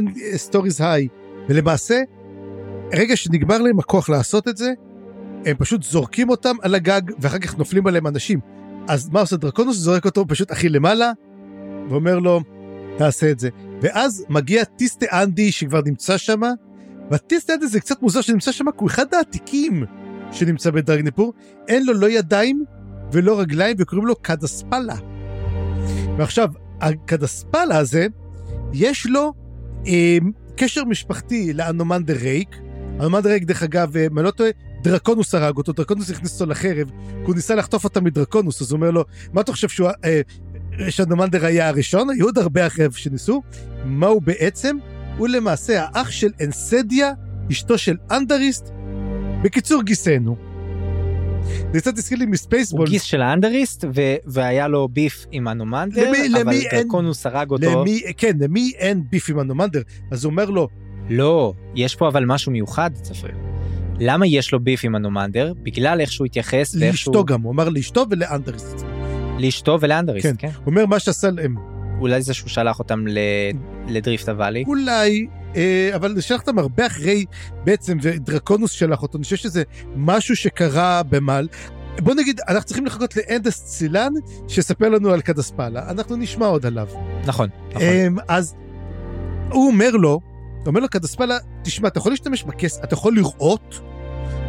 [0.52, 1.08] stories high
[1.50, 2.02] ולמעשה
[2.94, 4.74] רגע שנגמר להם הכוח לעשות את זה,
[5.46, 8.40] הם פשוט זורקים אותם על הגג ואחר כך נופלים עליהם אנשים.
[8.88, 9.78] אז מה עושה דרקונוס?
[9.78, 11.12] זורק אותו פשוט הכי למעלה
[11.90, 12.42] ואומר לו,
[12.98, 13.50] תעשה את זה.
[13.82, 16.42] ואז מגיע טיסטה אנדי שכבר נמצא שם,
[17.12, 19.84] והטיסטה אנדי זה קצת מוזר שנמצא שם, כי הוא אחד העתיקים
[20.32, 21.34] שנמצא בדרגניפור,
[21.68, 22.66] אין לו לא ידיים
[23.12, 24.96] ולא רגליים וקוראים לו קדספלה.
[26.18, 26.50] ועכשיו,
[26.82, 28.08] הקדספלה הזה,
[28.74, 29.34] יש לו
[29.88, 30.18] אה,
[30.58, 32.56] קשר משפחתי לאנומנדר רייק,
[33.02, 34.50] ארמנד ריק, דרך אגב, אם אני לא טועה,
[34.82, 38.78] דרקונוס הרג אותו, דרקונוס הכניס אותו לחרב, כי הוא ניסה לחטוף אותה מדרקונוס, אז הוא
[38.78, 39.90] אומר לו, מה אתה חושב שהוא...
[40.06, 40.22] אה,
[40.90, 42.10] שאנומנדר היה הראשון?
[42.10, 43.42] היו עוד הרבה אחרים שניסו.
[43.86, 44.78] מה הוא בעצם?
[45.18, 47.12] הוא למעשה האח של אנסדיה,
[47.52, 48.70] אשתו של אנדריסט.
[49.42, 50.36] בקיצור, גיסנו.
[51.74, 52.82] זה קצת הזכיר לי מספייסבול.
[52.82, 57.82] הוא גיס של האנדריסט ו- והיה לו beef עם אנומנדר, למי, אבל דרקונוס הרג אותו.
[57.82, 59.82] למי, כן, למי אין beef עם אנומנדר?
[60.12, 60.68] אז הוא אומר לו,
[61.10, 63.36] לא, יש פה אבל משהו מיוחד, צפריר.
[64.00, 65.54] למה יש לו ביף עם הנומנדר?
[65.64, 67.16] בגלל איך שהוא התייחס ואיך שהוא...
[67.16, 68.86] לאשתו גם, הוא אמר לאשתו ולאנדריסט.
[69.40, 70.36] לאשתו ולאנדריסט, כן.
[70.38, 70.48] כן.
[70.48, 71.56] הוא אומר מה שעשה להם.
[72.00, 73.20] אולי זה שהוא שלח אותם ל...
[73.88, 74.64] לדריפט הוואלי?
[74.68, 77.26] אולי, אה, אבל שלח אותם הרבה אחרי
[77.64, 79.64] בעצם, ודרקונוס שלח אותו, אני חושב שזה
[79.96, 81.48] משהו שקרה במעל.
[82.00, 84.14] בוא נגיד, אנחנו צריכים לחכות לאנדס צילן,
[84.48, 86.88] שיספר לנו על קדספלה, אנחנו נשמע עוד עליו.
[87.26, 87.82] נכון, נכון.
[87.82, 88.56] אה, אז
[89.52, 90.20] הוא אומר לו,
[90.70, 93.82] אומר לו קדספלה, תשמע, אתה יכול להשתמש בקסם, אתה יכול לראות?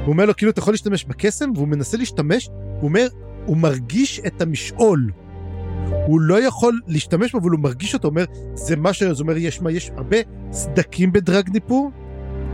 [0.05, 1.51] הוא אומר לו, כאילו, אתה יכול להשתמש בקסם?
[1.55, 3.09] והוא מנסה להשתמש, הוא אומר,
[3.47, 5.11] הוא מרגיש את המשעול.
[6.07, 8.25] הוא לא יכול להשתמש בו, אבל הוא מרגיש אותו, אומר,
[8.55, 9.03] זה מה ש...
[9.03, 10.17] זאת אומרת, יש מה, יש הרבה
[10.53, 11.91] סדקים בדרגניפור,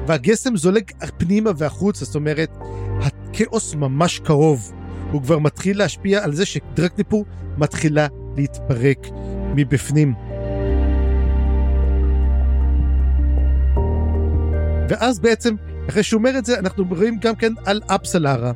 [0.06, 2.51] והגסם זולג פנימה והחוצה, זאת אומרת,
[3.01, 4.72] הכאוס ממש קרוב.
[5.12, 7.24] הוא כבר מתחיל להשפיע על זה שדרגניפור
[7.59, 8.06] מתחילה
[8.36, 9.06] להתפרק
[9.55, 10.14] מבפנים.
[14.93, 15.55] ואז בעצם,
[15.89, 18.52] אחרי שהוא אומר את זה, אנחנו רואים גם כן על אפסלרה.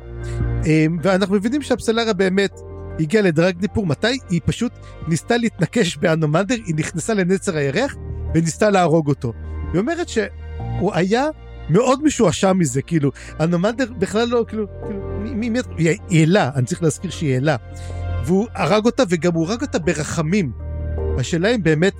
[0.65, 2.59] אמ, ואנחנו מבינים שאפסלרה באמת
[2.99, 4.19] הגיעה לדרגניפור, מתי?
[4.29, 4.71] היא פשוט
[5.07, 7.95] ניסתה להתנקש באנומנדר, היא נכנסה לנצר הירח
[8.35, 9.33] וניסתה להרוג אותו.
[9.73, 11.25] היא אומרת שהוא היה
[11.69, 16.83] מאוד משועשע מזה, כאילו, אנומנדר בכלל לא, כאילו, כאילו, מי, מי, היא העלה, אני צריך
[16.83, 17.55] להזכיר שהיא העלה.
[18.25, 20.51] והוא הרג אותה, וגם הוא הרג אותה ברחמים.
[21.17, 21.93] השאלה אם באמת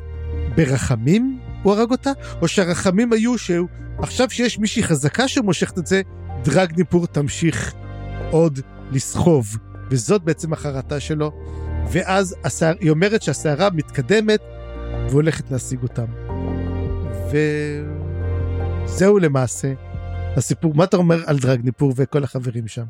[0.56, 2.12] ברחמים הוא הרג אותה,
[2.42, 3.38] או שהרחמים היו
[4.02, 6.02] שעכשיו שיש מישהי חזקה שמושכת את זה,
[6.44, 7.74] דרגניפור תמשיך
[8.32, 8.60] עוד
[8.92, 9.58] לסחוב.
[9.92, 11.32] וזאת בעצם החרטה שלו.
[11.92, 14.40] ואז השער, היא אומרת שהסערה מתקדמת
[15.10, 16.06] והולכת להשיג אותם.
[18.86, 19.74] וזהו למעשה
[20.36, 20.74] הסיפור.
[20.76, 22.86] מה אתה אומר על דרגניפור וכל החברים שם?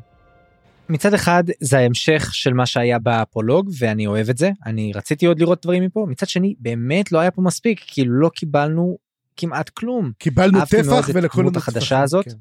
[0.88, 5.40] מצד אחד זה ההמשך של מה שהיה בפרולוג ואני אוהב את זה אני רציתי עוד
[5.40, 8.98] לראות דברים מפה מצד שני באמת לא היה פה מספיק כאילו לא קיבלנו
[9.38, 10.12] כמעט כלום.
[10.18, 12.24] קיבלנו טפח ולכל הדמות החדשה הזאת.
[12.24, 12.36] כן.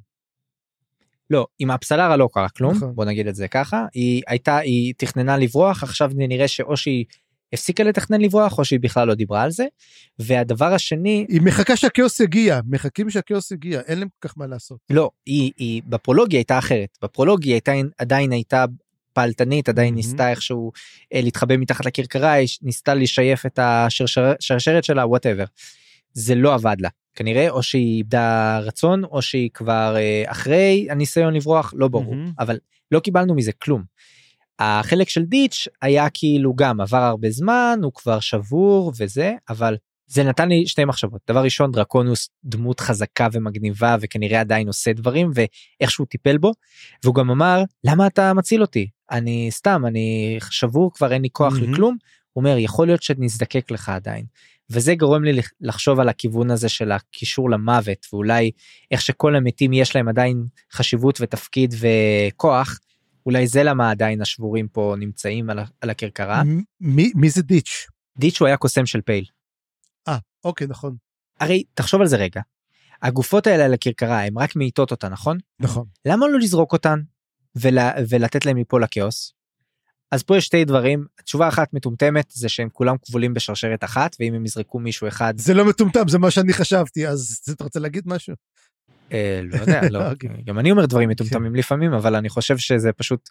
[1.30, 2.96] לא עם הפסלרה לא קרה כלום נכון.
[2.96, 7.06] בוא נגיד את זה ככה היא הייתה היא תכננה לברוח עכשיו נראה שאו שהיא
[7.54, 9.66] הפסיקה לתכנן לברוח או שהיא בכלל לא דיברה על זה.
[10.20, 14.78] והדבר השני היא מחכה שהכאוס יגיע מחכים שהכאוס יגיע אין להם כל כך מה לעשות.
[14.90, 18.66] לא היא, היא בפרולוגיה הייתה אחרת בפרולוגיה הייתה עדיין הייתה
[19.14, 19.98] פעלתנית עדיין mm-hmm.
[19.98, 20.72] ניסתה איכשהו
[21.14, 25.46] אה, להתחבא מתחת לכרכרה היא ניסתה לשייף את השרשרת שלה וואטאבר.
[26.14, 26.90] זה לא עבד לה.
[27.16, 32.14] כנראה או שהיא איבדה רצון או שהיא כבר אה, אחרי הניסיון לברוח לא ברור.
[32.14, 32.34] mm-hmm.
[32.40, 32.58] אבל
[32.92, 33.84] לא קיבלנו מזה כלום.
[34.60, 39.78] החלק של דיץ' היה כאילו גם עבר הרבה זמן הוא כבר שבור וזה אבל
[40.08, 41.22] זה נתן לי שתי מחשבות.
[41.30, 46.52] דבר ראשון דרקונוס דמות חזקה ומגניבה וכנראה עדיין עושה דברים ואיך שהוא טיפל בו.
[47.04, 51.54] והוא גם אמר למה אתה מציל אותי אני סתם אני שבור כבר אין לי כוח
[51.54, 51.72] mm-hmm.
[51.72, 51.98] לכלום
[52.34, 54.26] הוא אומר יכול להיות שנזדקק לך עדיין
[54.70, 58.52] וזה גורם לי לחשוב על הכיוון הזה של הקישור למוות ואולי
[58.92, 62.80] איך שכל המתים יש להם עדיין חשיבות ותפקיד וכוח
[63.26, 66.44] אולי זה למה עדיין השבורים פה נמצאים על, על הכרכרה.
[66.82, 67.88] מי, מי זה דיץ'?
[68.18, 69.26] דיץ' הוא היה קוסם של פייל.
[70.08, 70.96] אה אוקיי נכון.
[71.40, 72.42] הרי תחשוב על זה רגע.
[73.02, 75.38] הגופות האלה על הכרכרה הם רק מאיטות אותה נכון?
[75.60, 75.86] נכון.
[76.06, 77.00] למה לא לזרוק אותן
[77.62, 77.78] ול,
[78.10, 79.34] ולתת להם ליפול לכאוס?
[80.12, 84.34] אז פה יש שתי דברים תשובה אחת מטומטמת זה שהם כולם כבולים בשרשרת אחת ואם
[84.34, 88.04] הם יזרקו מישהו אחד זה לא מטומטם זה מה שאני חשבתי אז אתה רוצה להגיד
[88.06, 88.34] משהו.
[89.12, 90.30] אה, לא יודע לא אוקיי.
[90.46, 91.60] גם אני אומר דברים מטומטמים כן.
[91.60, 93.30] לפעמים אבל אני חושב שזה פשוט.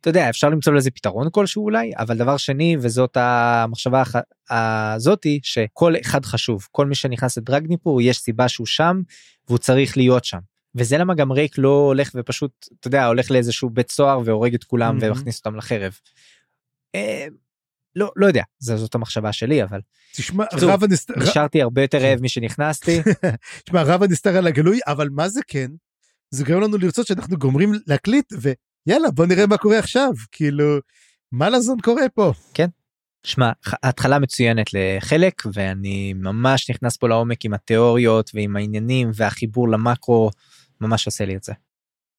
[0.00, 4.02] אתה יודע אפשר למצוא לזה פתרון כלשהו אולי אבל דבר שני וזאת המחשבה
[4.50, 9.02] הזאתי שכל אחד חשוב כל מי שנכנס לדרגניפור יש סיבה שהוא שם
[9.48, 10.38] והוא צריך להיות שם
[10.74, 14.64] וזה למה גם רייק לא הולך ופשוט אתה יודע הולך לאיזשהו בית סוהר והורג את
[14.64, 15.04] כולם mm-hmm.
[15.04, 15.98] ומכניס אותם לחרב.
[16.94, 17.26] אה,
[17.96, 19.80] לא לא יודע זה זאת המחשבה שלי אבל
[20.12, 23.00] תשמע רב הנסתר נשארתי הרבה יותר רעב משנכנסתי.
[23.64, 25.70] תשמע רב הנסתר על הגלוי אבל מה זה כן
[26.30, 30.78] זה גורם לנו לרצות שאנחנו גומרים להקליט ויאללה בוא נראה מה קורה עכשיו כאילו
[31.32, 32.32] מה לזון קורה פה.
[32.54, 32.68] כן.
[33.24, 33.50] שמע
[33.82, 40.30] התחלה מצוינת לחלק ואני ממש נכנס פה לעומק עם התיאוריות ועם העניינים והחיבור למקרו
[40.82, 41.52] ממש עושה לי את זה.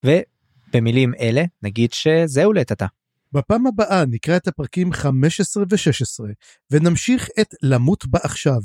[0.05, 2.85] ובמילים אלה נגיד שזהו לעת עתה.
[3.31, 6.33] בפעם הבאה נקרא את הפרקים 15 ו-16
[6.71, 8.59] ונמשיך את למות בעכשיו,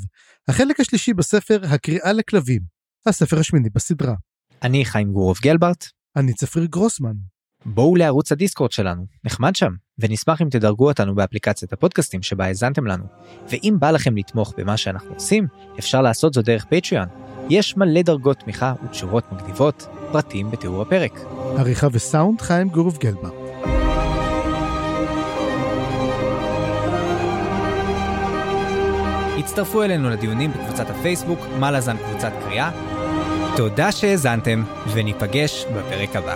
[0.47, 2.61] החלק השלישי בספר הקריאה לכלבים,
[3.05, 4.15] הספר השמיני בסדרה.
[4.63, 5.85] אני חיים גורוב גלברט.
[6.15, 7.13] אני צפריר גרוסמן.
[7.65, 13.03] בואו לערוץ הדיסקורד שלנו, נחמד שם, ונשמח אם תדרגו אותנו באפליקציית הפודקאסטים שבה האזנתם לנו.
[13.49, 15.47] ואם בא לכם לתמוך במה שאנחנו עושים,
[15.79, 17.07] אפשר לעשות זאת דרך פטריון.
[17.49, 21.19] יש מלא דרגות תמיכה ותשורות מגניבות, פרטים בתיאור הפרק.
[21.57, 23.33] עריכה וסאונד חיים גורוב גלברט.
[29.39, 32.71] הצטרפו אלינו לדיונים בקבוצת הפייסבוק, מה לזן קבוצת קריאה.
[33.55, 34.63] תודה שהאזנתם,
[34.93, 36.35] וניפגש בפרק הבא.